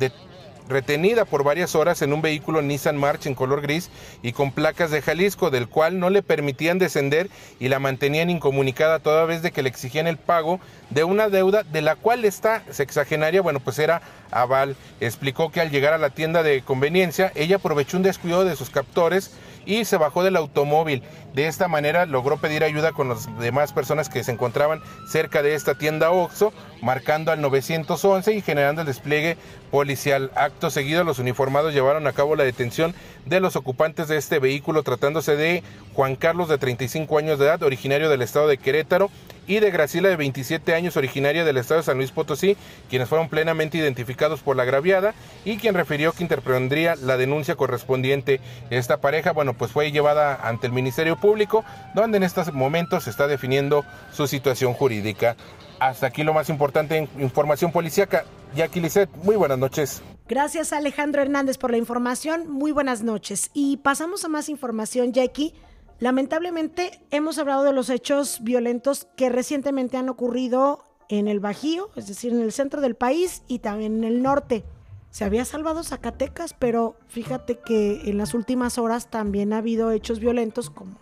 retenida 0.70 1.26
por 1.26 1.44
varias 1.44 1.76
horas 1.76 2.02
en 2.02 2.14
un 2.14 2.22
vehículo 2.22 2.62
Nissan 2.62 2.96
March 2.96 3.26
en 3.26 3.36
color 3.36 3.62
gris 3.62 3.90
y 4.22 4.32
con 4.32 4.52
placas 4.52 4.92
de 4.92 5.02
Jalisco, 5.02 5.50
del 5.50 5.68
cual 5.68 6.00
no 6.00 6.10
le 6.10 6.22
permitían 6.22 6.78
descender 6.78 7.30
y 7.60 7.68
la 7.68 7.80
mantenían 7.80 8.30
incomunicada 8.30 9.00
toda 9.00 9.26
vez 9.26 9.42
de 9.42 9.52
que 9.52 9.64
le 9.64 9.70
exigían 9.70 10.08
el 10.08 10.18
pago 10.18 10.60
de 10.92 11.04
una 11.04 11.30
deuda 11.30 11.64
de 11.64 11.82
la 11.82 11.96
cual 11.96 12.24
esta 12.24 12.64
sexagenaria, 12.70 13.42
bueno, 13.42 13.60
pues 13.60 13.80
era 13.80 14.02
aval. 14.32 14.76
Explicó 15.02 15.52
que 15.52 15.60
al 15.60 15.72
llegar 15.72 15.94
a 15.94 15.98
la 15.98 16.12
tienda 16.12 16.44
de 16.44 16.62
conveniencia, 16.62 17.32
ella 17.36 17.58
aprovechó 17.58 17.98
un 17.98 18.04
descuido 18.04 18.46
de 18.46 18.56
sus 18.56 18.70
captores 18.70 19.32
y 19.70 19.86
se 19.86 19.98
bajó 19.98 20.24
del 20.24 20.36
automóvil. 20.36 21.04
De 21.36 21.46
esta 21.46 21.68
manera 21.68 22.08
logró 22.08 22.38
pedir 22.38 22.64
ayuda 22.64 22.92
con 22.92 23.08
las 23.08 23.28
demás 23.40 23.72
personas 23.72 24.10
que 24.10 24.24
se 24.24 24.32
encontraban 24.32 24.82
cerca 25.08 25.44
de 25.44 25.54
esta 25.54 25.76
tienda 25.76 26.10
OXO, 26.10 26.52
marcando 26.82 27.32
al 27.32 27.40
911 27.40 28.34
y 28.34 28.42
generando 28.42 28.82
el 28.82 28.88
despliegue 28.88 29.38
policial. 29.70 30.32
Acto 30.36 30.72
seguido, 30.72 31.04
los 31.04 31.20
uniformados 31.20 31.72
llevaron 31.72 32.08
a 32.08 32.14
cabo 32.14 32.36
la 32.36 32.46
detención 32.46 32.96
de 33.28 33.40
los 33.40 33.56
ocupantes 33.56 34.08
de 34.08 34.18
este 34.18 34.40
vehículo, 34.40 34.82
tratándose 34.82 35.36
de 35.36 35.62
Juan 35.94 36.16
Carlos 36.16 36.50
de 36.50 36.58
35 36.58 37.20
años 37.20 37.38
de 37.38 37.46
edad, 37.46 37.62
originario 37.62 38.10
del 38.10 38.24
estado 38.24 38.48
de 38.48 38.58
Querétaro, 38.58 39.12
y 39.50 39.60
de 39.60 39.72
Graciela 39.72 40.10
de 40.10 40.16
27 40.16 40.76
años, 40.76 40.96
originaria 40.96 41.44
del 41.44 41.58
estado 41.58 41.80
de 41.80 41.86
San 41.86 41.98
Luis 41.98 42.12
Potosí, 42.12 42.56
quienes 42.88 43.10
fueron 43.10 43.30
plenamente 43.30 43.80
identificados 43.80 44.42
por 44.42 44.56
la 44.56 44.62
agraviada 44.62 45.16
y 45.44 45.58
quien 45.58 45.74
refirió 45.74 46.14
que 46.14 46.22
interpondría 46.22 46.96
la 46.96 47.18
denuncia 47.18 47.56
correspondiente. 47.56 48.42
Esta 48.70 49.02
pareja, 49.02 49.32
bueno, 49.32 49.56
pues 49.56 49.72
fue 49.72 49.92
llevada 49.92 50.36
ante 50.36 50.68
el 50.68 50.74
Ministerio 50.74 51.20
Público, 51.20 51.66
donde 51.96 52.18
en 52.18 52.24
estos 52.24 52.54
momentos 52.54 53.06
se 53.06 53.10
está 53.10 53.28
definiendo 53.28 53.84
su 54.14 54.28
situación 54.28 54.74
jurídica. 54.74 55.36
Hasta 55.80 56.06
aquí 56.06 56.22
lo 56.22 56.34
más 56.36 56.50
importante 56.50 56.98
en 56.98 57.10
información 57.20 57.72
policíaca. 57.72 58.26
Jackie 58.56 58.82
Lisset, 58.82 59.10
muy 59.24 59.36
buenas 59.36 59.58
noches. 59.58 60.04
Gracias 60.28 60.74
Alejandro 60.74 61.24
Hernández 61.24 61.58
por 61.58 61.72
la 61.72 61.78
información. 61.78 62.48
Muy 62.52 62.72
buenas 62.72 63.02
noches. 63.02 63.50
Y 63.56 63.78
pasamos 63.78 64.24
a 64.26 64.28
más 64.28 64.48
información, 64.48 65.12
Jackie. 65.12 65.56
Lamentablemente 66.00 67.02
hemos 67.12 67.38
hablado 67.38 67.64
de 67.64 67.74
los 67.74 67.90
hechos 67.90 68.40
violentos 68.42 69.08
que 69.18 69.30
recientemente 69.30 69.98
han 69.98 70.08
ocurrido 70.08 70.84
en 71.10 71.28
el 71.28 71.40
Bajío, 71.40 71.90
es 71.96 72.08
decir, 72.08 72.32
en 72.32 72.42
el 72.42 72.54
centro 72.54 72.80
del 72.80 72.96
país 72.96 73.44
y 73.48 73.60
también 73.60 73.98
en 73.98 74.04
el 74.06 74.22
norte. 74.22 74.64
Se 75.10 75.26
había 75.26 75.44
salvado 75.44 75.84
Zacatecas, 75.84 76.54
pero 76.54 76.96
fíjate 77.08 77.60
que 77.60 78.10
en 78.10 78.18
las 78.18 78.34
últimas 78.34 78.78
horas 78.78 79.10
también 79.10 79.52
ha 79.52 79.58
habido 79.58 79.92
hechos 79.92 80.20
violentos, 80.20 80.70
como 80.70 80.98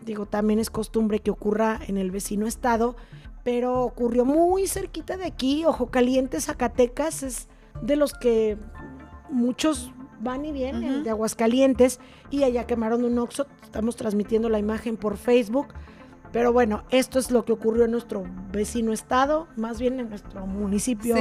digo, 0.00 0.24
también 0.24 0.58
es 0.60 0.70
costumbre 0.70 1.18
que 1.20 1.30
ocurra 1.30 1.78
en 1.86 1.98
el 1.98 2.10
vecino 2.10 2.46
estado, 2.46 2.96
pero 3.44 3.82
ocurrió 3.82 4.24
muy 4.24 4.66
cerquita 4.66 5.18
de 5.18 5.26
aquí, 5.26 5.66
Ojo 5.66 5.90
Caliente, 5.90 6.40
Zacatecas, 6.40 7.22
es 7.22 7.48
de 7.82 7.96
los 7.96 8.14
que 8.14 8.56
muchos 9.28 9.92
van 10.20 10.44
y 10.44 10.52
vienen, 10.52 11.04
de 11.04 11.10
Aguascalientes, 11.10 12.00
y 12.30 12.44
allá 12.44 12.66
quemaron 12.66 13.04
un 13.04 13.18
Oxxo, 13.18 13.46
estamos 13.62 13.96
transmitiendo 13.96 14.48
la 14.48 14.58
imagen 14.58 14.96
por 14.96 15.16
Facebook, 15.16 15.68
pero 16.32 16.52
bueno, 16.52 16.84
esto 16.90 17.18
es 17.18 17.30
lo 17.30 17.44
que 17.44 17.52
ocurrió 17.52 17.84
en 17.84 17.92
nuestro 17.92 18.24
vecino 18.52 18.92
estado, 18.92 19.48
más 19.56 19.80
bien 19.80 20.00
en 20.00 20.10
nuestro 20.10 20.46
municipio 20.46 21.16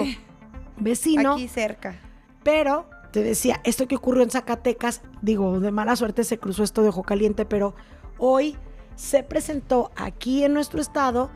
vecino. 0.77 1.33
Aquí 1.33 1.47
cerca. 1.47 1.99
Pero, 2.43 2.89
te 3.11 3.23
decía, 3.23 3.61
esto 3.63 3.87
que 3.87 3.95
ocurrió 3.95 4.23
en 4.23 4.31
Zacatecas, 4.31 5.01
digo, 5.21 5.59
de 5.59 5.71
mala 5.71 5.95
suerte 5.95 6.23
se 6.23 6.37
cruzó 6.37 6.63
esto 6.63 6.83
de 6.83 6.89
Ojo 6.89 7.03
Caliente, 7.03 7.45
pero 7.45 7.75
hoy 8.17 8.57
se 8.95 9.23
presentó 9.23 9.91
aquí 9.95 10.43
en 10.43 10.53
nuestro 10.53 10.81
estado 10.81 11.29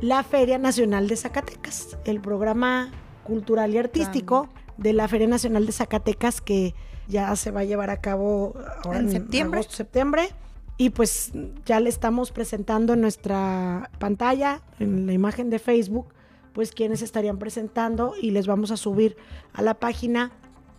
la 0.00 0.22
Feria 0.22 0.58
Nacional 0.58 1.08
de 1.08 1.16
Zacatecas, 1.16 1.98
el 2.04 2.20
programa 2.20 2.90
cultural 3.24 3.74
y 3.74 3.78
artístico 3.78 4.48
de 4.76 4.92
la 4.92 5.08
Feria 5.08 5.26
Nacional 5.26 5.66
de 5.66 5.72
Zacatecas 5.72 6.40
que 6.40 6.74
ya 7.08 7.34
se 7.36 7.50
va 7.50 7.60
a 7.60 7.64
llevar 7.64 7.90
a 7.90 8.00
cabo 8.00 8.54
ahora 8.84 8.98
En 8.98 9.06
en, 9.06 9.12
septiembre. 9.12 9.58
agosto, 9.58 9.76
septiembre. 9.76 10.28
Y 10.78 10.90
pues 10.90 11.32
ya 11.64 11.80
le 11.80 11.88
estamos 11.88 12.32
presentando 12.32 12.92
en 12.92 13.00
nuestra 13.00 13.90
pantalla, 13.98 14.60
en 14.78 15.06
la 15.06 15.14
imagen 15.14 15.48
de 15.48 15.58
Facebook, 15.58 16.12
pues 16.52 16.72
quienes 16.72 17.00
estarían 17.00 17.38
presentando 17.38 18.12
y 18.20 18.30
les 18.30 18.46
vamos 18.46 18.70
a 18.70 18.76
subir 18.76 19.16
a 19.54 19.62
la 19.62 19.74
página 19.74 20.32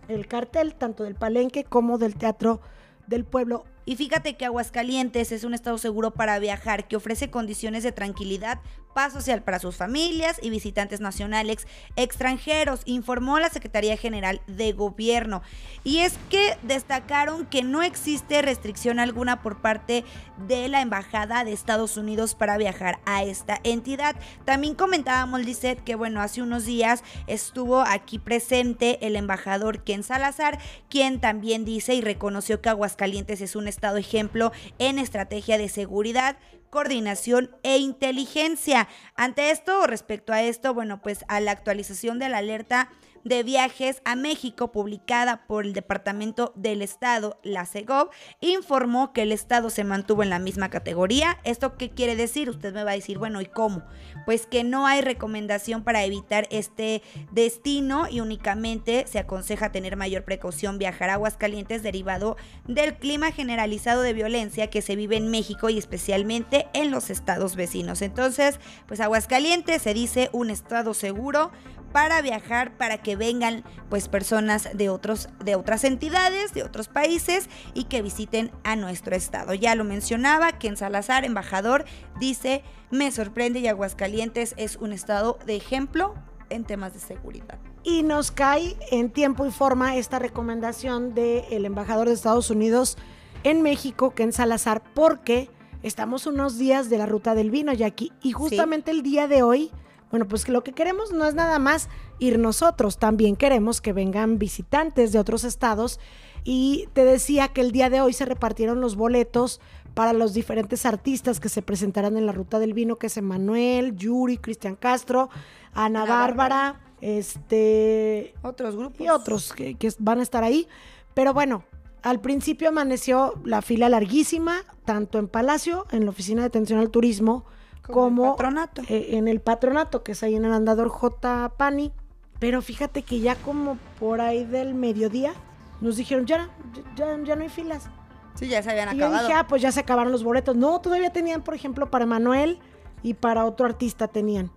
el 0.06 0.26
cartel 0.28 0.74
tanto 0.74 1.02
del 1.04 1.14
Palenque 1.16 1.64
como 1.64 1.98
del 1.98 2.14
Teatro 2.14 2.60
del 3.08 3.24
Pueblo. 3.24 3.64
Y 3.86 3.96
fíjate 3.96 4.36
que 4.36 4.44
Aguascalientes 4.44 5.32
es 5.32 5.44
un 5.44 5.54
estado 5.54 5.78
seguro 5.78 6.12
para 6.12 6.38
viajar 6.38 6.86
que 6.86 6.96
ofrece 6.96 7.30
condiciones 7.30 7.82
de 7.82 7.90
tranquilidad, 7.90 8.60
paz 8.98 9.12
social 9.12 9.44
para 9.44 9.60
sus 9.60 9.76
familias 9.76 10.40
y 10.42 10.50
visitantes 10.50 10.98
nacionales 10.98 11.68
extranjeros, 11.94 12.82
informó 12.84 13.38
la 13.38 13.48
Secretaría 13.48 13.96
General 13.96 14.40
de 14.48 14.72
Gobierno. 14.72 15.40
Y 15.84 15.98
es 15.98 16.18
que 16.30 16.58
destacaron 16.64 17.46
que 17.46 17.62
no 17.62 17.84
existe 17.84 18.42
restricción 18.42 18.98
alguna 18.98 19.40
por 19.40 19.60
parte 19.60 20.04
de 20.48 20.66
la 20.66 20.80
Embajada 20.80 21.44
de 21.44 21.52
Estados 21.52 21.96
Unidos 21.96 22.34
para 22.34 22.56
viajar 22.56 22.98
a 23.06 23.22
esta 23.22 23.60
entidad. 23.62 24.16
También 24.44 24.74
comentábamos, 24.74 25.44
Lisette, 25.44 25.84
que 25.84 25.94
bueno, 25.94 26.20
hace 26.20 26.42
unos 26.42 26.64
días 26.64 27.04
estuvo 27.28 27.82
aquí 27.82 28.18
presente 28.18 29.06
el 29.06 29.14
embajador 29.14 29.84
Ken 29.84 30.02
Salazar, 30.02 30.58
quien 30.90 31.20
también 31.20 31.64
dice 31.64 31.94
y 31.94 32.00
reconoció 32.00 32.60
que 32.60 32.70
Aguascalientes 32.70 33.42
es 33.42 33.54
un 33.54 33.68
estado 33.68 33.96
ejemplo 33.96 34.50
en 34.80 34.98
estrategia 34.98 35.56
de 35.56 35.68
seguridad, 35.68 36.36
coordinación 36.70 37.50
e 37.62 37.78
inteligencia. 37.78 38.88
Ante 39.14 39.50
esto, 39.50 39.80
o 39.80 39.86
respecto 39.86 40.32
a 40.32 40.42
esto, 40.42 40.74
bueno, 40.74 41.00
pues 41.02 41.24
a 41.28 41.40
la 41.40 41.52
actualización 41.52 42.18
de 42.18 42.28
la 42.28 42.38
alerta 42.38 42.90
de 43.24 43.42
viajes 43.42 44.02
a 44.04 44.16
México 44.16 44.72
publicada 44.72 45.46
por 45.46 45.64
el 45.64 45.72
Departamento 45.72 46.52
del 46.56 46.82
Estado, 46.82 47.38
la 47.42 47.66
CEGOV, 47.66 48.10
informó 48.40 49.12
que 49.12 49.22
el 49.22 49.32
Estado 49.32 49.70
se 49.70 49.84
mantuvo 49.84 50.22
en 50.22 50.30
la 50.30 50.38
misma 50.38 50.70
categoría. 50.70 51.38
¿Esto 51.44 51.76
qué 51.76 51.90
quiere 51.90 52.16
decir? 52.16 52.50
Usted 52.50 52.72
me 52.72 52.84
va 52.84 52.92
a 52.92 52.94
decir, 52.94 53.18
bueno, 53.18 53.40
¿y 53.40 53.46
cómo? 53.46 53.82
Pues 54.24 54.46
que 54.46 54.64
no 54.64 54.86
hay 54.86 55.00
recomendación 55.00 55.84
para 55.84 56.04
evitar 56.04 56.46
este 56.50 57.02
destino 57.32 58.08
y 58.08 58.20
únicamente 58.20 59.06
se 59.06 59.18
aconseja 59.18 59.72
tener 59.72 59.96
mayor 59.96 60.24
precaución 60.24 60.78
viajar 60.78 61.10
a 61.10 61.14
Aguascalientes 61.14 61.82
derivado 61.82 62.36
del 62.66 62.96
clima 62.96 63.32
generalizado 63.32 64.02
de 64.02 64.12
violencia 64.12 64.70
que 64.70 64.82
se 64.82 64.96
vive 64.96 65.16
en 65.16 65.30
México 65.30 65.68
y 65.68 65.78
especialmente 65.78 66.68
en 66.74 66.90
los 66.90 67.10
estados 67.10 67.56
vecinos. 67.56 68.02
Entonces, 68.02 68.60
pues 68.86 69.00
Aguascalientes 69.00 69.82
se 69.82 69.94
dice 69.94 70.30
un 70.32 70.50
estado 70.50 70.94
seguro 70.94 71.50
para 71.92 72.22
viajar, 72.22 72.76
para 72.76 72.98
que 72.98 73.16
vengan 73.16 73.64
pues 73.88 74.08
personas 74.08 74.68
de 74.74 74.88
otros 74.88 75.28
de 75.44 75.54
otras 75.54 75.84
entidades, 75.84 76.52
de 76.52 76.62
otros 76.62 76.88
países 76.88 77.48
y 77.74 77.84
que 77.84 78.02
visiten 78.02 78.50
a 78.64 78.76
nuestro 78.76 79.16
estado. 79.16 79.54
Ya 79.54 79.74
lo 79.74 79.84
mencionaba, 79.84 80.52
que 80.52 80.68
en 80.68 80.76
Salazar, 80.76 81.24
embajador, 81.24 81.84
dice, 82.18 82.62
"Me 82.90 83.10
sorprende 83.10 83.60
y 83.60 83.68
Aguascalientes 83.68 84.54
es 84.56 84.76
un 84.76 84.92
estado 84.92 85.38
de 85.46 85.56
ejemplo 85.56 86.14
en 86.50 86.64
temas 86.64 86.92
de 86.94 87.00
seguridad." 87.00 87.58
Y 87.84 88.02
nos 88.02 88.30
cae 88.30 88.76
en 88.90 89.10
tiempo 89.10 89.46
y 89.46 89.50
forma 89.50 89.96
esta 89.96 90.18
recomendación 90.18 91.14
del 91.14 91.64
embajador 91.64 92.08
de 92.08 92.14
Estados 92.14 92.50
Unidos 92.50 92.98
en 93.44 93.62
México, 93.62 94.10
Ken 94.10 94.32
Salazar, 94.32 94.82
porque 94.94 95.48
estamos 95.82 96.26
unos 96.26 96.58
días 96.58 96.90
de 96.90 96.98
la 96.98 97.06
ruta 97.06 97.34
del 97.34 97.50
vino, 97.50 97.72
Jackie, 97.72 98.12
y 98.20 98.32
justamente 98.32 98.90
el 98.90 99.02
día 99.02 99.28
de 99.28 99.42
hoy, 99.42 99.70
bueno, 100.10 100.26
pues 100.26 100.44
que 100.44 100.52
lo 100.52 100.64
que 100.64 100.72
queremos 100.72 101.12
no 101.12 101.26
es 101.26 101.34
nada 101.34 101.58
más 101.58 101.88
ir 102.18 102.38
nosotros, 102.38 102.98
también 102.98 103.36
queremos 103.36 103.80
que 103.80 103.92
vengan 103.92 104.38
visitantes 104.38 105.12
de 105.12 105.18
otros 105.18 105.44
estados. 105.44 106.00
Y 106.44 106.88
te 106.94 107.04
decía 107.04 107.48
que 107.48 107.60
el 107.60 107.72
día 107.72 107.90
de 107.90 108.00
hoy 108.00 108.12
se 108.12 108.24
repartieron 108.24 108.80
los 108.80 108.96
boletos 108.96 109.60
para 109.94 110.12
los 110.12 110.32
diferentes 110.32 110.86
artistas 110.86 111.40
que 111.40 111.48
se 111.48 111.60
presentarán 111.60 112.16
en 112.16 112.24
la 112.24 112.32
ruta 112.32 112.58
del 112.58 112.72
vino, 112.72 112.96
que 112.96 113.08
es 113.08 113.16
Emanuel, 113.16 113.96
Yuri, 113.96 114.38
Cristian 114.38 114.76
Castro, 114.76 115.28
Ana, 115.74 116.02
Ana 116.02 116.04
Bárbara, 116.04 116.80
este 117.00 118.34
Otros 118.42 118.76
grupos 118.76 119.00
y 119.00 119.08
otros 119.08 119.52
que, 119.52 119.74
que 119.74 119.92
van 119.98 120.20
a 120.20 120.22
estar 120.22 120.44
ahí. 120.44 120.68
Pero 121.14 121.34
bueno, 121.34 121.64
al 122.02 122.20
principio 122.20 122.68
amaneció 122.68 123.34
la 123.44 123.60
fila 123.60 123.88
larguísima, 123.88 124.64
tanto 124.84 125.18
en 125.18 125.28
Palacio, 125.28 125.86
en 125.90 126.04
la 126.04 126.10
Oficina 126.10 126.42
de 126.42 126.46
Atención 126.46 126.78
al 126.78 126.90
Turismo, 126.90 127.44
Como 127.82 127.94
como, 128.00 128.24
el 128.24 128.30
patronato. 128.32 128.82
eh, 128.88 129.08
en 129.16 129.28
el 129.28 129.40
patronato, 129.40 130.02
que 130.02 130.12
es 130.12 130.22
ahí 130.22 130.34
en 130.34 130.44
el 130.44 130.52
andador 130.52 130.88
J. 130.88 131.52
Pani. 131.56 131.92
Pero 132.38 132.62
fíjate 132.62 133.02
que 133.02 133.20
ya 133.20 133.34
como 133.36 133.78
por 133.98 134.20
ahí 134.20 134.44
del 134.44 134.74
mediodía 134.74 135.32
nos 135.80 135.96
dijeron, 135.96 136.26
ya, 136.26 136.48
ya, 136.96 137.16
ya 137.24 137.34
no 137.36 137.42
hay 137.42 137.48
filas. 137.48 137.88
Sí, 138.34 138.46
ya 138.46 138.62
se 138.62 138.70
habían 138.70 138.94
Y 138.94 138.98
yo 138.98 139.06
acabado. 139.06 139.26
dije, 139.26 139.38
ah, 139.40 139.46
pues 139.48 139.62
ya 139.62 139.72
se 139.72 139.80
acabaron 139.80 140.12
los 140.12 140.22
boletos. 140.22 140.54
No, 140.56 140.80
todavía 140.80 141.10
tenían, 141.12 141.42
por 141.42 141.54
ejemplo, 141.54 141.90
para 141.90 142.06
Manuel 142.06 142.58
y 143.02 143.14
para 143.14 143.44
otro 143.44 143.66
artista 143.66 144.06
tenían. 144.06 144.50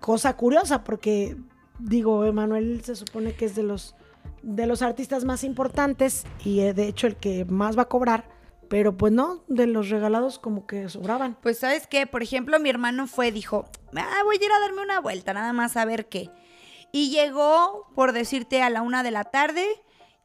Cosa 0.00 0.34
curiosa, 0.36 0.84
porque 0.84 1.36
digo, 1.78 2.24
Emanuel 2.24 2.80
se 2.84 2.96
supone 2.96 3.34
que 3.34 3.44
es 3.44 3.54
de 3.54 3.62
los 3.64 3.94
de 4.42 4.66
los 4.66 4.82
artistas 4.82 5.24
más 5.24 5.42
importantes 5.42 6.24
y 6.44 6.60
eh, 6.60 6.72
de 6.72 6.86
hecho 6.86 7.06
el 7.06 7.16
que 7.16 7.44
más 7.46 7.76
va 7.76 7.82
a 7.82 7.88
cobrar, 7.88 8.24
pero 8.68 8.96
pues 8.96 9.12
no, 9.12 9.44
de 9.48 9.66
los 9.66 9.88
regalados 9.88 10.38
como 10.38 10.66
que 10.66 10.88
sobraban. 10.88 11.36
Pues 11.42 11.58
sabes 11.58 11.86
qué, 11.86 12.06
por 12.06 12.22
ejemplo, 12.22 12.58
mi 12.60 12.70
hermano 12.70 13.06
fue, 13.06 13.32
dijo, 13.32 13.66
ah, 13.96 14.20
voy 14.24 14.36
a 14.40 14.44
ir 14.44 14.52
a 14.52 14.60
darme 14.60 14.82
una 14.82 15.00
vuelta, 15.00 15.32
nada 15.32 15.52
más 15.52 15.76
a 15.76 15.84
ver 15.84 16.08
qué. 16.08 16.30
Y 16.92 17.10
llegó, 17.10 17.86
por 17.94 18.12
decirte, 18.12 18.62
a 18.62 18.70
la 18.70 18.82
una 18.82 19.02
de 19.02 19.10
la 19.10 19.24
tarde 19.24 19.66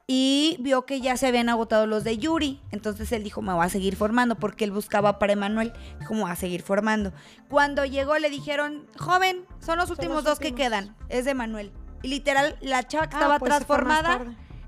y 0.07 0.57
vio 0.59 0.85
que 0.85 0.99
ya 1.01 1.15
se 1.17 1.27
habían 1.27 1.49
agotado 1.49 1.87
los 1.87 2.03
de 2.03 2.17
Yuri. 2.17 2.61
Entonces 2.71 3.11
él 3.11 3.23
dijo, 3.23 3.41
me 3.41 3.53
voy 3.53 3.65
a 3.65 3.69
seguir 3.69 3.95
formando, 3.95 4.35
porque 4.35 4.65
él 4.65 4.71
buscaba 4.71 5.19
para 5.19 5.33
Emanuel. 5.33 5.73
Dijo, 5.99 6.13
me 6.13 6.21
voy 6.21 6.31
a 6.31 6.35
seguir 6.35 6.61
formando. 6.61 7.13
Cuando 7.49 7.85
llegó 7.85 8.17
le 8.17 8.29
dijeron, 8.29 8.85
joven, 8.97 9.45
son 9.59 9.77
los 9.77 9.87
Son 9.87 9.97
últimos 9.97 10.15
los 10.17 10.23
dos 10.25 10.39
que 10.39 10.53
quedan, 10.53 10.95
es 11.09 11.25
de 11.25 11.33
Manuel. 11.33 11.71
Y 12.01 12.09
literal, 12.09 12.57
la 12.61 12.85
chava 12.85 13.07
que 13.07 13.15
Ah, 13.15 13.19
estaba 13.19 13.39
pues 13.39 13.49
transformada. 13.49 14.21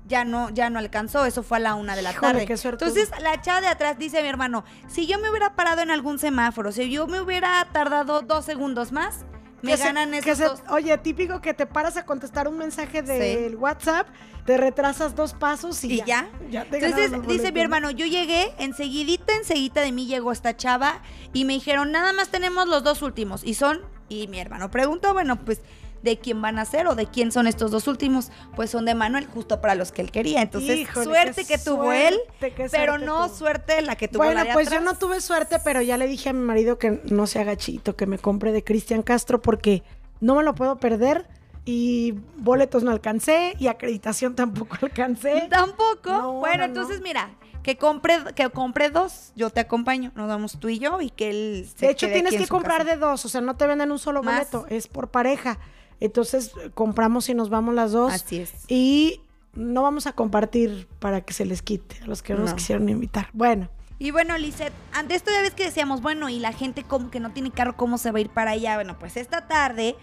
Ya 0.06 0.24
no, 0.24 0.50
ya 0.50 0.70
no 0.70 0.78
alcanzó, 0.78 1.24
eso 1.24 1.42
fue 1.42 1.56
a 1.58 1.60
la 1.60 1.74
una 1.74 1.96
de 1.96 2.02
la 2.02 2.12
Híjole, 2.12 2.32
tarde. 2.32 2.46
qué. 2.46 2.52
Entonces 2.68 3.10
la 3.20 3.40
chava 3.40 3.60
de 3.60 3.66
atrás 3.68 3.98
dice 3.98 4.22
mi 4.22 4.28
hermano, 4.28 4.64
si 4.88 5.06
yo 5.06 5.18
me 5.18 5.30
hubiera 5.30 5.54
parado 5.56 5.82
en 5.82 5.90
algún 5.90 6.18
semáforo, 6.18 6.72
si 6.72 6.90
yo 6.90 7.06
me 7.06 7.20
hubiera 7.20 7.66
tardado 7.72 8.22
dos 8.22 8.44
segundos 8.44 8.92
más, 8.92 9.24
me 9.62 9.76
se- 9.76 9.84
ganan 9.84 10.10
que 10.12 10.18
esos 10.18 10.36
se- 10.38 10.44
dos. 10.44 10.62
Oye, 10.70 10.96
típico 10.98 11.40
que 11.40 11.54
te 11.54 11.66
paras 11.66 11.96
a 11.96 12.04
contestar 12.04 12.46
un 12.46 12.56
mensaje 12.58 13.02
del 13.02 13.56
WhatsApp, 13.56 14.06
te 14.44 14.56
retrasas 14.56 15.16
dos 15.16 15.32
pasos 15.34 15.82
y, 15.82 15.94
Y 15.94 16.02
ya. 16.04 16.28
ya 16.50 16.64
te 16.66 16.78
ganaron 16.78 17.04
Entonces, 17.04 17.28
dice 17.38 17.50
mi 17.52 17.60
hermano, 17.60 17.90
yo 17.90 18.06
llegué, 18.06 18.54
enseguidita, 18.58 19.32
enseguida 19.34 19.80
de 19.80 19.90
mí 19.90 20.06
llegó 20.06 20.30
esta 20.30 20.56
chava 20.56 21.00
y 21.32 21.44
me 21.46 21.54
dijeron, 21.54 21.90
nada 21.90 22.12
más 22.12 22.28
tenemos 22.28 22.68
los 22.68 22.84
dos 22.84 23.02
últimos. 23.02 23.42
Y 23.42 23.54
son, 23.54 23.80
y 24.08 24.28
mi 24.28 24.38
hermano 24.38 24.70
preguntó, 24.70 25.12
bueno, 25.14 25.36
pues, 25.44 25.62
¿de 26.06 26.18
quién 26.18 26.40
van 26.40 26.58
a 26.58 26.64
ser 26.64 26.86
o 26.86 26.94
de 26.94 27.06
quién 27.06 27.30
son 27.32 27.46
estos 27.46 27.70
dos 27.70 27.86
últimos? 27.88 28.30
Pues 28.54 28.70
son 28.70 28.86
de 28.86 28.94
Manuel, 28.94 29.26
justo 29.26 29.60
para 29.60 29.74
los 29.74 29.92
que 29.92 30.00
él 30.00 30.10
quería. 30.10 30.40
Entonces, 30.40 30.78
Híjole, 30.78 31.04
suerte 31.04 31.44
que 31.44 31.58
tuvo 31.58 31.92
él, 31.92 32.14
suerte, 32.38 32.68
pero 32.70 32.96
no 32.96 33.26
tuvo. 33.26 33.36
suerte 33.36 33.82
la 33.82 33.96
que 33.96 34.08
tuvo 34.08 34.22
Bueno, 34.24 34.40
la 34.40 34.44
de 34.44 34.52
pues 34.54 34.70
yo 34.70 34.80
no 34.80 34.96
tuve 34.96 35.20
suerte, 35.20 35.58
pero 35.62 35.82
ya 35.82 35.98
le 35.98 36.06
dije 36.06 36.30
a 36.30 36.32
mi 36.32 36.40
marido 36.44 36.78
que 36.78 37.02
no 37.10 37.26
se 37.26 37.40
haga 37.40 37.56
chito, 37.56 37.94
que 37.96 38.06
me 38.06 38.18
compre 38.18 38.52
de 38.52 38.64
Cristian 38.64 39.02
Castro 39.02 39.42
porque 39.42 39.82
no 40.20 40.36
me 40.36 40.42
lo 40.42 40.54
puedo 40.54 40.78
perder 40.78 41.26
y 41.66 42.14
boletos 42.36 42.84
no 42.84 42.92
alcancé 42.92 43.54
y 43.58 43.66
acreditación 43.66 44.34
tampoco 44.34 44.78
alcancé. 44.82 45.48
Tampoco. 45.50 46.10
No, 46.10 46.32
bueno, 46.34 46.58
no, 46.58 46.58
no. 46.58 46.64
entonces 46.66 47.02
mira, 47.02 47.30
que 47.66 47.76
compre, 47.76 48.18
que 48.36 48.48
compre 48.50 48.90
dos, 48.90 49.32
yo 49.34 49.50
te 49.50 49.58
acompaño, 49.58 50.12
nos 50.14 50.28
vamos 50.28 50.60
tú 50.60 50.68
y 50.68 50.78
yo 50.78 51.00
y 51.00 51.10
que 51.10 51.30
él 51.30 51.68
se 51.76 51.86
De 51.86 51.92
hecho, 51.92 52.06
tienes 52.06 52.36
que 52.36 52.46
comprar 52.46 52.82
casa. 52.84 52.92
de 52.92 52.96
dos, 52.96 53.24
o 53.24 53.28
sea, 53.28 53.40
no 53.40 53.56
te 53.56 53.66
venden 53.66 53.90
un 53.90 53.98
solo 53.98 54.22
Más. 54.22 54.52
boleto, 54.52 54.66
es 54.72 54.86
por 54.86 55.08
pareja. 55.08 55.58
Entonces, 56.00 56.52
eh, 56.62 56.70
compramos 56.74 57.28
y 57.28 57.34
nos 57.34 57.48
vamos 57.50 57.74
las 57.74 57.92
dos. 57.92 58.12
Así 58.12 58.38
es. 58.38 58.52
Y 58.68 59.20
no 59.54 59.82
vamos 59.82 60.06
a 60.06 60.12
compartir 60.12 60.86
para 60.98 61.20
que 61.22 61.32
se 61.32 61.46
les 61.46 61.62
quite 61.62 62.02
a 62.02 62.06
los 62.06 62.22
que 62.22 62.34
no 62.34 62.40
nos 62.40 62.50
No. 62.50 62.56
quisieron 62.56 62.88
invitar. 62.88 63.28
Bueno, 63.32 63.68
Y 63.98 64.10
bueno, 64.10 64.36
Lizeth, 64.36 64.74
ante 64.92 65.14
esto 65.14 65.30
ya 65.30 65.40
ves 65.40 65.54
que 65.54 65.64
decíamos, 65.64 66.02
bueno, 66.02 66.28
y 66.28 66.38
la 66.38 66.52
gente 66.52 66.82
como 66.82 67.10
que 67.10 67.18
no 67.18 67.30
tiene 67.32 67.50
carro, 67.50 67.78
¿cómo 67.78 67.96
se 67.96 68.12
va 68.12 68.18
a 68.18 68.20
ir 68.20 68.28
para 68.28 68.50
allá? 68.50 68.74
Bueno, 68.74 68.98
pues 68.98 69.16
esta 69.16 69.48
tarde, 69.48 69.96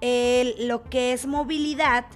el- 0.00 0.66
lo 0.66 0.84
que 0.84 1.12
es 1.12 1.26
movilidad 1.26 2.06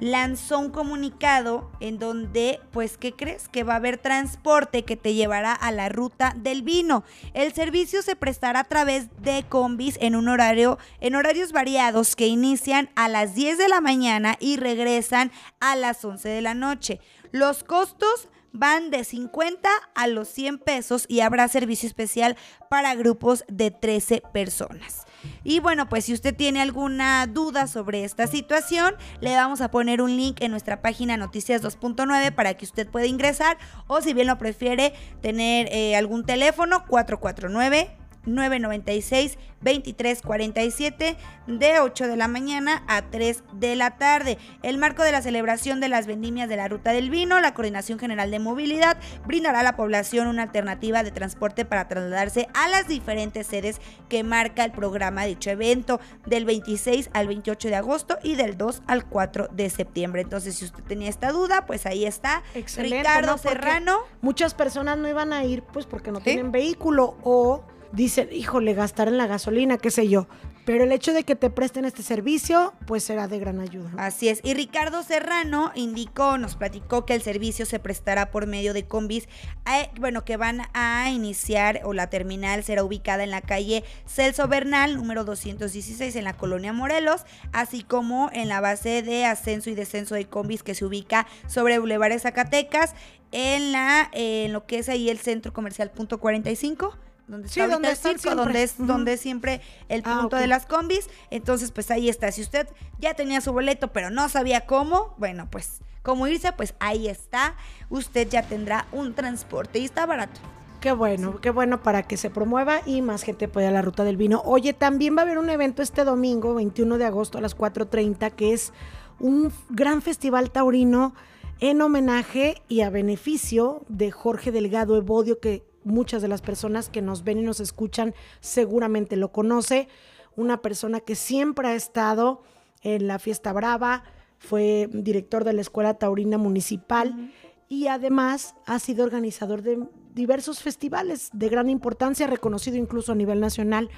lanzó 0.00 0.58
un 0.58 0.70
comunicado 0.70 1.70
en 1.80 1.98
donde, 1.98 2.60
pues, 2.72 2.98
¿qué 2.98 3.12
crees? 3.12 3.48
Que 3.48 3.64
va 3.64 3.74
a 3.74 3.76
haber 3.76 3.98
transporte 3.98 4.84
que 4.84 4.96
te 4.96 5.14
llevará 5.14 5.52
a 5.52 5.72
la 5.72 5.88
ruta 5.88 6.34
del 6.36 6.62
vino. 6.62 7.04
El 7.34 7.52
servicio 7.52 8.02
se 8.02 8.16
prestará 8.16 8.60
a 8.60 8.64
través 8.64 9.08
de 9.22 9.44
combis 9.48 9.96
en 10.00 10.16
un 10.16 10.28
horario, 10.28 10.78
en 11.00 11.14
horarios 11.14 11.52
variados 11.52 12.16
que 12.16 12.26
inician 12.26 12.90
a 12.94 13.08
las 13.08 13.34
10 13.34 13.58
de 13.58 13.68
la 13.68 13.80
mañana 13.80 14.36
y 14.40 14.56
regresan 14.56 15.32
a 15.60 15.76
las 15.76 16.04
11 16.04 16.28
de 16.28 16.42
la 16.42 16.54
noche. 16.54 17.00
Los 17.32 17.64
costos 17.64 18.28
van 18.52 18.90
de 18.90 19.04
50 19.04 19.68
a 19.94 20.06
los 20.06 20.28
100 20.28 20.58
pesos 20.58 21.04
y 21.08 21.20
habrá 21.20 21.48
servicio 21.48 21.86
especial 21.86 22.36
para 22.70 22.94
grupos 22.94 23.44
de 23.48 23.70
13 23.70 24.22
personas. 24.32 25.05
Y 25.44 25.60
bueno, 25.60 25.88
pues 25.88 26.04
si 26.04 26.12
usted 26.12 26.34
tiene 26.34 26.60
alguna 26.60 27.26
duda 27.26 27.66
sobre 27.66 28.04
esta 28.04 28.26
situación, 28.26 28.94
le 29.20 29.34
vamos 29.34 29.60
a 29.60 29.70
poner 29.70 30.00
un 30.00 30.16
link 30.16 30.40
en 30.40 30.50
nuestra 30.50 30.82
página 30.82 31.16
Noticias 31.16 31.62
2.9 31.62 32.34
para 32.34 32.54
que 32.54 32.64
usted 32.64 32.88
pueda 32.88 33.06
ingresar 33.06 33.58
o 33.86 34.00
si 34.00 34.14
bien 34.14 34.26
lo 34.26 34.38
prefiere 34.38 34.94
tener 35.20 35.68
eh, 35.70 35.96
algún 35.96 36.24
teléfono 36.24 36.84
449 36.86 38.05
996 38.26 39.38
2347 39.62 41.16
de 41.46 41.80
8 41.80 42.06
de 42.08 42.16
la 42.16 42.28
mañana 42.28 42.84
a 42.88 43.02
3 43.02 43.42
de 43.54 43.76
la 43.76 43.92
tarde. 43.98 44.38
El 44.62 44.78
marco 44.78 45.02
de 45.02 45.12
la 45.12 45.22
celebración 45.22 45.80
de 45.80 45.88
las 45.88 46.06
vendimias 46.06 46.48
de 46.48 46.56
la 46.56 46.68
Ruta 46.68 46.92
del 46.92 47.10
Vino, 47.10 47.40
la 47.40 47.54
Coordinación 47.54 47.98
General 47.98 48.30
de 48.30 48.38
Movilidad 48.38 48.96
brindará 49.26 49.60
a 49.60 49.64
la 49.64 49.76
población 49.76 50.26
una 50.28 50.42
alternativa 50.42 51.02
de 51.02 51.10
transporte 51.10 51.64
para 51.64 51.88
trasladarse 51.88 52.48
a 52.54 52.68
las 52.68 52.86
diferentes 52.88 53.46
sedes 53.46 53.80
que 54.08 54.22
marca 54.24 54.64
el 54.64 54.72
programa 54.72 55.22
de 55.22 55.28
dicho 55.28 55.50
evento 55.50 56.00
del 56.26 56.44
26 56.44 57.10
al 57.12 57.26
28 57.28 57.68
de 57.68 57.76
agosto 57.76 58.18
y 58.22 58.34
del 58.34 58.56
2 58.56 58.82
al 58.86 59.06
4 59.06 59.48
de 59.52 59.70
septiembre. 59.70 60.22
Entonces, 60.22 60.56
si 60.56 60.64
usted 60.64 60.82
tenía 60.84 61.08
esta 61.08 61.32
duda, 61.32 61.66
pues 61.66 61.86
ahí 61.86 62.04
está. 62.04 62.42
excelente. 62.54 62.98
Ricardo 62.98 63.32
¿no? 63.32 63.38
Serrano. 63.38 63.98
Muchas 64.20 64.54
personas 64.54 64.98
no 64.98 65.08
iban 65.08 65.32
a 65.32 65.44
ir 65.44 65.62
pues 65.62 65.86
porque 65.86 66.10
no 66.12 66.18
Sí. 66.18 66.24
tienen 66.24 66.52
vehículo 66.52 67.16
o 67.22 67.62
dicen, 67.96 68.28
híjole, 68.30 68.74
gastar 68.74 69.08
en 69.08 69.16
la 69.16 69.26
gasolina, 69.26 69.78
qué 69.78 69.90
sé 69.90 70.06
yo. 70.06 70.28
Pero 70.66 70.84
el 70.84 70.92
hecho 70.92 71.12
de 71.12 71.22
que 71.22 71.36
te 71.36 71.48
presten 71.48 71.84
este 71.84 72.02
servicio, 72.02 72.74
pues 72.86 73.04
será 73.04 73.28
de 73.28 73.38
gran 73.38 73.60
ayuda. 73.60 73.90
Así 73.96 74.28
es. 74.28 74.40
Y 74.42 74.52
Ricardo 74.52 75.02
Serrano 75.02 75.70
indicó, 75.74 76.38
nos 76.38 76.56
platicó 76.56 77.06
que 77.06 77.14
el 77.14 77.22
servicio 77.22 77.64
se 77.66 77.78
prestará 77.78 78.30
por 78.30 78.46
medio 78.46 78.74
de 78.74 78.84
combis, 78.84 79.28
eh, 79.72 79.90
bueno, 79.98 80.24
que 80.24 80.36
van 80.36 80.62
a 80.74 81.08
iniciar 81.10 81.80
o 81.84 81.92
la 81.92 82.10
terminal 82.10 82.64
será 82.64 82.84
ubicada 82.84 83.24
en 83.24 83.30
la 83.30 83.42
calle 83.42 83.84
Celso 84.06 84.48
Bernal, 84.48 84.96
número 84.96 85.24
216, 85.24 86.16
en 86.16 86.24
la 86.24 86.36
colonia 86.36 86.72
Morelos, 86.72 87.24
así 87.52 87.82
como 87.82 88.28
en 88.32 88.48
la 88.48 88.60
base 88.60 89.02
de 89.02 89.24
ascenso 89.24 89.70
y 89.70 89.74
descenso 89.74 90.16
de 90.16 90.26
combis 90.26 90.62
que 90.62 90.74
se 90.74 90.84
ubica 90.84 91.26
sobre 91.46 91.78
Boulevard 91.78 92.18
Zacatecas, 92.18 92.94
en 93.32 93.72
la, 93.72 94.10
en 94.12 94.52
lo 94.52 94.66
que 94.66 94.78
es 94.78 94.88
ahí 94.88 95.10
el 95.10 95.18
centro 95.18 95.52
comercial 95.52 95.90
punto 95.90 96.18
45 96.18 97.05
donde 97.28 97.48
Sí, 97.48 97.60
está 97.60 97.62
ahorita 97.62 97.74
donde 97.74 97.88
el 97.88 97.94
están 97.94 98.12
circo, 98.18 98.22
siempre. 98.22 98.44
donde 98.44 98.62
es 98.62 98.74
Ujú. 98.74 98.86
donde 98.86 99.12
es 99.14 99.20
siempre 99.20 99.60
el 99.88 100.02
Ah, 100.04 100.18
punto 100.20 100.36
de 100.36 100.46
las 100.46 100.66
combis. 100.66 101.08
Entonces, 101.30 101.70
pues 101.72 101.90
ahí 101.90 102.08
está. 102.08 102.30
Si 102.32 102.42
usted 102.42 102.68
ya 102.98 103.14
tenía 103.14 103.40
su 103.40 103.52
boleto, 103.52 103.88
pero 103.92 104.10
no 104.10 104.28
sabía 104.28 104.66
cómo, 104.66 105.14
bueno, 105.18 105.48
pues 105.50 105.80
cómo 106.02 106.26
irse, 106.28 106.52
pues 106.52 106.74
ahí 106.78 107.08
está. 107.08 107.54
Usted 107.90 108.28
ya 108.28 108.42
tendrá 108.42 108.86
un 108.92 109.14
transporte 109.14 109.78
y 109.80 109.84
está 109.84 110.06
barato. 110.06 110.40
Qué 110.80 110.92
bueno, 110.92 111.40
qué 111.40 111.50
bueno 111.50 111.82
para 111.82 112.04
que 112.04 112.16
se 112.16 112.30
promueva 112.30 112.80
y 112.86 113.02
más 113.02 113.22
gente 113.24 113.48
pueda 113.48 113.66
ir 113.66 113.70
a 113.70 113.74
la 113.74 113.82
ruta 113.82 114.04
del 114.04 114.16
vino. 114.16 114.40
Oye, 114.44 114.72
también 114.72 115.16
va 115.16 115.22
a 115.22 115.24
haber 115.24 115.38
un 115.38 115.50
evento 115.50 115.82
este 115.82 116.04
domingo, 116.04 116.54
21 116.54 116.98
de 116.98 117.06
agosto 117.06 117.38
a 117.38 117.40
las 117.40 117.56
4.30, 117.56 118.30
que 118.32 118.52
es 118.52 118.72
un 119.18 119.50
gran 119.70 120.00
festival 120.02 120.50
taurino 120.52 121.14
en 121.58 121.80
homenaje 121.80 122.62
y 122.68 122.82
a 122.82 122.90
beneficio 122.90 123.84
de 123.88 124.12
Jorge 124.12 124.52
Delgado 124.52 124.96
Evodio, 124.96 125.40
que 125.40 125.64
muchas 125.86 126.20
de 126.20 126.28
las 126.28 126.42
personas 126.42 126.88
que 126.88 127.00
nos 127.00 127.24
ven 127.24 127.38
y 127.38 127.42
nos 127.42 127.60
escuchan 127.60 128.14
seguramente 128.40 129.16
lo 129.16 129.32
conoce. 129.32 129.88
Una 130.36 130.60
persona 130.60 131.00
que 131.00 131.14
siempre 131.14 131.68
ha 131.68 131.74
estado 131.74 132.42
en 132.82 133.06
la 133.06 133.18
Fiesta 133.18 133.52
Brava, 133.52 134.04
fue 134.38 134.88
director 134.92 135.44
de 135.44 135.52
la 135.52 135.62
Escuela 135.62 135.94
Taurina 135.94 136.38
Municipal 136.38 137.32
y 137.68 137.86
además 137.88 138.54
ha 138.66 138.78
sido 138.78 139.04
organizador 139.04 139.62
de 139.62 139.86
diversos 140.14 140.60
festivales 140.62 141.30
de 141.32 141.48
gran 141.48 141.68
importancia, 141.68 142.26
reconocido 142.26 142.76
incluso 142.76 143.12
a 143.12 143.16
nivel 143.16 143.40
nacional, 143.40 143.90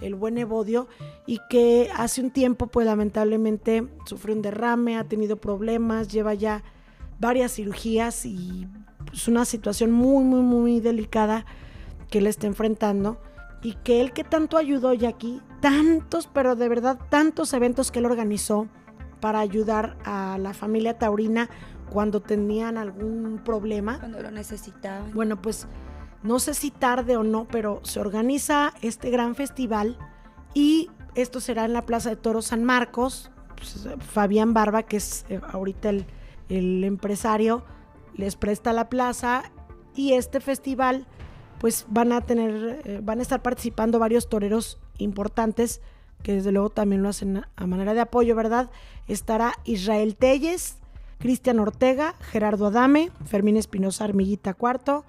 el 0.00 0.14
buen 0.14 0.36
Evodio, 0.38 0.88
y 1.26 1.38
que 1.48 1.88
hace 1.94 2.20
un 2.20 2.30
tiempo, 2.30 2.66
pues 2.66 2.86
lamentablemente 2.86 3.86
sufrió 4.04 4.34
un 4.34 4.42
derrame, 4.42 4.96
ha 4.96 5.04
tenido 5.04 5.36
problemas, 5.36 6.08
lleva 6.08 6.34
ya 6.34 6.64
varias 7.22 7.52
cirugías 7.52 8.26
y 8.26 8.66
es 9.12 9.28
una 9.28 9.44
situación 9.44 9.92
muy, 9.92 10.24
muy, 10.24 10.40
muy 10.40 10.80
delicada 10.80 11.46
que 12.10 12.18
él 12.18 12.26
está 12.26 12.48
enfrentando 12.48 13.22
y 13.62 13.74
que 13.84 14.00
él 14.00 14.12
que 14.12 14.24
tanto 14.24 14.58
ayudó 14.58 14.92
ya 14.92 15.10
aquí, 15.10 15.40
tantos, 15.60 16.26
pero 16.26 16.56
de 16.56 16.68
verdad 16.68 16.98
tantos 17.10 17.54
eventos 17.54 17.92
que 17.92 18.00
él 18.00 18.06
organizó 18.06 18.66
para 19.20 19.38
ayudar 19.38 19.96
a 20.04 20.36
la 20.38 20.52
familia 20.52 20.98
taurina 20.98 21.48
cuando 21.90 22.20
tenían 22.20 22.76
algún 22.76 23.40
problema. 23.44 24.00
Cuando 24.00 24.20
lo 24.20 24.32
necesitaban. 24.32 25.12
Bueno, 25.14 25.40
pues 25.40 25.68
no 26.24 26.40
sé 26.40 26.54
si 26.54 26.72
tarde 26.72 27.16
o 27.16 27.22
no, 27.22 27.46
pero 27.46 27.80
se 27.84 28.00
organiza 28.00 28.74
este 28.82 29.10
gran 29.10 29.36
festival 29.36 29.96
y 30.54 30.90
esto 31.14 31.40
será 31.40 31.66
en 31.66 31.72
la 31.72 31.86
Plaza 31.86 32.10
de 32.10 32.16
Toros 32.16 32.46
San 32.46 32.64
Marcos. 32.64 33.30
Pues, 33.54 33.86
Fabián 34.00 34.54
Barba, 34.54 34.82
que 34.82 34.96
es 34.96 35.24
eh, 35.28 35.40
ahorita 35.52 35.90
el, 35.90 36.04
el 36.48 36.84
empresario, 36.84 37.64
les 38.14 38.36
presta 38.36 38.72
la 38.72 38.88
plaza 38.88 39.50
y 39.94 40.12
este 40.12 40.40
festival 40.40 41.06
pues 41.58 41.86
van 41.88 42.12
a 42.12 42.20
tener, 42.20 42.82
eh, 42.84 43.00
van 43.02 43.20
a 43.20 43.22
estar 43.22 43.42
participando 43.42 43.98
varios 43.98 44.28
toreros 44.28 44.78
importantes 44.98 45.80
que 46.22 46.34
desde 46.34 46.52
luego 46.52 46.70
también 46.70 47.02
lo 47.02 47.08
hacen 47.08 47.44
a, 47.56 47.66
manera 47.66 47.94
de 47.94 48.00
apoyo, 48.00 48.34
¿verdad? 48.34 48.70
Estará 49.08 49.54
Israel 49.64 50.16
Telles, 50.16 50.78
Cristian 51.18 51.58
Ortega, 51.58 52.14
Gerardo 52.20 52.66
Adame, 52.66 53.10
Fermín 53.24 53.56
Espinosa 53.56 54.04
Armillita 54.04 54.54
Cuarto, 54.54 55.04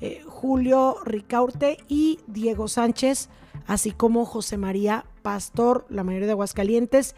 eh, 0.00 0.22
Julio 0.26 0.96
Ricaurte 1.04 1.78
y 1.88 2.20
Diego 2.26 2.68
Sánchez, 2.68 3.28
así 3.66 3.90
como 3.92 4.24
José 4.24 4.56
María 4.56 5.06
Pastor, 5.22 5.86
la 5.88 6.04
mayoría 6.04 6.26
de 6.26 6.32
Aguascalientes, 6.32 7.14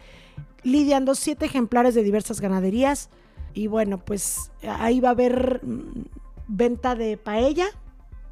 lidiando 0.63 1.15
siete 1.15 1.45
ejemplares 1.45 1.95
de 1.95 2.03
diversas 2.03 2.41
ganaderías. 2.41 3.09
Y 3.53 3.67
bueno, 3.67 3.97
pues 3.97 4.51
ahí 4.67 4.99
va 4.99 5.09
a 5.09 5.11
haber 5.11 5.61
mm, 5.63 6.05
venta 6.47 6.95
de 6.95 7.17
paella. 7.17 7.67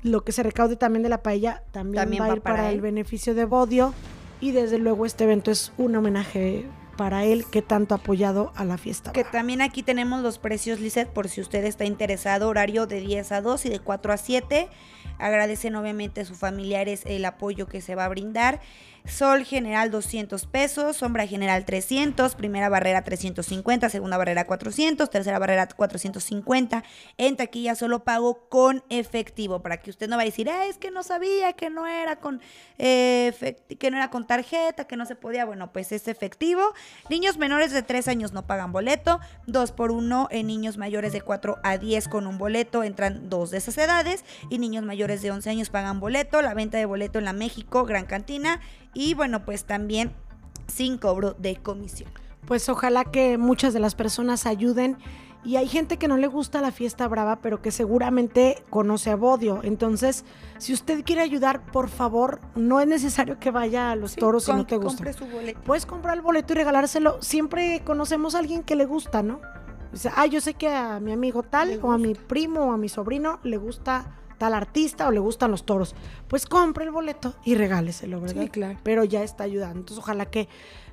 Lo 0.04 0.24
que 0.24 0.32
se 0.32 0.44
recaude 0.44 0.76
también 0.76 1.04
de 1.04 1.10
la 1.10 1.24
paella 1.24 1.64
también, 1.72 2.04
También 2.04 2.24
va 2.24 2.28
a 2.28 2.36
ir 2.36 2.42
para 2.42 2.72
el 2.72 2.82
beneficio 2.82 3.36
de 3.36 3.46
Bodio. 3.46 3.94
Y 4.40 4.52
desde 4.52 4.78
luego 4.78 5.06
este 5.06 5.24
evento 5.24 5.50
es 5.50 5.74
un 5.78 5.96
homenaje 5.96 6.66
para 6.98 7.24
él 7.24 7.46
que 7.46 7.62
tanto 7.62 7.96
ha 7.96 8.00
apoyado 8.00 8.52
a 8.56 8.66
la 8.66 8.78
fiesta. 8.78 9.14
Que 9.14 9.24
también 9.24 9.62
aquí 9.62 9.84
tenemos 9.84 10.22
los 10.22 10.40
precios, 10.40 10.80
Lizeth, 10.80 11.08
por 11.08 11.30
si 11.30 11.40
usted 11.40 11.64
está 11.64 11.86
interesado, 11.86 12.50
horario 12.50 12.88
de 12.88 13.00
10 13.00 13.32
a 13.32 13.42
2 13.42 13.68
y 13.68 13.70
de 13.70 13.80
4 13.80 14.14
a 14.14 14.18
7. 14.18 14.68
Agradecen 15.20 15.76
obviamente 15.76 16.22
a 16.22 16.26
sus 16.26 16.38
familiares 16.38 17.04
el 17.06 17.24
apoyo 17.24 17.68
que 17.68 17.82
se 17.82 17.96
va 17.96 18.06
a 18.06 18.10
brindar. 18.10 18.60
Sol 19.08 19.46
general 19.46 19.90
200 19.90 20.46
pesos, 20.48 20.98
sombra 20.98 21.26
general 21.26 21.64
300, 21.64 22.36
primera 22.36 22.68
barrera 22.68 23.04
350, 23.04 23.90
segunda 23.90 24.18
barrera 24.18 24.46
400, 24.46 25.10
tercera 25.10 25.40
barrera 25.40 25.68
450. 25.68 26.84
En 27.18 27.38
taquilla 27.38 27.76
solo 27.76 28.04
pago 28.04 28.50
con 28.50 28.84
efectivo. 28.90 29.62
Para 29.62 29.78
que 29.78 29.90
usted 29.90 30.10
no 30.10 30.18
vaya 30.18 30.28
a 30.28 30.32
decir, 30.32 30.50
es 30.50 30.78
que 30.78 30.92
no 30.92 31.04
sabía 31.04 31.54
que 31.54 31.70
no 31.70 31.88
era 31.88 32.18
con 32.18 32.42
eh, 32.78 33.56
que 33.80 33.92
no 33.92 33.98
era 33.98 34.10
con 34.10 34.28
tarjeta, 34.28 34.86
que 34.86 34.98
no 34.98 35.06
se 35.06 35.16
podía. 35.16 35.46
Bueno, 35.46 35.72
pues 35.72 35.94
es 35.94 36.10
efectivo. 36.10 36.62
Niños 37.10 37.38
menores 37.38 37.72
de 37.72 37.84
3 37.84 38.10
años 38.10 38.34
no 38.34 38.46
pagan 38.46 38.74
boleto, 38.74 39.22
2 39.46 39.72
por 39.72 39.92
1 39.92 40.28
en 40.32 40.48
niños 40.48 40.78
mayores 40.78 41.14
de 41.14 41.22
4 41.22 41.60
a 41.64 41.78
10 41.78 42.10
con 42.10 42.28
un 42.28 42.38
boleto. 42.38 42.84
Entran 42.84 43.30
dos 43.30 43.52
de 43.52 43.60
esas 43.60 43.78
edades. 43.78 44.26
Y 44.50 44.60
niños 44.60 44.84
mayores 44.84 45.22
de 45.22 45.32
11 45.32 45.50
años 45.50 45.70
pagan 45.70 46.02
boleto. 46.02 46.42
La 46.42 46.54
venta 46.54 46.78
de 46.78 46.86
boleto 46.86 47.20
en 47.20 47.26
la 47.26 47.34
México 47.34 47.86
Gran 47.86 48.06
Cantina 48.06 48.60
y 48.98 49.14
bueno, 49.14 49.46
pues 49.46 49.66
también 49.66 50.12
sin 50.66 50.98
cobro 50.98 51.36
de 51.38 51.58
comisión. 51.58 52.10
Pues 52.48 52.68
ojalá 52.68 53.06
que 53.06 53.38
muchas 53.38 53.72
de 53.76 53.80
las 53.80 53.94
personas 53.94 54.48
ayuden. 54.48 54.98
Y 55.44 55.56
hay 55.58 55.68
gente 55.68 55.98
que 55.98 56.08
no 56.08 56.18
le 56.18 56.26
gusta 56.26 56.62
la 56.62 56.72
fiesta 56.72 57.08
brava, 57.08 57.36
pero 57.38 57.62
que 57.62 57.70
seguramente 57.70 58.64
conoce 58.72 59.12
a 59.12 59.16
Bodio. 59.16 59.60
Entonces, 59.64 60.26
si 60.58 60.74
usted 60.74 61.06
quiere 61.06 61.22
ayudar, 61.22 61.64
por 61.72 61.90
favor, 61.90 62.42
no 62.56 62.82
es 62.82 62.88
necesario 62.88 63.40
que 63.40 63.52
vaya 63.52 63.92
a 63.92 63.96
los 63.96 64.16
toros 64.16 64.46
si 64.46 64.52
no 64.52 64.66
te 64.66 64.78
gusta. 64.78 65.14
Su 65.14 65.28
boleto. 65.28 65.62
Puedes 65.64 65.86
comprar 65.86 66.16
el 66.16 66.24
boleto 66.24 66.54
y 66.54 66.56
regalárselo. 66.56 67.22
Siempre 67.22 67.84
conocemos 67.86 68.34
a 68.34 68.40
alguien 68.40 68.64
que 68.64 68.76
le 68.76 68.86
gusta, 68.86 69.22
¿no? 69.22 69.42
Dice, 69.92 70.10
ah, 70.16 70.26
yo 70.26 70.42
sé 70.42 70.56
que 70.56 70.70
a 70.70 71.00
mi 71.00 71.12
amigo 71.12 71.44
tal, 71.44 71.80
o 71.84 71.92
a 71.92 72.00
mi 72.00 72.16
primo, 72.16 72.66
o 72.66 72.72
a 72.72 72.78
mi 72.78 72.90
sobrino 72.90 73.40
le 73.44 73.58
gusta 73.58 74.12
tal 74.38 74.54
artista 74.54 75.08
o 75.08 75.12
le 75.12 75.20
gustan 75.20 75.52
los 75.52 75.66
toros, 75.66 75.96
pues 76.28 76.46
compre 76.46 76.86
el 76.86 76.92
boleto 76.92 77.36
y 77.44 77.56
regáleselo, 77.56 78.22
¿verdad? 78.22 78.44
Sí, 78.44 78.50
claro. 78.50 78.80
Pero 78.84 79.04
ya 79.04 79.24
está 79.24 79.44
ayudando. 79.44 79.80
Entonces, 79.80 79.98
ojalá 79.98 80.28
que 80.28 80.48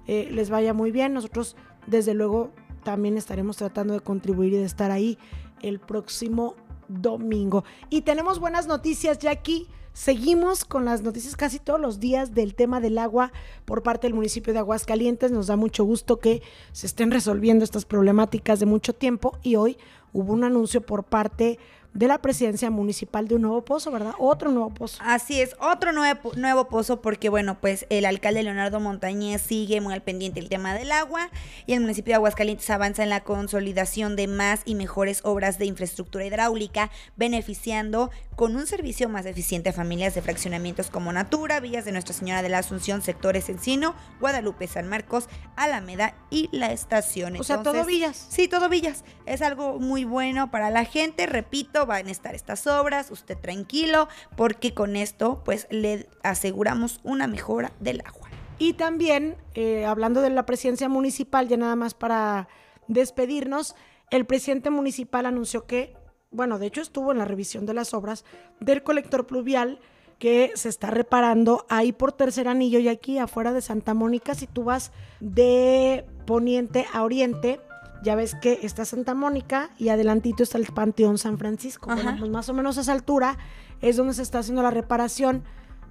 eh, 0.07 0.29
les 0.31 0.51
vaya 0.51 0.75
muy 0.75 0.91
bien. 0.91 1.15
Nosotros, 1.15 1.57
desde 1.87 2.15
luego, 2.15 2.51
también 2.83 3.17
estaremos 3.17 3.57
tratando 3.57 3.95
de 3.95 4.01
contribuir 4.01 4.53
y 4.53 4.59
de 4.59 4.65
estar 4.65 4.91
ahí 4.91 5.19
el 5.63 5.81
próximo 5.81 6.57
domingo. 6.89 7.65
Y 7.91 8.03
tenemos 8.03 8.39
buenas 8.39 8.67
noticias, 8.67 9.19
Jackie. 9.19 9.69
Seguimos 9.93 10.65
con 10.65 10.85
las 10.85 11.03
noticias 11.03 11.37
casi 11.37 11.61
todos 11.61 11.81
los 11.81 12.01
días 12.01 12.35
del 12.35 12.57
tema 12.57 12.81
del 12.81 12.99
agua 12.99 13.33
por 13.65 13.85
parte 13.85 14.09
del 14.09 14.15
municipio 14.15 14.53
de 14.53 14.59
Aguascalientes. 14.59 15.31
Nos 15.31 15.47
da 15.47 15.57
mucho 15.57 15.85
gusto 15.85 16.19
que 16.19 16.43
se 16.73 16.87
estén 16.87 17.13
resolviendo 17.13 17.65
estas 17.65 17.85
problemáticas 17.85 18.59
de 18.59 18.67
mucho 18.67 18.93
tiempo 18.93 19.39
y 19.43 19.55
hoy 19.55 19.79
hubo 20.13 20.33
un 20.33 20.43
anuncio 20.43 20.81
por 20.81 21.05
parte 21.05 21.45
de 21.45 21.59
la 21.95 22.19
presidencia 22.19 22.71
municipal 22.71 23.29
de 23.29 23.37
un 23.37 23.43
nuevo 23.43 23.65
pozo, 23.65 23.91
¿verdad? 23.91 24.15
Otro 24.19 24.51
nuevo 24.51 24.71
pozo. 24.71 24.99
Así 25.05 25.41
es, 25.41 25.57
otro 25.61 25.93
nuevo, 25.93 26.33
nuevo 26.37 26.69
pozo 26.69 27.01
porque, 27.01 27.29
bueno, 27.29 27.57
pues 27.61 27.87
el 27.89 28.05
alcalde 28.05 28.43
Leonardo 28.43 28.81
Montañez 28.81 29.41
sigue 29.41 29.81
muy 29.81 29.95
al 29.95 30.03
pendiente 30.03 30.41
el 30.41 30.49
tema 30.49 30.75
del 30.75 30.93
agua 30.93 31.31
y 31.67 31.73
el 31.73 31.81
municipio 31.81 32.13
de 32.13 32.17
Aguascalientes 32.17 32.69
avanza 32.71 33.03
en 33.03 33.11
la 33.11 33.23
consolidación 33.23 34.17
de 34.17 34.27
más 34.27 34.63
y 34.65 34.75
mejores 34.75 35.21
obras 35.25 35.59
de 35.59 35.67
infraestructura 35.67 36.27
hidráulica, 36.27 36.91
beneficiando 37.17 38.11
con 38.37 38.57
un 38.57 38.67
servicio 38.67 39.09
más 39.09 39.27
eficiente 39.27 39.71
a 39.71 39.73
familias 39.73 40.15
de 40.15 40.23
fraccionamientos 40.23 40.91
como 40.91 41.13
Natura, 41.13 41.61
Villas 41.61 41.85
de 41.85 41.93
Nuestra 41.93 42.15
Señora 42.15 42.43
de 42.43 42.49
la 42.49 42.59
Asunción, 42.59 43.03
sectores 43.03 43.49
Encino, 43.49 43.95
Guadalupe, 44.21 44.67
San 44.67 44.89
Marcos, 44.89 45.29
Alameda 45.57 46.15
y 46.31 46.49
la 46.53 46.73
estación. 46.73 47.37
o 47.37 47.45
sea, 47.45 47.63
todo 47.63 47.85
Villas. 47.85 48.27
Sí, 48.29 48.49
todo 48.49 48.69
Villas. 48.69 49.05
Es 49.27 49.43
algo 49.43 49.79
muy 49.79 50.05
bueno 50.05 50.51
para 50.51 50.71
la 50.71 50.85
gente, 50.85 51.27
repito, 51.27 51.87
van 51.87 52.09
a 52.09 52.11
estar 52.11 52.35
estas 52.35 52.67
obras, 52.67 53.11
usted 53.11 53.39
tranquilo, 53.39 54.09
porque 54.37 54.75
con 54.75 54.97
esto 54.97 55.43
pues 55.45 55.67
le 55.71 56.09
aseguramos 56.23 57.01
una 57.05 57.27
mejora 57.27 57.73
del 57.81 58.03
agua. 58.05 58.29
Y 58.59 58.75
también, 58.75 59.37
eh, 59.55 59.85
hablando 59.85 60.21
de 60.21 60.31
la 60.31 60.47
presidencia 60.47 60.89
municipal, 60.89 61.49
ya 61.49 61.57
nada 61.57 61.77
más 61.77 61.95
para 61.95 62.49
despedirnos, 62.87 63.75
el 64.11 64.27
presidente 64.27 64.71
municipal 64.71 65.27
anunció 65.27 65.67
que, 65.67 65.97
bueno, 66.35 66.59
de 66.59 66.67
hecho 66.67 66.81
estuvo 66.81 67.13
en 67.13 67.19
la 67.19 67.25
revisión 67.25 67.65
de 67.65 67.75
las 67.75 67.95
obras 67.95 68.25
del 68.61 68.83
colector 68.83 69.27
pluvial 69.27 69.79
que 70.19 70.53
se 70.55 70.69
está 70.69 70.91
reparando 70.91 71.67
ahí 71.69 71.93
por 71.93 72.13
Tercer 72.13 72.49
Anillo 72.49 72.79
y 72.79 72.89
aquí 72.89 73.19
afuera 73.19 73.53
de 73.53 73.61
Santa 73.61 73.95
Mónica, 73.95 74.35
si 74.35 74.47
tú 74.47 74.65
vas 74.65 74.93
de 75.21 76.07
poniente 76.27 76.87
a 76.93 77.03
oriente, 77.03 77.61
ya 78.03 78.15
ves 78.15 78.35
que 78.35 78.61
está 78.63 78.85
Santa 78.85 79.15
Mónica 79.15 79.71
y 79.79 79.89
adelantito 79.89 80.43
está 80.43 80.59
el 80.59 80.67
Panteón 80.67 81.19
San 81.19 81.39
Francisco. 81.39 81.91
Bueno, 81.93 82.17
pues 82.19 82.31
más 82.31 82.49
o 82.49 82.55
menos 82.55 82.79
a 82.79 82.83
esa 82.83 82.93
altura 82.93 83.39
es 83.81 83.97
donde 83.97 84.15
se 84.15 84.23
está 84.23 84.41
haciendo 84.41 84.63
la 84.63 84.71
reparación. 84.71 85.43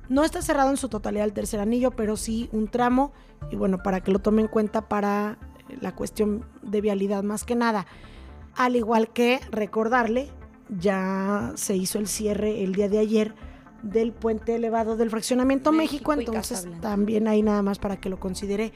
No 0.09 0.23
está 0.23 0.41
cerrado 0.41 0.69
en 0.69 0.77
su 0.77 0.89
totalidad 0.89 1.25
el 1.25 1.33
tercer 1.33 1.59
anillo, 1.59 1.91
pero 1.91 2.17
sí 2.17 2.49
un 2.51 2.67
tramo. 2.67 3.13
Y 3.49 3.55
bueno, 3.55 3.79
para 3.81 4.01
que 4.01 4.11
lo 4.11 4.19
tome 4.19 4.41
en 4.41 4.47
cuenta 4.47 4.87
para 4.87 5.37
la 5.81 5.95
cuestión 5.95 6.45
de 6.61 6.81
vialidad 6.81 7.23
más 7.23 7.45
que 7.45 7.55
nada. 7.55 7.87
Al 8.55 8.75
igual 8.75 9.11
que 9.11 9.39
recordarle, 9.51 10.29
ya 10.69 11.51
se 11.55 11.75
hizo 11.75 11.99
el 11.99 12.07
cierre 12.07 12.63
el 12.63 12.73
día 12.73 12.89
de 12.89 12.99
ayer 12.99 13.35
del 13.81 14.13
puente 14.13 14.55
elevado 14.55 14.95
del 14.95 15.09
fraccionamiento 15.09 15.71
México, 15.71 16.15
México 16.15 16.31
entonces 16.31 16.67
también 16.79 17.27
hay 17.27 17.41
nada 17.41 17.61
más 17.61 17.79
para 17.79 17.97
que 17.97 18.09
lo 18.09 18.17
considere 18.17 18.71